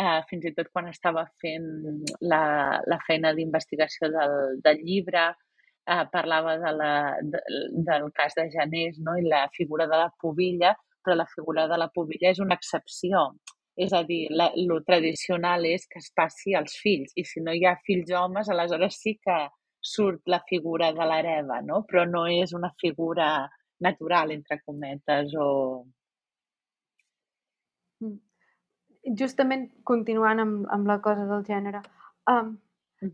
eh, 0.02 0.20
fins 0.30 0.46
i 0.50 0.54
tot 0.58 0.70
quan 0.74 0.90
estava 0.90 1.26
fent 1.42 1.68
la, 2.22 2.44
la 2.86 3.00
feina 3.08 3.34
d'investigació 3.38 4.10
del, 4.14 4.38
del 4.66 4.82
llibre 4.84 5.26
eh, 5.30 6.06
parlava 6.12 6.58
de 6.62 6.72
la, 6.80 6.94
de, 7.22 7.42
del 7.90 8.10
cas 8.16 8.38
de 8.38 8.50
Janés 8.54 9.00
no? 9.00 9.18
i 9.18 9.28
la 9.28 9.46
figura 9.56 9.88
de 9.92 10.02
la 10.06 10.10
pubilla, 10.22 10.74
però 11.04 11.16
la 11.16 11.30
figura 11.30 11.68
de 11.72 11.78
la 11.78 11.92
pubilla 11.94 12.32
és 12.34 12.42
una 12.42 12.58
excepció. 12.58 13.28
És 13.76 13.92
a 13.94 14.06
dir, 14.08 14.30
la, 14.32 14.50
lo 14.56 14.80
tradicional 14.88 15.66
és 15.68 15.84
que 15.92 16.00
es 16.00 16.08
passi 16.16 16.56
als 16.56 16.78
fills 16.80 17.12
i 17.20 17.26
si 17.28 17.44
no 17.44 17.54
hi 17.54 17.66
ha 17.68 17.76
fills 17.86 18.14
homes, 18.16 18.50
aleshores 18.50 19.02
sí 19.04 19.18
que 19.20 19.36
surt 19.86 20.24
la 20.32 20.40
figura 20.50 20.90
de 20.96 21.06
l'hereva, 21.06 21.60
no? 21.62 21.84
però 21.86 22.08
no 22.10 22.24
és 22.26 22.56
una 22.58 22.72
figura 22.82 23.28
natural, 23.84 24.32
entre 24.32 24.62
cometes, 24.64 25.36
o, 25.38 25.84
Mm. 28.02 28.20
Justament 29.20 29.70
continuant 29.84 30.42
amb, 30.42 30.68
amb 30.74 30.88
la 30.90 31.00
cosa 31.02 31.26
del 31.30 31.44
gènere, 31.46 31.82
um, 32.32 32.56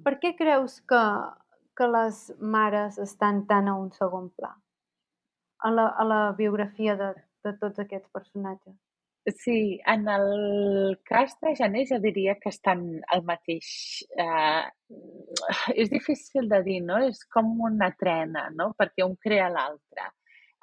per 0.05 0.17
què 0.21 0.33
creus 0.39 0.79
que, 0.87 1.01
que 1.75 1.87
les 1.89 2.21
mares 2.39 2.99
estan 3.01 3.45
tan 3.49 3.67
a 3.67 3.75
un 3.79 3.91
segon 3.97 4.29
pla 4.37 4.53
a 5.61 5.71
la, 5.71 5.87
a 5.87 6.05
la 6.07 6.21
biografia 6.37 6.95
de, 6.95 7.11
de 7.45 7.53
tots 7.59 7.83
aquests 7.83 8.09
personatges? 8.13 8.75
Sí, 9.37 9.79
en 9.85 10.07
el 10.09 10.97
cas 11.05 11.35
de 11.43 11.53
Jané 11.55 11.83
jo 11.85 11.99
diria 12.01 12.37
que 12.41 12.49
estan 12.49 13.03
al 13.13 13.21
mateix... 13.27 13.67
Eh, 14.17 14.63
és 15.81 15.91
difícil 15.91 16.49
de 16.49 16.61
dir, 16.65 16.79
no? 16.87 16.97
És 17.05 17.21
com 17.29 17.53
una 17.67 17.91
trena, 17.99 18.47
no? 18.57 18.71
Perquè 18.77 19.05
un 19.05 19.13
crea 19.21 19.51
l'altre. 19.53 20.09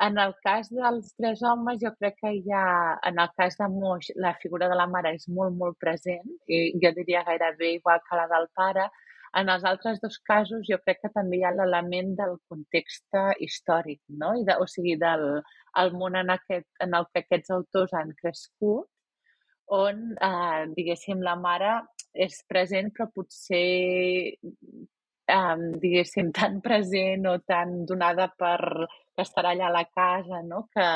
En 0.06 0.18
el 0.22 0.32
cas 0.44 0.68
dels 0.70 1.10
tres 1.18 1.40
homes, 1.42 1.80
jo 1.82 1.90
crec 1.98 2.20
que 2.22 2.30
hi 2.36 2.52
ha, 2.54 2.66
en 3.08 3.18
el 3.18 3.30
cas 3.40 3.56
de 3.58 3.66
Moix, 3.72 4.10
la 4.24 4.34
figura 4.42 4.68
de 4.70 4.76
la 4.78 4.86
mare 4.86 5.10
és 5.16 5.26
molt, 5.38 5.56
molt 5.58 5.78
present, 5.82 6.28
i 6.46 6.58
jo 6.84 6.92
diria 6.98 7.24
gairebé 7.26 7.72
igual 7.78 8.02
que 8.06 8.18
la 8.20 8.28
del 8.30 8.46
pare. 8.60 8.84
En 9.40 9.50
els 9.52 9.64
altres 9.70 9.98
dos 10.04 10.20
casos, 10.30 10.62
jo 10.68 10.78
crec 10.84 11.02
que 11.02 11.10
també 11.16 11.40
hi 11.40 11.42
ha 11.44 11.52
l'element 11.56 12.14
del 12.20 12.36
context 12.52 13.18
històric, 13.46 14.00
no? 14.22 14.30
I 14.38 14.46
de, 14.46 14.56
o 14.62 14.68
sigui, 14.70 14.94
del 15.02 15.26
el 15.82 15.92
món 15.98 16.16
en, 16.22 16.30
aquest, 16.36 16.68
en 16.84 16.94
el 16.94 17.10
que 17.12 17.24
aquests 17.24 17.50
autors 17.58 17.96
han 17.98 18.14
crescut, 18.22 18.86
on, 19.78 20.04
eh, 20.30 20.62
diguéssim, 20.78 21.20
la 21.26 21.34
mare 21.36 21.74
és 22.14 22.38
present, 22.48 22.94
però 22.94 23.10
potser 23.14 24.38
um, 25.28 25.72
diguéssim, 25.80 26.32
tan 26.38 26.60
present 26.64 27.26
o 27.26 27.38
tan 27.40 27.84
donada 27.86 28.28
per 28.38 28.88
estar 29.18 29.46
allà 29.46 29.68
a 29.68 29.74
la 29.74 29.84
casa, 29.84 30.42
no? 30.42 30.66
que, 30.74 30.88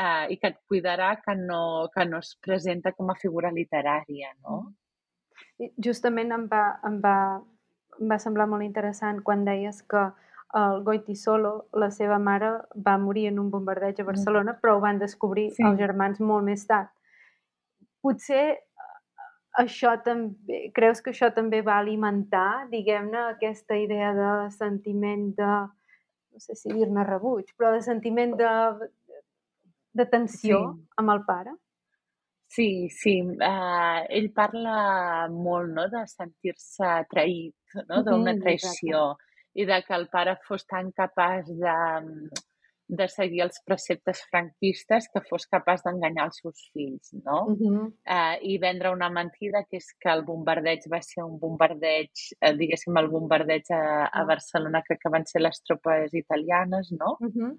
uh, 0.00 0.24
i 0.32 0.38
que 0.40 0.52
et 0.52 0.60
cuidarà 0.68 1.14
que 1.24 1.36
no, 1.36 1.88
que 1.94 2.06
no 2.08 2.22
es 2.24 2.34
presenta 2.40 2.92
com 2.96 3.10
a 3.10 3.18
figura 3.20 3.52
literària. 3.52 4.32
No? 4.42 4.62
I 5.60 5.70
justament 5.84 6.32
em 6.32 6.48
va, 6.48 6.64
em, 6.88 6.98
va, 7.04 7.16
em 8.00 8.10
va 8.10 8.18
semblar 8.22 8.48
molt 8.48 8.64
interessant 8.64 9.20
quan 9.24 9.44
deies 9.44 9.82
que 9.88 10.08
el 10.56 10.80
Goiti 10.82 11.14
Solo, 11.14 11.68
la 11.78 11.92
seva 11.94 12.18
mare, 12.18 12.48
va 12.74 12.96
morir 12.98 13.28
en 13.28 13.38
un 13.38 13.50
bombardeig 13.52 14.00
a 14.00 14.02
mm. 14.02 14.06
Barcelona, 14.08 14.56
però 14.58 14.76
ho 14.76 14.80
van 14.82 14.98
descobrir 14.98 15.50
sí. 15.54 15.62
els 15.62 15.78
germans 15.78 16.18
molt 16.20 16.46
més 16.48 16.64
tard. 16.66 16.90
Potser 18.02 18.56
això 19.58 19.96
també, 20.04 20.70
creus 20.74 21.00
que 21.02 21.10
això 21.10 21.30
també 21.34 21.60
va 21.66 21.78
alimentar, 21.80 22.66
diguem-ne, 22.70 23.30
aquesta 23.34 23.76
idea 23.78 24.12
de 24.14 24.30
sentiment 24.54 25.30
de, 25.38 25.54
no 26.30 26.42
sé 26.42 26.54
si 26.54 26.72
dir-ne 26.72 27.04
rebuig, 27.06 27.50
però 27.58 27.72
de 27.74 27.82
sentiment 27.82 28.36
de, 28.38 28.52
de 29.98 30.06
tensió 30.06 30.60
sí. 30.60 30.86
amb 31.02 31.16
el 31.16 31.24
pare? 31.26 31.56
Sí, 32.50 32.88
sí. 32.90 33.20
Uh, 33.22 34.02
ell 34.10 34.30
parla 34.34 35.28
molt 35.30 35.70
no, 35.74 35.86
de 35.90 36.02
sentir-se 36.10 36.94
traït, 37.10 37.54
no? 37.86 38.02
d'una 38.06 38.34
traïció, 38.42 39.12
mm, 39.14 39.28
i 39.62 39.66
de 39.66 39.78
que 39.86 39.94
el 39.94 40.08
pare 40.10 40.36
fos 40.46 40.66
tan 40.66 40.90
capaç 40.94 41.50
de, 41.50 41.76
de 42.90 43.06
seguir 43.08 43.44
els 43.44 43.60
preceptes 43.66 44.20
franquistes 44.30 45.06
que 45.12 45.22
fos 45.28 45.46
capaç 45.50 45.84
d'enganyar 45.84 46.26
els 46.26 46.40
seus 46.42 46.62
fills, 46.74 47.12
no? 47.24 47.38
Uh 47.52 47.58
-huh. 47.60 47.84
eh, 48.16 48.36
I 48.52 48.58
vendre 48.58 48.90
una 48.90 49.10
mentida 49.10 49.64
que 49.70 49.76
és 49.76 49.94
que 50.00 50.10
el 50.10 50.24
bombardeig 50.24 50.88
va 50.92 51.00
ser 51.00 51.22
un 51.24 51.38
bombardeig, 51.38 52.10
eh, 52.40 52.54
diguéssim, 52.54 52.96
el 52.96 53.08
bombardeig 53.08 53.70
a, 53.70 54.10
a 54.12 54.24
Barcelona 54.24 54.82
crec 54.82 55.00
que 55.02 55.14
van 55.16 55.26
ser 55.26 55.42
les 55.42 55.62
tropes 55.62 56.14
italianes, 56.14 56.92
no? 56.92 57.16
Uh 57.20 57.30
-huh. 57.34 57.58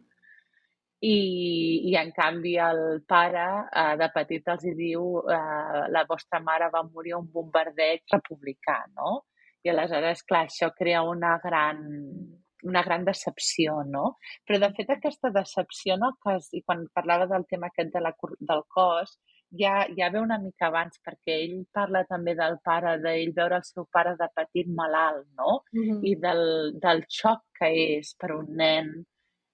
I, 1.01 1.89
I, 1.89 1.95
en 1.95 2.11
canvi, 2.11 2.57
el 2.57 3.03
pare 3.07 3.47
eh, 3.73 3.97
de 3.97 4.09
petit 4.13 4.47
els 4.47 4.63
hi 4.65 4.73
diu 4.75 5.23
eh, 5.29 5.87
la 5.89 6.05
vostra 6.09 6.39
mare 6.39 6.69
va 6.69 6.83
morir 6.83 7.15
un 7.15 7.31
bombardeig 7.31 8.01
republicà, 8.11 8.85
no? 8.95 9.25
I 9.63 9.69
aleshores, 9.69 10.23
clar, 10.23 10.45
això 10.45 10.71
crea 10.77 11.01
una 11.03 11.39
gran 11.43 12.40
una 12.63 12.83
gran 12.83 13.05
decepció, 13.05 13.81
no? 13.87 14.17
Però, 14.47 14.59
de 14.63 14.71
fet, 14.77 14.89
aquesta 14.95 15.31
decepció, 15.35 15.97
no, 15.97 16.13
que, 16.23 16.37
i 16.57 16.63
quan 16.63 16.87
parlava 16.93 17.27
del 17.31 17.45
tema 17.49 17.71
aquest 17.71 17.93
de 17.93 18.01
la, 18.05 18.13
del 18.39 18.65
cos, 18.69 19.17
ja, 19.59 19.85
ja 19.97 20.09
ve 20.09 20.19
una 20.21 20.39
mica 20.39 20.67
abans, 20.67 20.99
perquè 21.05 21.37
ell 21.43 21.57
parla 21.75 22.03
també 22.09 22.35
del 22.39 22.57
pare, 22.63 22.97
d'ell 23.03 23.33
veure 23.35 23.59
el 23.59 23.67
seu 23.67 23.87
pare 23.91 24.15
de 24.19 24.27
petit 24.35 24.67
malalt, 24.81 25.27
no? 25.37 25.61
Mm 25.73 25.83
-hmm. 25.83 25.99
I 26.11 26.15
del, 26.25 26.43
del 26.79 27.05
xoc 27.19 27.41
que 27.59 27.71
és 27.99 28.15
per 28.19 28.31
un 28.31 28.47
nen 28.55 29.05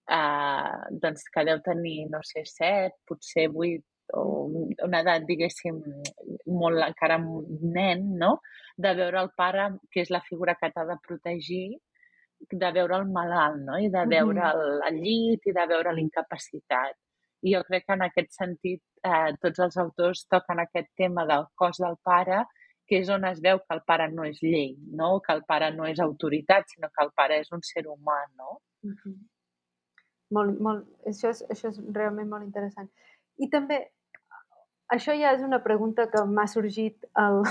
eh, 0.10 0.78
doncs 0.92 1.24
que 1.34 1.46
deu 1.46 1.60
tenir, 1.62 2.10
no 2.10 2.22
sé, 2.24 2.46
set, 2.46 2.94
potser 3.08 3.48
vuit, 3.50 3.84
o 4.14 4.48
una 4.86 5.02
edat, 5.02 5.26
diguéssim, 5.28 5.82
molt 6.46 6.84
encara 6.86 7.18
nen, 7.20 8.18
no? 8.18 8.38
De 8.78 8.94
veure 8.94 9.20
el 9.22 9.32
pare, 9.36 9.68
que 9.92 10.02
és 10.02 10.14
la 10.14 10.22
figura 10.30 10.56
que 10.56 10.72
t'ha 10.72 10.86
de 10.86 10.98
protegir, 11.08 11.78
de 12.52 12.72
veure 12.72 12.98
el 13.02 13.08
malalt, 13.12 13.62
no? 13.66 13.78
I 13.80 13.90
de 13.94 14.06
veure 14.10 14.44
el, 14.52 14.64
el 14.90 15.00
llit 15.02 15.48
i 15.50 15.54
de 15.56 15.66
veure 15.70 15.94
l'incapacitat. 15.94 16.96
I 17.46 17.54
jo 17.56 17.64
crec 17.68 17.86
que 17.86 17.98
en 17.98 18.06
aquest 18.06 18.32
sentit 18.34 18.82
eh, 19.06 19.34
tots 19.42 19.60
els 19.66 19.78
autors 19.82 20.26
toquen 20.32 20.62
aquest 20.64 20.90
tema 20.98 21.26
del 21.30 21.46
cos 21.56 21.82
del 21.84 21.98
pare, 22.04 22.44
que 22.88 23.02
és 23.02 23.10
on 23.12 23.26
es 23.28 23.42
veu 23.44 23.60
que 23.60 23.76
el 23.76 23.84
pare 23.90 24.08
no 24.14 24.26
és 24.26 24.40
llei, 24.42 24.72
no? 25.00 25.18
que 25.26 25.34
el 25.36 25.44
pare 25.50 25.70
no 25.76 25.86
és 25.90 26.00
autoritat, 26.00 26.70
sinó 26.72 26.90
que 26.94 27.04
el 27.04 27.12
pare 27.16 27.42
és 27.44 27.52
un 27.52 27.64
ser 27.70 27.84
humà, 27.86 28.22
no? 28.40 28.62
Uh 28.88 28.94
-huh. 28.94 29.18
molt, 30.32 30.60
molt, 30.60 30.88
això, 31.06 31.30
és, 31.30 31.44
això 31.52 31.68
és 31.70 31.78
realment 31.94 32.30
molt 32.30 32.44
interessant. 32.46 32.90
I 33.38 33.50
també, 33.50 33.92
això 34.96 35.14
ja 35.20 35.34
és 35.34 35.44
una 35.44 35.64
pregunta 35.64 36.10
que 36.12 36.24
m'ha 36.26 36.48
sorgit 36.48 37.06
al, 37.14 37.44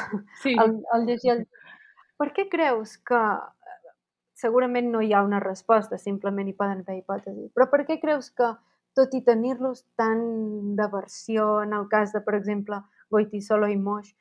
sí. 0.42 0.56
al, 0.58 0.82
al 0.92 1.06
llegir 1.06 1.32
el... 1.32 1.46
Per 2.18 2.32
què 2.32 2.48
creus 2.48 2.96
que 2.96 3.20
segurament 4.36 4.90
no 4.92 5.00
hi 5.02 5.14
ha 5.14 5.24
una 5.24 5.40
resposta, 5.40 5.98
simplement 5.98 6.48
hi 6.48 6.56
poden 6.56 6.82
haver 6.84 6.98
hipòtesis. 7.00 7.50
Però 7.56 7.68
per 7.72 7.84
què 7.88 7.98
creus 8.02 8.30
que, 8.36 8.52
tot 8.96 9.14
i 9.16 9.22
tenir-los 9.24 9.82
tant 10.00 10.26
de 10.76 10.86
versió, 10.92 11.48
en 11.64 11.74
el 11.76 11.88
cas 11.92 12.12
de, 12.14 12.22
per 12.24 12.36
exemple, 12.38 12.80
Goitisolo 13.12 13.68
i 13.72 13.76
Moix, 13.80 14.12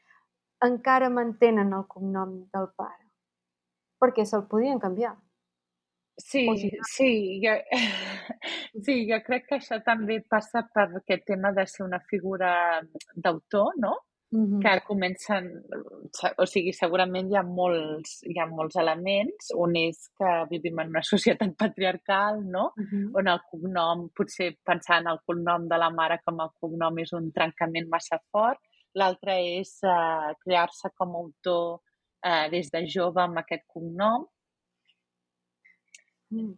encara 0.65 1.11
mantenen 1.11 1.73
el 1.75 1.85
cognom 1.91 2.41
del 2.55 2.71
pare? 2.79 3.03
Perquè 3.99 4.25
se'l 4.27 4.47
podien 4.51 4.79
canviar. 4.79 5.15
Sí, 6.17 6.47
sí, 6.87 7.41
jo, 7.43 7.53
sí, 8.85 9.01
jo 9.09 9.17
crec 9.25 9.49
que 9.49 9.57
això 9.59 9.81
també 9.83 10.21
passa 10.31 10.63
per 10.73 10.87
aquest 11.01 11.25
tema 11.27 11.51
de 11.51 11.65
ser 11.67 11.83
una 11.83 11.99
figura 12.11 12.51
d'autor, 13.15 13.73
no? 13.83 13.97
-hmm. 14.31 14.59
que 14.61 14.81
comencen... 14.87 15.63
O 16.37 16.45
sigui, 16.45 16.73
segurament 16.73 17.29
hi 17.31 17.37
ha, 17.37 17.43
molts, 17.43 18.21
hi 18.25 18.37
ha 18.39 18.47
molts 18.47 18.75
elements. 18.75 19.51
Un 19.55 19.75
és 19.75 20.09
que 20.17 20.31
vivim 20.49 20.79
en 20.79 20.93
una 20.93 21.03
societat 21.13 21.55
patriarcal, 21.57 22.43
no? 22.43 22.71
Uh 22.77 22.85
-huh. 22.91 23.05
On 23.19 23.27
el 23.27 23.41
cognom, 23.51 24.09
potser 24.17 24.57
pensar 24.63 25.01
en 25.01 25.07
el 25.07 25.19
cognom 25.25 25.67
de 25.67 25.77
la 25.77 25.89
mare 25.89 26.19
com 26.25 26.39
a 26.39 26.49
cognom 26.59 26.99
és 26.99 27.13
un 27.13 27.31
trencament 27.31 27.87
massa 27.89 28.19
fort. 28.31 28.59
L'altre 28.95 29.33
és 29.59 29.79
uh, 29.83 30.33
crear-se 30.43 30.89
com 30.95 31.15
a 31.15 31.19
autor 31.19 31.81
uh, 32.25 32.49
des 32.49 32.71
de 32.71 32.85
jove 32.87 33.21
amb 33.21 33.37
aquest 33.37 33.63
cognom. 33.67 34.25
Mm. 36.31 36.55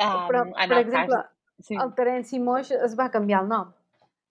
Um, 0.00 0.26
Però, 0.28 0.44
per 0.68 0.78
exemple, 0.78 1.16
cas... 1.16 1.66
sí. 1.66 1.74
el 1.74 1.92
Terenci 1.94 2.38
Moix 2.38 2.70
es 2.70 2.96
va 2.96 3.10
canviar 3.10 3.42
el 3.42 3.48
nom. 3.48 3.72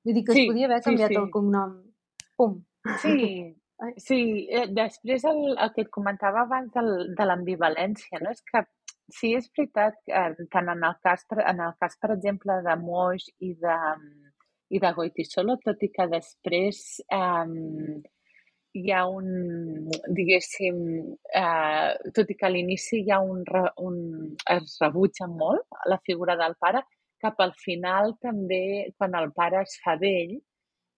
Vull 0.05 0.15
dir 0.15 0.23
que 0.25 0.33
sí, 0.33 0.41
es 0.41 0.51
podia 0.51 0.65
haver 0.65 0.81
canviat 0.81 1.09
sí, 1.09 1.15
sí. 1.15 1.21
el 1.21 1.29
cognom. 1.29 1.88
Pum. 2.39 2.59
Sí, 3.01 3.15
sí. 3.99 4.19
Eh, 4.47 4.67
després 4.71 5.25
el, 5.27 5.41
el 5.57 5.71
que 5.75 5.83
et 5.85 5.89
comentava 5.91 6.45
abans 6.45 6.71
del, 6.75 6.91
de 7.17 7.25
l'ambivalència, 7.27 8.21
no? 8.23 8.31
és 8.31 8.43
que 8.47 8.63
sí, 9.11 9.33
és 9.35 9.49
veritat, 9.57 9.97
eh, 10.07 10.45
tant 10.53 10.71
en 10.71 10.85
el 10.87 10.95
cas, 11.03 11.25
en 11.35 11.59
el 11.65 11.75
cas, 11.81 11.97
per 11.99 12.13
exemple, 12.15 12.61
de 12.63 12.77
Moix 12.79 13.27
i 13.43 13.51
de, 13.65 13.75
i 14.69 14.79
de 14.79 14.93
Goitisolo, 14.95 15.57
tot 15.65 15.83
i 15.83 15.91
que 15.91 16.07
després 16.13 16.81
eh, 17.11 17.99
hi 18.79 18.91
ha 18.93 19.05
un, 19.09 19.89
diguéssim, 20.15 20.79
eh, 21.41 22.11
tot 22.15 22.29
i 22.29 22.37
que 22.39 22.47
a 22.47 22.53
l'inici 22.53 23.01
hi 23.03 23.11
ha 23.11 23.19
un, 23.25 23.43
un, 23.83 23.97
es 24.55 24.77
rebutja 24.83 25.27
molt 25.27 25.81
la 25.89 25.99
figura 26.05 26.37
del 26.39 26.55
pare, 26.61 26.85
cap 27.19 27.41
al 27.43 27.51
final 27.59 28.13
també, 28.23 28.93
quan 28.97 29.17
el 29.19 29.33
pare 29.35 29.65
es 29.65 29.75
fa 29.83 29.97
vell, 29.99 30.37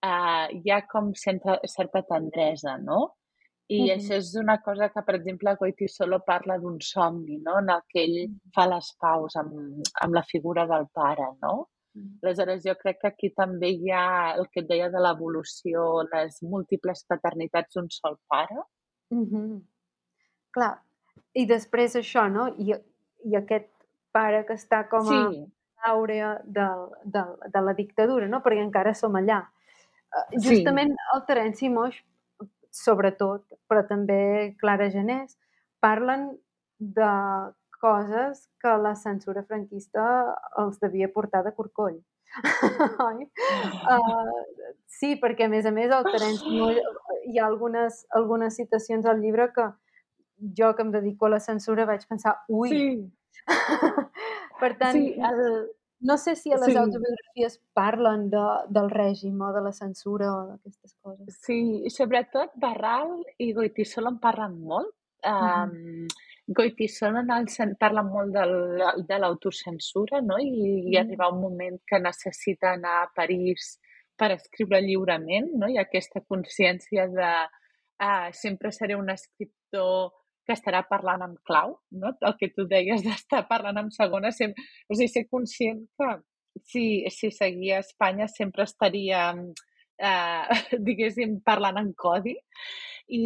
eh, 0.02 0.46
hi 0.58 0.70
ha 0.70 0.80
com 0.86 1.12
certa, 1.14 1.58
certa 1.66 2.02
tendresa, 2.02 2.76
no? 2.78 3.16
I 3.68 3.78
uh 3.78 3.84
-huh. 3.84 3.96
això 3.96 4.14
és 4.16 4.34
una 4.34 4.58
cosa 4.60 4.88
que, 4.88 5.02
per 5.02 5.14
exemple, 5.14 5.56
Goiti 5.58 5.88
Solo 5.88 6.20
parla 6.20 6.58
d'un 6.58 6.80
somni, 6.80 7.38
no? 7.38 7.58
En 7.58 7.70
el 7.70 7.82
que 7.88 8.00
ell 8.04 8.30
fa 8.54 8.66
les 8.66 8.96
paus 9.00 9.36
amb, 9.36 9.52
amb 10.02 10.14
la 10.14 10.22
figura 10.22 10.66
del 10.66 10.86
pare, 10.92 11.28
no? 11.42 11.68
Uh 11.94 12.02
-huh. 12.02 12.18
Aleshores, 12.22 12.62
jo 12.64 12.74
crec 12.74 13.00
que 13.00 13.08
aquí 13.08 13.30
també 13.30 13.68
hi 13.68 13.90
ha 13.90 14.34
el 14.34 14.48
que 14.50 14.60
et 14.60 14.68
deia 14.68 14.88
de 14.90 14.98
l'evolució, 14.98 16.02
les 16.12 16.42
múltiples 16.42 17.04
paternitats 17.04 17.74
d'un 17.74 17.88
sol 17.90 18.18
pare. 18.28 18.56
Uh 19.10 19.26
-huh. 19.30 19.62
Clar, 20.50 20.82
i 21.34 21.46
després 21.46 21.96
això, 21.96 22.30
no? 22.30 22.48
I, 22.58 22.74
i 23.24 23.36
aquest 23.36 23.70
pare 24.12 24.44
que 24.44 24.54
està 24.54 24.88
com 24.88 25.00
a 25.00 25.30
sí. 25.30 25.44
àurea 25.88 26.40
de, 26.44 26.66
de, 27.04 27.24
de 27.54 27.60
la 27.60 27.74
dictadura, 27.74 28.28
no? 28.28 28.40
Perquè 28.40 28.62
encara 28.62 28.94
som 28.94 29.14
allà. 29.14 29.42
Eh, 30.12 30.38
justament 30.44 30.92
sí. 30.92 31.08
el 31.14 31.24
Terenci 31.28 31.70
Moix, 31.72 31.96
sobretot, 32.72 33.44
però 33.68 33.82
també 33.88 34.54
Clara 34.60 34.88
Genés, 34.92 35.36
parlen 35.80 36.30
de 36.78 37.12
coses 37.82 38.46
que 38.62 38.72
la 38.78 38.94
censura 38.94 39.42
franquista 39.42 40.04
els 40.62 40.78
devia 40.82 41.10
portar 41.12 41.42
de 41.44 41.54
corcoll. 41.56 41.98
Oi? 43.08 43.26
Uh, 43.92 44.68
sí, 44.88 45.16
perquè 45.20 45.48
a 45.48 45.52
més 45.52 45.66
a 45.68 45.72
més 45.74 45.92
el 45.92 46.06
Terenci 46.08 46.52
Moix, 46.54 46.80
hi 47.28 47.40
ha 47.40 47.48
algunes, 47.48 48.04
algunes 48.18 48.56
citacions 48.56 49.08
al 49.08 49.20
llibre 49.20 49.50
que 49.56 49.68
jo 50.58 50.72
que 50.74 50.82
em 50.82 50.92
dedico 50.94 51.26
a 51.26 51.34
la 51.36 51.40
censura 51.40 51.86
vaig 51.86 52.06
pensar, 52.08 52.38
ui! 52.48 52.70
Sí. 52.72 53.44
per 54.62 54.72
tant, 54.78 54.96
sí, 54.96 55.12
el, 55.18 55.42
no 56.02 56.16
sé 56.18 56.34
si 56.36 56.52
a 56.52 56.58
les 56.58 56.72
sí. 56.72 56.76
autobiografies 56.76 57.60
parlen 57.72 58.26
de, 58.30 58.42
del 58.74 58.90
règim 58.90 59.40
o 59.40 59.52
de 59.54 59.62
la 59.62 59.72
censura 59.72 60.32
o 60.32 60.40
d'aquestes 60.50 60.96
coses. 61.00 61.38
Sí, 61.46 61.60
sobretot 61.94 62.56
Barral 62.58 63.14
i 63.38 63.52
Goitisol 63.54 64.10
en 64.10 64.18
parlen 64.22 64.58
molt. 64.66 64.90
Um, 65.22 65.70
mm. 65.70 66.08
Goitisol 66.58 67.20
en 67.20 67.30
el, 67.30 67.46
parla 67.78 68.02
molt 68.02 68.34
del, 68.34 68.82
de 69.06 69.18
l'autocensura, 69.22 70.20
no? 70.26 70.40
I, 70.42 70.50
mm. 70.50 70.90
i 70.90 70.98
arriba 70.98 71.30
un 71.30 71.40
moment 71.44 71.78
que 71.86 72.02
necessita 72.02 72.74
anar 72.74 72.96
a 73.04 73.10
París 73.14 73.76
per 74.18 74.32
escriure 74.34 74.82
lliurement, 74.82 75.52
no? 75.62 75.70
I 75.70 75.78
aquesta 75.78 76.24
consciència 76.26 77.06
de 77.14 77.30
ah, 78.02 78.32
sempre 78.34 78.72
seré 78.74 78.98
un 78.98 79.10
escriptor 79.14 80.10
que 80.46 80.54
estarà 80.56 80.82
parlant 80.88 81.24
amb 81.26 81.40
clau, 81.48 81.76
no? 82.02 82.12
el 82.28 82.36
que 82.40 82.50
tu 82.54 82.66
deies 82.70 83.04
d'estar 83.06 83.44
parlant 83.50 83.80
amb 83.82 83.94
segona, 83.94 84.32
sempre, 84.34 84.64
o 84.88 84.96
sigui, 84.96 85.10
ser 85.12 85.26
conscient 85.30 85.84
que 85.98 86.12
si, 86.72 86.86
si 87.10 87.30
seguia 87.34 87.78
a 87.78 87.84
Espanya 87.86 88.28
sempre 88.28 88.66
estaria, 88.68 89.28
eh, 89.98 90.46
diguéssim, 90.88 91.38
parlant 91.46 91.80
en 91.82 91.92
codi. 91.98 92.36
I, 93.12 93.22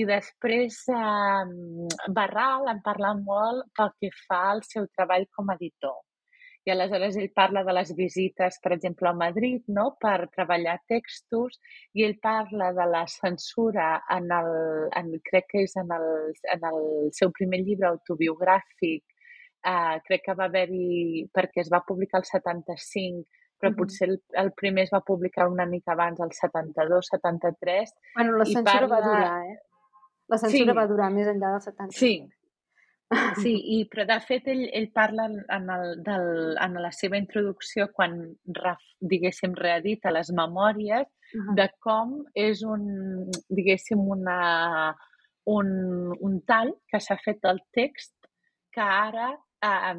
i 0.00 0.02
després 0.08 0.78
eh, 0.94 2.10
Barral 2.16 2.70
en 2.72 2.82
parla 2.84 3.12
molt 3.18 3.66
pel 3.76 3.90
que 4.00 4.12
fa 4.24 4.42
al 4.54 4.62
seu 4.64 4.86
treball 4.94 5.26
com 5.36 5.50
a 5.50 5.56
editor 5.58 5.98
i 6.66 6.72
aleshores 6.72 7.16
ell 7.20 7.30
parla 7.30 7.62
de 7.66 7.72
les 7.76 7.92
visites, 7.94 8.58
per 8.62 8.72
exemple, 8.74 9.08
a 9.08 9.14
Madrid, 9.14 9.62
no?, 9.70 9.92
per 10.02 10.26
treballar 10.34 10.80
textos, 10.90 11.60
i 11.94 12.02
ell 12.06 12.16
parla 12.22 12.72
de 12.74 12.86
la 12.90 13.04
censura 13.10 13.92
en 14.16 14.26
el, 14.34 14.50
en, 14.98 15.12
crec 15.30 15.46
que 15.52 15.62
és 15.68 15.76
en 15.78 15.92
el, 15.94 16.08
en 16.56 16.66
el 16.72 16.80
seu 17.14 17.30
primer 17.36 17.60
llibre 17.62 17.86
autobiogràfic, 17.92 19.04
eh, 19.62 19.96
crec 20.08 20.24
que 20.26 20.34
va 20.40 20.48
haver-hi, 20.50 21.28
perquè 21.34 21.62
es 21.62 21.70
va 21.72 21.84
publicar 21.86 22.24
el 22.24 22.26
75, 22.32 23.22
però 23.56 23.70
mm 23.70 23.74
-hmm. 23.74 23.78
potser 23.78 24.08
el, 24.08 24.18
el 24.42 24.50
primer 24.52 24.84
es 24.84 24.92
va 24.92 25.00
publicar 25.06 25.48
una 25.48 25.66
mica 25.66 25.92
abans, 25.92 26.18
el 26.20 26.32
72, 26.32 27.06
73. 27.12 27.94
Bueno, 28.16 28.36
la 28.38 28.44
censura 28.44 28.88
parla... 28.88 28.96
va 28.96 29.06
durar, 29.06 29.46
eh? 29.46 29.58
La 30.28 30.38
censura 30.38 30.72
sí. 30.72 30.78
va 30.78 30.86
durar 30.86 31.12
més 31.14 31.28
enllà 31.28 31.52
del 31.54 31.62
75. 31.62 31.94
Sí, 31.94 32.28
Sí, 33.38 33.52
i, 33.54 33.76
però 33.86 34.02
de 34.08 34.16
fet 34.26 34.48
ell, 34.50 34.64
ell 34.74 34.88
parla 34.94 35.28
en, 35.30 35.68
el, 35.70 35.84
del, 36.02 36.56
en 36.58 36.78
la 36.82 36.90
seva 36.94 37.18
introducció 37.20 37.86
quan, 37.94 38.16
diguéssim, 38.98 39.54
reedita 39.54 40.10
les 40.10 40.32
memòries 40.34 41.06
uh 41.06 41.40
-huh. 41.40 41.54
de 41.54 41.68
com 41.78 42.16
és 42.34 42.62
un, 42.62 43.30
diguéssim, 43.48 44.00
una, 44.16 44.94
un, 45.44 45.68
un 46.18 46.40
tall 46.46 46.74
que 46.90 47.00
s'ha 47.00 47.16
fet 47.24 47.44
al 47.44 47.60
text 47.72 48.14
que 48.72 48.82
ara 48.82 49.38
eh, 49.62 49.94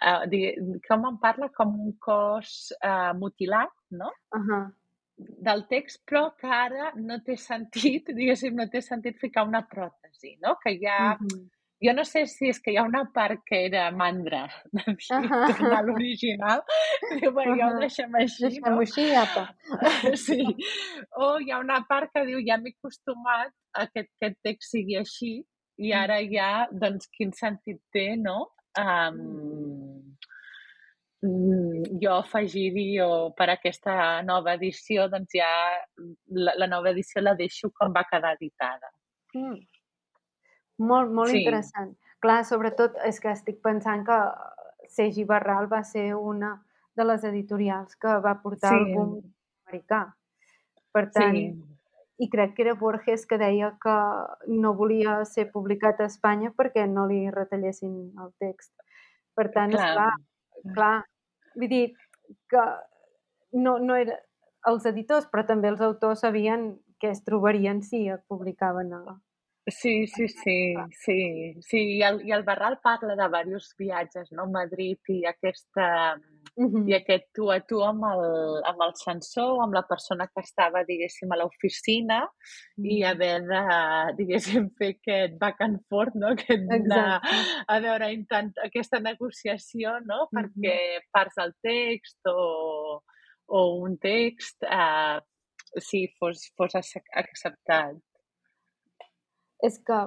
eh, 0.00 0.80
com 0.88 1.04
en 1.10 1.18
parla 1.18 1.50
com 1.50 1.78
un 1.80 1.92
cos 1.98 2.72
eh, 2.82 3.12
mutilat, 3.12 3.72
no? 3.90 4.10
Uh 4.32 4.40
-huh. 4.40 4.72
del 5.16 5.66
text, 5.68 6.02
però 6.10 6.34
que 6.34 6.46
ara 6.46 6.92
no 6.96 7.20
té 7.22 7.36
sentit, 7.36 8.06
diguéssim, 8.18 8.54
no 8.54 8.66
té 8.68 8.80
sentit 8.80 9.18
ficar 9.18 9.46
una 9.46 9.68
pròtesi, 9.68 10.38
no? 10.40 10.56
Que 10.62 10.78
ja... 10.80 11.18
Uh 11.20 11.26
-huh 11.26 11.53
jo 11.82 11.92
no 11.92 12.04
sé 12.04 12.24
si 12.30 12.48
és 12.52 12.60
que 12.62 12.72
hi 12.72 12.78
ha 12.78 12.84
una 12.86 13.04
part 13.14 13.42
que 13.48 13.64
era 13.66 13.90
mandra 13.90 14.44
de 14.72 14.82
uh 14.90 14.96
-huh. 14.96 15.56
tornar 15.56 15.78
a 15.78 15.82
l'original. 15.82 16.62
Diu, 17.20 17.32
bueno, 17.32 17.56
ja 17.56 17.68
ho 17.68 17.80
deixem 17.80 18.14
així, 18.14 18.42
deixem 18.42 18.70
no? 18.70 18.80
així, 18.80 19.04
apa. 19.14 19.44
sí. 20.26 20.42
O 21.16 21.38
hi 21.40 21.50
ha 21.50 21.58
una 21.58 21.84
part 21.88 22.10
que 22.12 22.24
diu, 22.26 22.38
ja 22.48 22.56
m'he 22.58 22.72
acostumat 22.76 23.52
a 23.74 23.86
que 23.86 24.00
aquest 24.06 24.38
text 24.42 24.70
sigui 24.70 24.96
així 24.96 25.44
i 25.78 25.92
mm. 25.92 25.98
ara 26.02 26.18
ja, 26.22 26.68
doncs, 26.70 27.08
quin 27.16 27.32
sentit 27.32 27.80
té, 27.92 28.16
no? 28.16 28.50
Um, 28.78 30.14
jo 32.02 32.12
afegir-hi 32.12 33.00
o 33.00 33.32
per 33.36 33.48
aquesta 33.50 34.22
nova 34.22 34.54
edició, 34.54 35.08
doncs 35.08 35.36
ja 35.38 35.50
la, 36.44 36.52
la 36.56 36.66
nova 36.66 36.90
edició 36.90 37.22
la 37.22 37.34
deixo 37.34 37.70
com 37.78 37.92
va 37.96 38.04
quedar 38.10 38.34
editada. 38.36 38.90
Mm. 39.34 39.60
Molt, 40.78 41.12
molt 41.14 41.30
sí. 41.30 41.42
interessant. 41.42 41.94
Clar, 42.24 42.42
sobretot 42.48 42.96
és 43.06 43.20
que 43.20 43.30
estic 43.30 43.60
pensant 43.62 44.04
que 44.06 44.18
Sergi 44.90 45.24
Barral 45.28 45.68
va 45.70 45.82
ser 45.84 46.14
una 46.14 46.56
de 46.96 47.04
les 47.04 47.24
editorials 47.24 47.96
que 48.00 48.18
va 48.24 48.38
portar 48.42 48.72
sí. 48.72 48.80
el 48.80 48.94
boom 48.94 49.14
americà. 49.68 50.02
Per 50.94 51.04
tant, 51.14 51.36
sí. 51.36 51.48
i 52.22 52.28
crec 52.30 52.54
que 52.56 52.62
era 52.66 52.76
Borges 52.78 53.26
que 53.26 53.38
deia 53.38 53.72
que 53.82 53.96
no 54.54 54.74
volia 54.78 55.18
ser 55.26 55.48
publicat 55.52 56.00
a 56.00 56.08
Espanya 56.10 56.52
perquè 56.54 56.86
no 56.90 57.08
li 57.10 57.24
retallessin 57.34 57.96
el 58.22 58.30
text. 58.38 58.72
Per 59.34 59.48
tant, 59.50 59.74
clar. 59.74 59.88
esclar, 59.88 60.72
clar, 60.76 60.94
vull 61.58 61.70
dir 61.72 61.84
que 62.50 62.64
no, 63.58 63.78
no 63.82 63.98
era, 63.98 64.20
els 64.70 64.86
editors, 64.88 65.26
però 65.30 65.44
també 65.46 65.68
els 65.72 65.82
autors 65.84 66.22
sabien 66.24 66.74
què 67.02 67.10
es 67.12 67.24
trobarien 67.26 67.82
si 67.82 68.06
publicaven 68.30 68.92
a, 68.94 69.18
Sí, 69.66 70.06
sí, 70.06 70.28
sí, 70.28 70.74
sí, 70.90 71.54
sí. 71.62 71.78
I 71.96 72.02
el, 72.04 72.18
i 72.28 72.32
el 72.36 72.42
Barral 72.44 72.80
parla 72.82 73.14
de 73.16 73.22
diversos 73.22 73.70
viatges, 73.78 74.28
no? 74.36 74.44
Madrid 74.52 74.98
i 75.08 75.24
aquesta 75.24 75.86
uh 76.56 76.66
-huh. 76.66 76.82
i 76.88 76.94
aquest 76.94 77.24
tu 77.32 77.50
a 77.50 77.60
tu 77.60 77.80
amb 77.82 78.04
el, 78.04 78.24
amb 78.70 78.82
el 78.86 78.92
sensor, 78.94 79.62
amb 79.62 79.74
la 79.74 79.82
persona 79.88 80.26
que 80.26 80.42
estava, 80.42 80.84
diguéssim, 80.84 81.32
a 81.32 81.36
l'oficina 81.36 82.20
uh 82.24 82.28
-huh. 82.28 82.92
i 82.92 83.02
haver 83.04 83.40
de, 83.52 83.62
diguéssim, 84.18 84.68
fer 84.78 84.90
aquest 84.96 85.38
back 85.38 85.60
and 85.60 85.80
forth, 85.88 86.14
no? 86.14 86.28
Aquest 86.28 86.68
de, 86.68 87.02
a 87.74 87.80
veure, 87.80 88.12
intent, 88.12 88.52
aquesta 88.64 89.00
negociació, 89.00 89.98
no? 90.00 90.18
Uh 90.24 90.28
-huh. 90.28 90.34
Perquè 90.34 90.76
parts 91.10 91.34
del 91.36 91.52
text 91.62 92.20
o, 92.26 93.02
o 93.46 93.58
un 93.86 93.98
text 93.98 94.62
eh, 94.62 95.20
sí, 95.80 96.14
fos, 96.18 96.52
fos 96.56 96.74
acceptat. 96.74 97.96
És 99.64 99.78
que... 99.80 100.00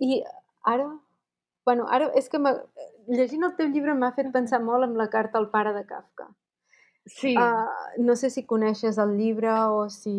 I 0.00 0.20
ara... 0.68 0.90
Bueno, 1.68 1.86
ara 1.92 2.08
és 2.18 2.28
que 2.32 2.40
llegint 2.40 3.44
el 3.46 3.54
teu 3.58 3.68
llibre 3.70 3.94
m'ha 3.94 4.14
fet 4.16 4.30
pensar 4.34 4.62
molt 4.64 4.86
en 4.86 4.96
la 4.98 5.10
carta 5.12 5.38
al 5.38 5.50
pare 5.52 5.74
de 5.76 5.84
Kafka. 5.86 6.30
Sí. 7.06 7.34
Uh, 7.36 8.02
no 8.04 8.16
sé 8.16 8.30
si 8.30 8.46
coneixes 8.46 8.98
el 8.98 9.16
llibre 9.18 9.52
o 9.68 9.88
si... 9.92 10.16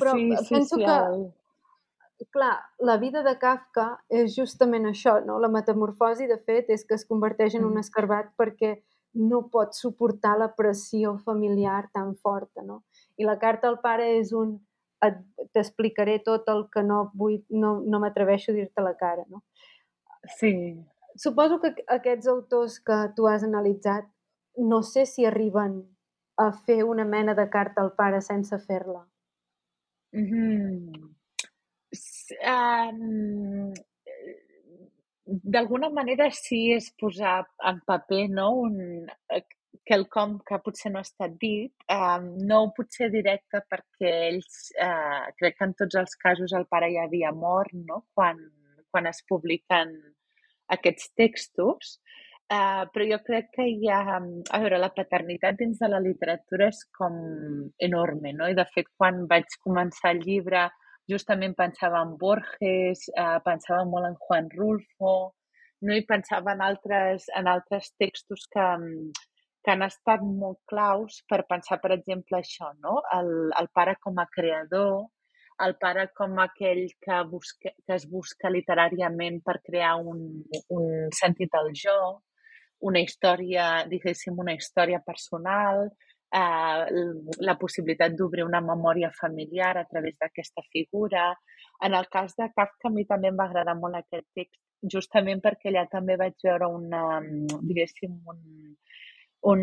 Però 0.00 0.14
sí, 0.16 0.30
sí, 0.36 0.54
penso 0.54 0.76
sí, 0.76 0.84
que, 0.84 0.96
el... 0.96 2.28
clar, 2.32 2.54
la 2.78 2.96
vida 3.02 3.24
de 3.26 3.34
Kafka 3.40 3.88
és 4.20 4.36
justament 4.36 4.88
això, 4.88 5.18
no? 5.24 5.40
La 5.42 5.50
metamorfosi, 5.52 6.28
de 6.30 6.38
fet, 6.38 6.70
és 6.70 6.86
que 6.86 6.96
es 6.96 7.04
converteix 7.08 7.58
en 7.58 7.66
un 7.68 7.80
escarbat 7.80 8.32
perquè 8.40 8.78
no 9.20 9.42
pot 9.50 9.74
suportar 9.74 10.36
la 10.38 10.52
pressió 10.54 11.16
familiar 11.18 11.88
tan 11.92 12.14
forta, 12.16 12.62
no? 12.62 12.84
I 13.18 13.26
la 13.26 13.38
carta 13.42 13.68
al 13.68 13.80
pare 13.82 14.12
és 14.20 14.32
un 14.32 14.58
t'explicaré 15.54 16.18
tot 16.24 16.48
el 16.52 16.66
que 16.72 16.82
no 16.86 17.10
vull, 17.14 17.40
no, 17.50 17.78
no 17.80 18.00
m'atreveixo 18.02 18.52
a 18.52 18.58
dir-te 18.58 18.84
la 18.84 18.94
cara, 19.00 19.24
no? 19.28 19.42
Sí. 20.36 20.52
Suposo 21.16 21.58
que 21.60 21.72
aquests 21.88 22.28
autors 22.30 22.78
que 22.84 22.98
tu 23.16 23.26
has 23.28 23.44
analitzat 23.46 24.06
no 24.56 24.82
sé 24.82 25.06
si 25.06 25.24
arriben 25.24 25.80
a 26.36 26.50
fer 26.52 26.84
una 26.84 27.04
mena 27.04 27.34
de 27.34 27.48
carta 27.50 27.82
al 27.82 27.94
pare 27.96 28.20
sense 28.24 28.58
fer-la. 28.66 29.02
S 31.92 32.36
em, 32.40 33.72
eh, 34.06 34.36
d'alguna 35.24 35.90
manera 35.90 36.30
sí 36.34 36.60
és 36.74 36.90
posar 37.00 37.40
en 37.70 37.80
paper, 37.86 38.28
no, 38.30 38.50
un 38.66 39.08
quelcom 39.90 40.38
que 40.46 40.60
potser 40.62 40.92
no 40.94 41.02
ha 41.02 41.06
estat 41.08 41.34
dit, 41.42 41.74
em, 41.90 42.30
no 42.46 42.62
potser 42.76 43.10
directe 43.10 43.64
perquè 43.72 44.14
ells, 44.30 44.70
eh, 44.78 45.26
crec 45.40 45.58
que 45.58 45.68
en 45.68 45.76
tots 45.82 45.98
els 46.04 46.16
casos 46.24 46.54
el 46.54 46.68
pare 46.70 46.92
ja 46.94 47.08
havia 47.10 47.34
mort, 47.34 47.74
no?, 47.74 48.04
quan 48.14 48.38
quan 48.90 49.06
es 49.10 49.22
publiquen 49.28 49.94
aquests 50.74 51.10
textos, 51.18 51.96
eh, 52.52 52.84
però 52.92 53.06
jo 53.12 53.18
crec 53.26 53.50
que 53.56 53.66
hi 53.70 53.88
ha 53.90 54.02
a 54.18 54.60
veure, 54.62 54.78
la 54.82 54.92
paternitat 54.94 55.58
dins 55.60 55.80
de 55.82 55.90
la 55.90 56.02
literatura 56.02 56.70
és 56.74 56.82
com 56.98 57.16
enorme, 57.88 58.34
no? 58.36 58.48
I 58.50 58.58
de 58.58 58.66
fet, 58.74 58.90
quan 58.98 59.24
vaig 59.30 59.58
començar 59.66 60.14
el 60.16 60.22
llibre, 60.26 60.68
justament 61.10 61.56
pensava 61.58 62.02
en 62.06 62.16
Borges, 62.18 63.08
eh, 63.16 63.38
pensava 63.46 63.84
molt 63.84 64.10
en 64.10 64.16
Juan 64.26 64.50
Rulfo, 64.56 65.14
no? 65.82 65.94
I 65.96 66.06
pensava 66.06 66.54
en 66.54 66.62
altres, 66.62 67.26
en 67.38 67.50
altres 67.50 67.92
textos 67.98 68.46
que, 68.52 68.68
que 69.64 69.72
han 69.74 69.84
estat 69.84 70.22
molt 70.24 70.60
claus 70.70 71.20
per 71.28 71.42
pensar, 71.48 71.80
per 71.82 71.92
exemple, 71.96 72.40
això, 72.40 72.70
no? 72.84 73.00
El, 73.16 73.30
el 73.60 73.68
pare 73.76 73.96
com 74.00 74.18
a 74.18 74.28
creador, 74.32 75.08
el 75.66 75.76
pare 75.80 76.06
com 76.16 76.38
aquell 76.40 76.86
que, 77.04 77.20
busca, 77.28 77.72
que 77.86 77.96
es 77.96 78.06
busca 78.08 78.50
literàriament 78.52 79.40
per 79.44 79.58
crear 79.66 79.96
un, 80.00 80.22
un 80.76 80.86
sentit 81.16 81.56
al 81.60 81.72
jo, 81.76 81.98
una 82.90 83.02
història, 83.04 83.66
diguéssim, 83.90 84.38
una 84.40 84.54
història 84.56 85.02
personal, 85.04 85.90
eh, 86.32 87.02
la 87.48 87.56
possibilitat 87.60 88.16
d'obrir 88.16 88.46
una 88.46 88.62
memòria 88.64 89.12
familiar 89.20 89.74
a 89.76 89.84
través 89.90 90.16
d'aquesta 90.16 90.64
figura. 90.72 91.34
En 91.84 91.94
el 91.94 92.08
cas 92.08 92.36
de 92.38 92.48
Kafka, 92.56 92.88
a 92.88 92.94
mi 92.94 93.04
també 93.04 93.28
em 93.28 93.36
va 93.36 93.50
agradar 93.50 93.76
molt 93.76 94.00
aquest 94.00 94.26
text, 94.34 94.60
justament 94.94 95.42
perquè 95.44 95.68
allà 95.68 95.84
també 95.92 96.16
vaig 96.16 96.36
veure 96.44 96.70
una, 96.72 97.20
diguéssim, 97.60 98.16
un, 98.32 98.40
un, 99.42 99.60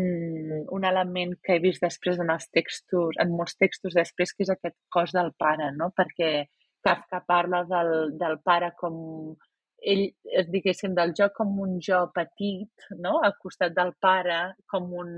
un 0.68 0.84
element 0.84 1.34
que 1.42 1.56
he 1.56 1.62
vist 1.62 1.82
després 1.84 2.18
en 2.18 2.30
els 2.34 2.48
textos, 2.50 3.18
en 3.22 3.34
molts 3.34 3.56
textos 3.56 3.94
després, 3.94 4.32
que 4.34 4.44
és 4.46 4.52
aquest 4.54 4.76
cos 4.94 5.14
del 5.14 5.32
pare, 5.38 5.70
no? 5.76 5.92
Perquè 5.96 6.48
Kafka 6.84 7.22
parla 7.26 7.64
del, 7.68 8.16
del 8.18 8.38
pare 8.44 8.72
com 8.78 8.96
ell, 9.78 10.06
diguéssim, 10.50 10.94
del 10.94 11.14
jo 11.18 11.28
com 11.34 11.58
un 11.62 11.78
jo 11.84 12.06
petit, 12.14 12.88
no? 12.98 13.18
Al 13.22 13.36
costat 13.42 13.74
del 13.76 13.94
pare 14.02 14.38
com 14.66 14.90
un, 15.02 15.12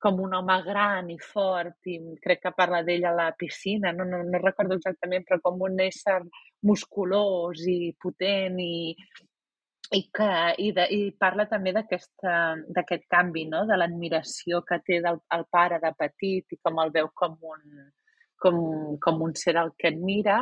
com 0.00 0.20
un 0.24 0.34
home 0.36 0.56
gran 0.64 1.10
i 1.12 1.18
fort, 1.20 1.76
i 1.92 1.98
crec 2.24 2.44
que 2.46 2.54
parla 2.56 2.82
d'ell 2.86 3.04
a 3.04 3.16
la 3.16 3.30
piscina, 3.36 3.92
no, 3.92 4.06
no, 4.08 4.22
no 4.24 4.40
recordo 4.40 4.78
exactament, 4.80 5.26
però 5.28 5.40
com 5.44 5.60
un 5.68 5.80
ésser 5.84 6.22
musculós 6.64 7.66
i 7.68 7.92
potent 8.00 8.56
i, 8.64 8.96
i, 9.90 10.00
que, 10.14 10.30
i, 10.62 10.70
de, 10.74 10.86
i 10.94 11.00
parla 11.18 11.46
també 11.50 11.72
d'aquest 11.74 13.06
canvi, 13.10 13.46
no? 13.50 13.64
de 13.66 13.78
l'admiració 13.78 14.62
que 14.66 14.78
té 14.86 15.00
del 15.02 15.18
el 15.36 15.44
pare 15.50 15.80
de 15.82 15.90
petit 15.98 16.54
i 16.54 16.60
com 16.62 16.78
el 16.82 16.92
veu 16.94 17.10
com 17.14 17.36
un, 17.54 17.64
com, 18.42 18.60
com 19.02 19.22
un 19.26 19.34
ser 19.34 19.56
al 19.58 19.74
que 19.78 19.90
admira, 19.90 20.40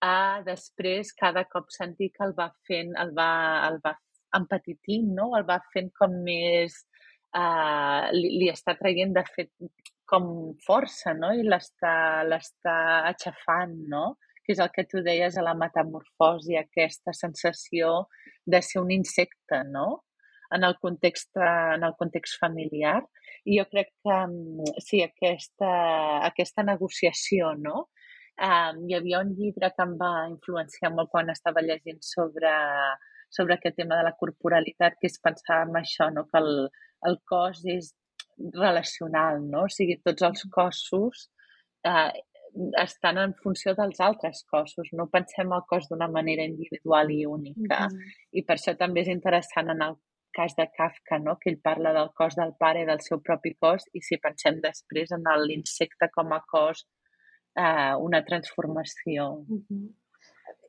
a 0.00 0.40
després 0.46 1.12
cada 1.12 1.44
cop 1.52 1.70
sentir 1.70 2.10
que 2.14 2.24
el 2.26 2.34
va 2.38 2.48
fent, 2.66 2.94
el 2.98 3.12
va, 3.16 3.30
el 3.68 3.78
va 3.84 3.94
empetitint, 4.36 5.10
no? 5.16 5.32
el 5.38 5.46
va 5.48 5.60
fent 5.74 5.92
com 5.98 6.22
més... 6.26 6.84
Uh, 7.30 8.10
li, 8.10 8.26
li 8.40 8.46
està 8.50 8.72
traient, 8.74 9.12
de 9.14 9.22
fet, 9.30 9.52
com 10.10 10.24
força, 10.64 11.12
no? 11.14 11.28
I 11.30 11.44
l'està 11.46 11.92
aixafant, 13.12 13.76
no? 13.92 14.16
Que 14.44 14.54
és 14.54 14.62
el 14.62 14.70
que 14.74 14.86
tu 14.88 15.02
deies 15.06 15.36
a 15.36 15.44
la 15.44 15.56
metamorfosi, 15.58 16.56
aquesta 16.58 17.14
sensació 17.16 18.06
de 18.46 18.62
ser 18.64 18.80
un 18.82 18.90
insecte, 18.94 19.62
no? 19.68 20.04
En 20.50 20.64
el 20.66 20.76
context, 20.82 21.36
en 21.36 21.84
el 21.86 21.94
context 21.98 22.40
familiar. 22.40 23.00
I 23.46 23.60
jo 23.60 23.66
crec 23.70 23.92
que 24.02 24.16
mm, 24.16 24.80
sí, 24.82 25.02
aquesta, 25.04 25.70
aquesta 26.26 26.66
negociació, 26.66 27.54
no? 27.58 27.86
Um, 28.40 28.84
hi 28.88 28.96
havia 28.96 29.20
un 29.20 29.34
llibre 29.36 29.68
que 29.76 29.84
em 29.84 29.96
va 30.00 30.10
influenciar 30.30 30.90
molt 30.96 31.10
quan 31.12 31.28
estava 31.28 31.60
llegint 31.60 31.98
sobre, 32.00 32.52
sobre 33.28 33.56
aquest 33.58 33.76
tema 33.76 33.98
de 33.98 34.06
la 34.06 34.14
corporalitat, 34.22 34.96
que 35.00 35.10
és 35.10 35.20
pensar 35.20 35.58
en 35.66 35.76
això, 35.80 36.08
no? 36.14 36.24
que 36.30 36.40
el, 36.40 36.54
el 37.10 37.18
cos 37.28 37.60
és 37.68 37.92
relacional, 38.54 39.42
no? 39.44 39.66
O 39.68 39.72
sigui, 39.74 39.98
tots 40.06 40.24
els 40.30 40.46
cossos 40.54 41.26
eh, 41.84 42.22
estan 42.82 43.18
en 43.18 43.34
funció 43.34 43.74
dels 43.78 44.00
altres 44.00 44.44
cossos, 44.50 44.88
no 44.92 45.08
pensem 45.12 45.52
el 45.52 45.64
cos 45.68 45.88
d'una 45.88 46.08
manera 46.08 46.44
individual 46.44 47.10
i 47.10 47.24
única. 47.26 47.88
Mhm. 47.88 48.14
I 48.32 48.42
per 48.42 48.56
això 48.56 48.76
també 48.76 49.02
és 49.02 49.08
interessant 49.08 49.70
en 49.70 49.82
el 49.82 49.96
cas 50.32 50.54
de 50.56 50.70
Kafka, 50.76 51.18
no? 51.18 51.38
que 51.38 51.50
ell 51.50 51.60
parla 51.60 51.92
del 51.92 52.10
cos 52.14 52.36
del 52.36 52.54
pare 52.58 52.82
i 52.82 52.86
del 52.86 53.00
seu 53.00 53.20
propi 53.20 53.54
cos, 53.54 53.84
i 53.92 54.00
si 54.00 54.18
pensem 54.18 54.60
després 54.60 55.10
en 55.12 55.24
l'insecte 55.46 56.08
com 56.14 56.32
a 56.32 56.40
cos, 56.46 56.86
eh, 57.56 57.94
una 57.98 58.24
transformació. 58.24 59.44
Mhm. 59.48 59.88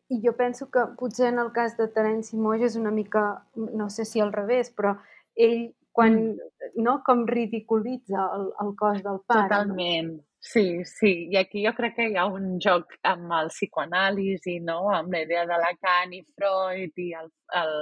I 0.09 0.21
jo 0.21 0.35
penso 0.35 0.69
que 0.69 0.81
potser 0.97 1.27
en 1.27 1.39
el 1.39 1.51
cas 1.53 1.77
de 1.77 1.87
Terenci 1.87 2.35
Moix 2.35 2.61
és 2.61 2.75
una 2.75 2.91
mica, 2.91 3.45
no 3.55 3.89
sé 3.89 4.03
si 4.03 4.19
al 4.19 4.33
revés, 4.33 4.73
però 4.75 4.99
ell 5.35 5.73
quan, 5.91 6.37
no, 6.75 7.01
com 7.05 7.25
ridiculitza 7.27 8.25
el, 8.35 8.51
el 8.59 8.75
cos 8.75 9.01
del 9.03 9.21
pare. 9.25 9.47
Totalment. 9.47 10.19
Sí, 10.43 10.83
sí. 10.85 11.27
I 11.31 11.37
aquí 11.37 11.61
jo 11.65 11.71
crec 11.77 11.95
que 11.97 12.07
hi 12.09 12.15
ha 12.17 12.25
un 12.37 12.45
joc 12.65 12.95
amb 13.09 13.33
el 13.37 13.51
psicoanàlisi, 13.53 14.55
no? 14.69 14.77
Amb 14.95 15.13
la 15.13 15.21
idea 15.25 15.43
de 15.51 15.59
Lacan 15.63 16.15
i 16.17 16.21
Freud 16.35 16.97
i 17.03 17.11
el, 17.19 17.29
el, 17.61 17.75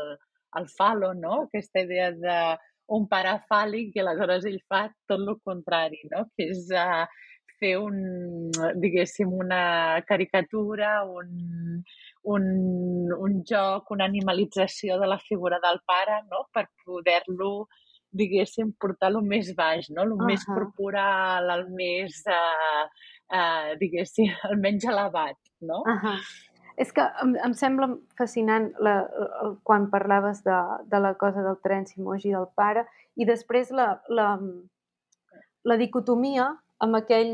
el 0.59 0.67
falo, 0.77 1.13
no? 1.21 1.37
Aquesta 1.45 1.85
idea 1.87 2.11
de 2.11 2.37
un 2.97 3.07
pare 3.07 3.37
fàl·lic 3.51 3.95
i 3.95 4.03
aleshores 4.03 4.47
ell 4.51 4.59
fa 4.67 4.83
tot 5.07 5.23
el 5.23 5.37
contrari, 5.45 6.01
no? 6.11 6.25
Que 6.35 6.49
és 6.51 6.67
uh, 6.75 7.05
fer 7.61 7.75
un, 7.79 7.97
diguéssim, 8.83 9.31
una 9.45 9.63
caricatura, 10.11 10.91
un, 11.05 11.81
un, 12.35 12.45
un 13.27 13.41
joc, 13.53 13.91
una 13.95 14.07
animalització 14.11 14.99
de 14.99 15.07
la 15.13 15.19
figura 15.29 15.59
del 15.63 15.79
pare, 15.93 16.21
no? 16.31 16.43
Per 16.51 16.67
poder-lo 16.83 17.53
diguéssim, 18.11 18.73
portar 18.81 19.11
lo 19.13 19.21
més 19.21 19.51
baix, 19.57 19.89
no? 19.93 20.03
El 20.07 20.15
més 20.25 20.43
Ahà. 20.45 20.55
corporal, 20.57 21.49
el 21.53 21.65
més, 21.77 22.21
uh, 22.25 22.85
uh, 23.29 23.73
diguéssim, 23.81 24.29
el 24.49 24.57
menys 24.61 24.87
elevat, 24.89 25.37
no? 25.61 25.83
Ahà. 25.87 26.17
És 26.79 26.93
que 26.95 27.03
em, 27.23 27.33
em 27.43 27.53
sembla 27.59 27.89
fascinant 28.17 28.69
la, 28.79 29.01
el, 29.43 29.57
quan 29.67 29.89
parlaves 29.91 30.39
de, 30.45 30.57
de 30.87 31.01
la 31.03 31.13
cosa 31.19 31.43
del 31.43 31.57
Terenci 31.59 31.99
Moix 31.99 32.23
i 32.23 32.31
del 32.31 32.47
pare 32.55 32.85
i 33.19 33.27
després 33.27 33.73
la, 33.75 33.89
la, 34.07 34.29
la 35.67 35.79
dicotomia 35.81 36.53
amb 36.79 37.01
aquell... 37.01 37.33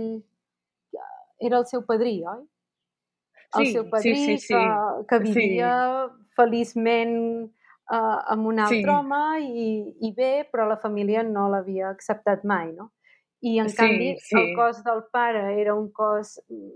Era 1.46 1.60
el 1.60 1.66
seu 1.68 1.82
padrí, 1.86 2.22
oi? 2.26 2.42
El 3.60 3.66
Sí, 3.68 3.72
seu 3.76 3.84
sí, 3.84 3.90
padrí 3.92 4.16
sí, 4.16 4.38
sí. 4.40 4.54
que, 4.56 4.62
que 5.10 5.20
vivia 5.22 5.74
feliçment 6.40 7.14
uh, 7.92 8.20
amb 8.34 8.48
un 8.48 8.60
altre 8.60 8.82
Sí. 8.82 8.86
home 8.90 9.22
i, 9.42 9.68
i 10.08 10.14
bé, 10.14 10.48
però 10.52 10.68
la 10.68 10.78
família 10.78 11.24
no 11.24 11.48
l'havia 11.50 11.90
acceptat 11.90 12.44
mai, 12.44 12.72
no? 12.74 12.92
I 13.42 13.60
en 13.60 13.70
Sí, 13.70 13.78
canvi 13.78 14.16
sí. 14.20 14.36
el 14.40 14.56
cos 14.56 14.84
del 14.84 15.04
pare 15.12 15.62
era 15.62 15.76
un 15.76 15.92
cos 15.92 16.40
mm, 16.50 16.72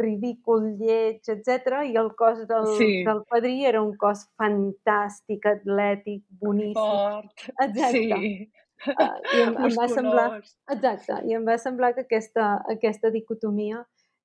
ridícul, 0.00 0.76
lleig, 0.80 1.20
etc 1.28 1.82
i 1.90 1.96
el 1.96 2.14
cos 2.16 2.46
del, 2.48 2.66
Sí. 2.78 3.04
del 3.04 3.22
padrí 3.28 3.64
era 3.66 3.82
un 3.82 3.96
cos 3.96 4.26
fantàstic, 4.40 5.46
atlètic, 5.46 6.24
boníssim. 6.40 6.74
Fort. 6.74 7.48
Exacte. 7.60 7.92
Sí. 7.92 8.50
Uh, 8.84 9.16
I 9.36 9.40
em, 9.46 9.54
em 9.64 9.76
va 9.78 9.86
semblar... 9.88 10.28
Exacte, 10.74 11.20
i 11.28 11.32
em 11.36 11.44
va 11.46 11.56
semblar 11.58 11.94
que 11.94 12.02
aquesta, 12.04 12.48
aquesta 12.68 13.08
dicotomia 13.14 13.84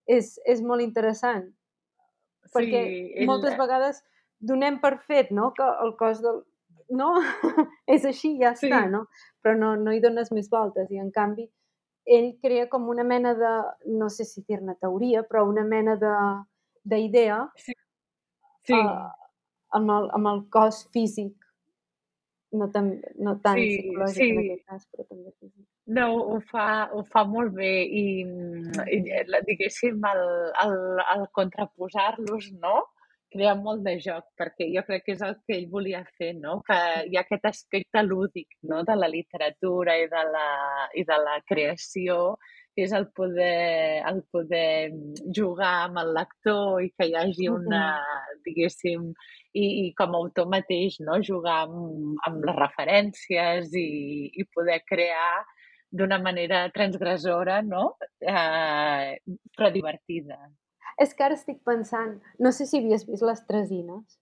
és, 0.09 0.39
és 0.45 0.59
molt 0.65 0.82
interessant. 0.82 1.45
Sí, 2.43 2.51
perquè 2.55 2.82
ell... 2.89 3.28
moltes 3.30 3.55
vegades 3.59 4.01
donem 4.39 4.79
per 4.79 4.97
fet 5.07 5.31
no? 5.35 5.51
que 5.55 5.67
el 5.85 5.95
cos 5.99 6.23
del... 6.23 6.41
No? 6.89 7.11
és 7.93 8.05
així, 8.09 8.33
ja 8.41 8.55
sí. 8.57 8.67
està, 8.67 8.85
no? 8.89 9.05
Però 9.43 9.55
no, 9.57 9.75
no 9.77 9.93
hi 9.93 10.01
dones 10.01 10.31
més 10.33 10.49
voltes. 10.49 10.89
I 10.89 11.01
en 11.03 11.11
canvi, 11.13 11.45
ell 12.09 12.31
crea 12.41 12.65
com 12.71 12.87
una 12.89 13.05
mena 13.05 13.35
de, 13.37 13.51
no 13.99 14.09
sé 14.09 14.25
si 14.25 14.41
dir-ne 14.47 14.75
teoria, 14.81 15.21
però 15.27 15.45
una 15.49 15.65
mena 15.67 15.95
d'idea 15.99 17.43
sí. 17.59 17.75
sí. 18.65 18.79
uh, 18.79 19.11
amb, 19.77 19.93
el, 19.93 20.09
amb 20.17 20.31
el 20.33 20.41
cos 20.49 20.87
físic 20.95 21.35
no, 22.51 22.69
tan, 22.73 22.95
no 23.21 23.35
tant 23.43 23.59
sí, 23.59 23.75
psicològic 23.77 24.17
sí. 24.17 24.29
en 24.29 24.39
aquest 24.41 24.63
cas, 24.71 24.85
però 24.89 25.05
també 25.05 25.33
físic. 25.37 25.65
No, 25.89 26.07
ho 26.33 26.37
fa, 26.51 26.65
ho 26.93 27.03
fa 27.09 27.23
molt 27.25 27.53
bé 27.57 27.71
i, 27.85 28.05
i 28.93 28.99
diguéssim, 29.05 30.01
el, 30.11 30.23
el, 30.63 30.75
el 31.15 31.27
contraposar-los, 31.37 32.51
no? 32.61 32.75
Crea 33.34 33.55
molt 33.55 33.84
de 33.86 33.95
joc, 34.01 34.25
perquè 34.39 34.67
jo 34.73 34.84
crec 34.88 35.05
que 35.05 35.15
és 35.15 35.23
el 35.25 35.36
que 35.45 35.55
ell 35.57 35.67
volia 35.71 36.01
fer, 36.17 36.32
no? 36.38 36.59
que 36.67 36.77
hi 37.09 37.17
ha 37.17 37.23
aquest 37.23 37.45
aspecte 37.49 38.03
lúdic 38.05 38.55
no? 38.69 38.82
de 38.88 38.95
la 38.97 39.09
literatura 39.11 39.97
i 40.01 40.07
de 40.11 40.23
la, 40.34 40.47
i 40.97 41.03
de 41.05 41.19
la 41.25 41.36
creació, 41.49 42.38
que 42.75 42.86
és 42.88 42.93
el 42.95 43.09
poder, 43.15 44.01
el 44.09 44.23
poder 44.34 44.91
jugar 45.36 45.73
amb 45.89 46.01
el 46.01 46.13
lector 46.17 46.82
i 46.86 46.89
que 46.95 47.09
hi 47.09 47.15
hagi 47.19 47.49
una, 47.53 47.84
diguéssim, 48.45 49.11
i, 49.53 49.65
i 49.86 49.86
com 49.97 50.15
a 50.15 50.23
autor 50.23 50.49
mateix, 50.49 50.99
no? 51.05 51.19
jugar 51.25 51.63
amb, 51.67 52.17
amb 52.27 52.49
les 52.49 52.59
referències 52.59 53.73
i, 53.77 53.89
i 54.34 54.47
poder 54.55 54.82
crear 54.89 55.43
d'una 55.89 56.19
manera 56.21 56.67
transgressora, 56.69 57.61
no? 57.65 57.95
Eh, 58.21 59.17
però 59.57 59.71
divertida. 59.73 60.38
És 61.00 61.14
que 61.16 61.24
ara 61.24 61.38
estic 61.38 61.62
pensant, 61.68 62.18
no 62.39 62.52
sé 62.56 62.68
si 62.68 62.82
havies 62.82 63.06
vist 63.08 63.24
les 63.24 63.45
Tresines 63.47 64.20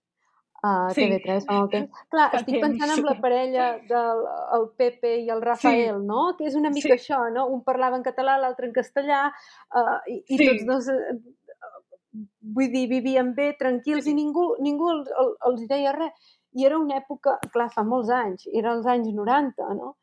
a 0.62 0.90
sí. 0.90 1.02
TV3 1.02 1.46
fa 1.46 1.56
molt 1.60 1.72
temps. 1.74 2.04
Clar, 2.10 2.28
fa 2.32 2.40
estic 2.40 2.56
temps. 2.56 2.64
pensant 2.66 2.92
en 2.96 3.04
la 3.06 3.16
parella 3.22 3.66
del 3.88 4.24
el 4.56 4.64
Pepe 4.80 5.14
i 5.22 5.28
el 5.30 5.42
Rafael, 5.42 6.00
sí. 6.00 6.06
no? 6.06 6.22
Que 6.38 6.48
és 6.50 6.56
una 6.58 6.72
mica 6.74 6.94
sí. 6.94 6.96
això, 6.98 7.20
no? 7.34 7.46
Un 7.54 7.62
parlava 7.66 7.98
en 7.98 8.06
català, 8.06 8.38
l'altre 8.42 8.66
en 8.68 8.74
castellà, 8.74 9.28
uh, 9.74 9.98
i, 10.10 10.18
i 10.26 10.40
sí. 10.40 10.48
tots 10.48 10.66
dos, 10.70 10.90
uh, 10.90 12.24
vull 12.56 12.72
dir, 12.74 12.88
vivien 12.90 13.32
bé, 13.36 13.52
tranquils, 13.60 14.04
sí. 14.06 14.14
i 14.14 14.18
ningú, 14.18 14.50
ningú 14.64 14.90
els, 14.96 15.14
els 15.50 15.64
deia 15.70 15.94
res. 15.96 16.34
I 16.58 16.66
era 16.66 16.78
una 16.80 16.98
època, 16.98 17.36
clar, 17.52 17.68
fa 17.70 17.84
molts 17.86 18.10
anys, 18.10 18.48
era 18.56 18.72
els 18.74 18.86
anys 18.88 19.12
90, 19.14 19.72
no? 19.78 19.94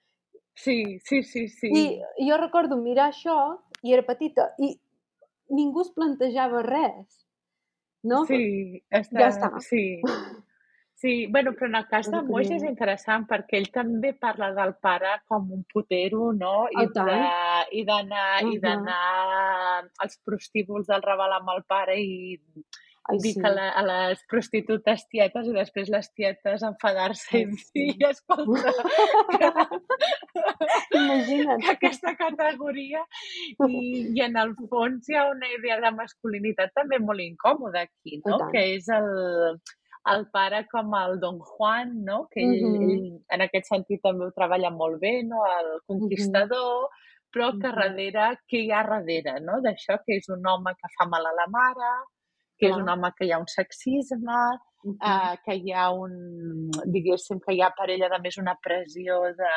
Sí, 0.56 1.02
sí, 1.04 1.22
sí, 1.28 1.50
sí. 1.52 1.68
I 1.68 2.30
jo 2.30 2.38
recordo 2.40 2.78
mirar 2.80 3.10
això, 3.12 3.58
i 3.84 3.92
era 3.92 4.06
petita, 4.08 4.54
i 4.64 4.72
ningú 5.50 5.82
es 5.86 5.92
plantejava 5.96 6.64
res. 6.66 7.22
No? 8.06 8.24
Sí, 8.30 8.84
està, 8.94 9.20
ja 9.20 9.30
està. 9.34 9.52
Sí. 9.66 9.86
Sí, 10.96 11.28
bueno, 11.28 11.52
però 11.52 11.68
en 11.68 11.76
el 11.76 11.88
cas 11.92 12.08
de 12.08 12.22
Moix 12.24 12.48
és 12.56 12.64
interessant 12.64 13.26
perquè 13.28 13.58
ell 13.60 13.68
també 13.74 14.14
parla 14.16 14.54
del 14.56 14.72
pare 14.82 15.12
com 15.28 15.50
un 15.52 15.66
putero, 15.72 16.30
no? 16.34 16.70
I 16.72 16.88
d'anar 16.96 18.46
uh 18.46 18.54
-huh. 18.56 19.90
als 20.00 20.18
prostíbuls 20.24 20.88
del 20.88 21.04
Raval 21.04 21.34
amb 21.34 21.50
el 21.58 21.64
pare 21.68 22.00
i 22.00 22.40
Ai, 23.06 23.20
dir 23.22 23.36
sí. 23.36 23.42
que 23.42 23.50
la, 23.54 23.68
a 23.78 23.82
les 23.86 24.22
prostitutes 24.32 25.04
tietes 25.12 25.46
i 25.46 25.54
després 25.54 25.92
les 25.94 26.08
tietes 26.18 26.64
enfadar-se 26.66 27.38
i 27.38 27.46
dir, 27.52 27.60
sí. 27.62 27.84
escolta, 28.10 28.74
que, 29.30 29.50
Imagina't. 31.00 31.62
que 31.62 31.76
aquesta 31.76 32.16
categoria 32.18 33.04
i, 33.68 33.84
i 34.10 34.26
en 34.26 34.40
el 34.42 34.56
fons 34.72 35.10
hi 35.10 35.20
ha 35.20 35.28
una 35.30 35.52
idea 35.54 35.78
de 35.84 35.92
masculinitat 36.00 36.74
també 36.74 36.98
molt 36.98 37.22
incòmoda 37.22 37.86
aquí, 37.86 38.22
no? 38.26 38.40
Que 38.50 38.64
és 38.74 38.90
el, 38.98 39.12
el 40.16 40.26
pare 40.34 40.64
com 40.72 40.98
el 40.98 41.20
Don 41.22 41.38
Juan, 41.52 41.94
no? 42.10 42.24
Que 42.34 42.42
ell, 42.42 42.66
uh 42.66 42.74
-huh. 42.74 42.90
ell 42.90 43.06
en 43.38 43.46
aquest 43.46 43.70
sentit 43.70 44.02
també 44.02 44.26
ho 44.26 44.34
treballa 44.34 44.74
molt 44.74 44.98
bé, 45.02 45.22
no? 45.24 45.46
El 45.60 45.72
conquistador, 45.86 46.86
uh 46.86 46.90
-huh. 46.90 47.30
però 47.34 47.52
que 47.62 47.70
darrere, 47.70 48.34
què 48.50 48.66
hi 48.66 48.72
ha 48.72 48.84
darrere, 48.84 49.40
no? 49.46 49.62
D'això 49.62 50.02
que 50.06 50.18
és 50.18 50.30
un 50.30 50.42
home 50.48 50.74
que 50.74 50.94
fa 50.98 51.06
mal 51.06 51.26
a 51.26 51.38
la 51.42 51.48
mare, 51.48 51.94
que 52.58 52.70
és 52.70 52.76
un 52.78 52.90
home 52.90 53.12
que 53.18 53.28
hi 53.28 53.32
ha 53.34 53.40
un 53.42 53.48
sexisme, 53.52 54.40
uh 54.86 54.92
-huh. 54.92 54.96
uh, 54.96 55.36
que 55.46 55.56
hi 55.56 55.74
ha 55.74 55.90
un, 55.92 56.14
diguéssim, 56.86 57.40
que 57.40 57.54
hi 57.54 57.62
ha 57.62 57.72
per 57.78 57.90
ella 57.90 58.10
a 58.12 58.20
més 58.20 58.38
una 58.38 58.58
pressió 58.62 59.22
de 59.42 59.54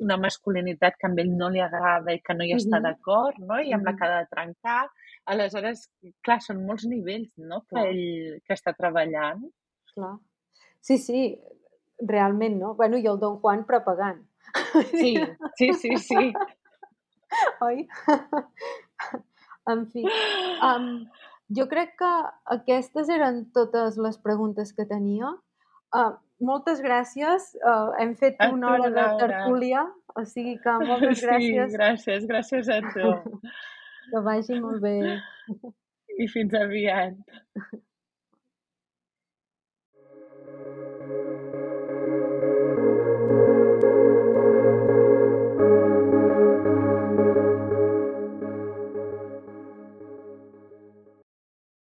una 0.00 0.16
masculinitat 0.16 0.94
que 0.98 1.06
a 1.06 1.14
ell 1.22 1.36
no 1.36 1.48
li 1.50 1.60
agrada 1.60 2.12
i 2.12 2.20
que 2.20 2.34
no 2.34 2.44
hi 2.44 2.52
uh 2.52 2.56
-huh. 2.56 2.64
està 2.64 2.80
d'acord, 2.82 3.38
no? 3.38 3.60
I 3.60 3.72
amb 3.72 3.84
la 3.86 3.96
que 3.96 4.04
ha 4.04 4.18
de 4.18 4.26
trencar. 4.30 4.90
Aleshores, 5.26 5.90
clar, 6.20 6.40
són 6.40 6.64
molts 6.66 6.84
nivells, 6.84 7.32
no?, 7.36 7.60
que 7.60 7.76
clar. 7.76 7.86
ell 7.86 8.40
que 8.44 8.54
està 8.54 8.74
treballant. 8.76 9.42
Clar. 9.94 10.18
Sí, 10.80 10.98
sí, 10.98 11.40
realment, 11.98 12.58
no? 12.58 12.74
Bueno, 12.74 12.96
i 12.98 13.06
el 13.06 13.18
Don 13.18 13.38
Juan 13.40 13.64
propagant. 13.64 14.20
Sí, 14.90 15.16
sí, 15.56 15.72
sí, 15.72 15.96
sí. 15.96 16.32
Oi? 17.60 17.88
en 19.66 19.86
fi. 19.86 20.04
Um, 20.62 21.06
jo 21.52 21.66
crec 21.68 21.96
que 22.00 22.12
aquestes 22.56 23.10
eren 23.12 23.44
totes 23.56 23.98
les 24.00 24.18
preguntes 24.18 24.72
que 24.72 24.86
tenia. 24.88 25.32
Uh, 25.94 26.14
moltes 26.40 26.80
gràcies. 26.84 27.52
Uh, 27.60 27.92
hem 28.00 28.14
fet 28.18 28.40
a 28.40 28.50
una 28.54 28.72
hora 28.72 28.90
de 28.94 29.06
tertúlia, 29.20 29.84
o 30.14 30.24
sigui 30.24 30.56
que 30.62 30.76
moltes 30.82 31.22
gràcies. 31.26 31.70
Sí, 31.70 31.78
gràcies, 31.78 32.28
gràcies 32.30 32.70
a 32.72 32.80
tu. 32.90 33.14
que 34.10 34.24
vagi 34.24 34.60
molt 34.60 34.82
bé. 34.84 34.98
I 36.14 36.28
fins 36.30 36.54
aviat. 36.58 37.18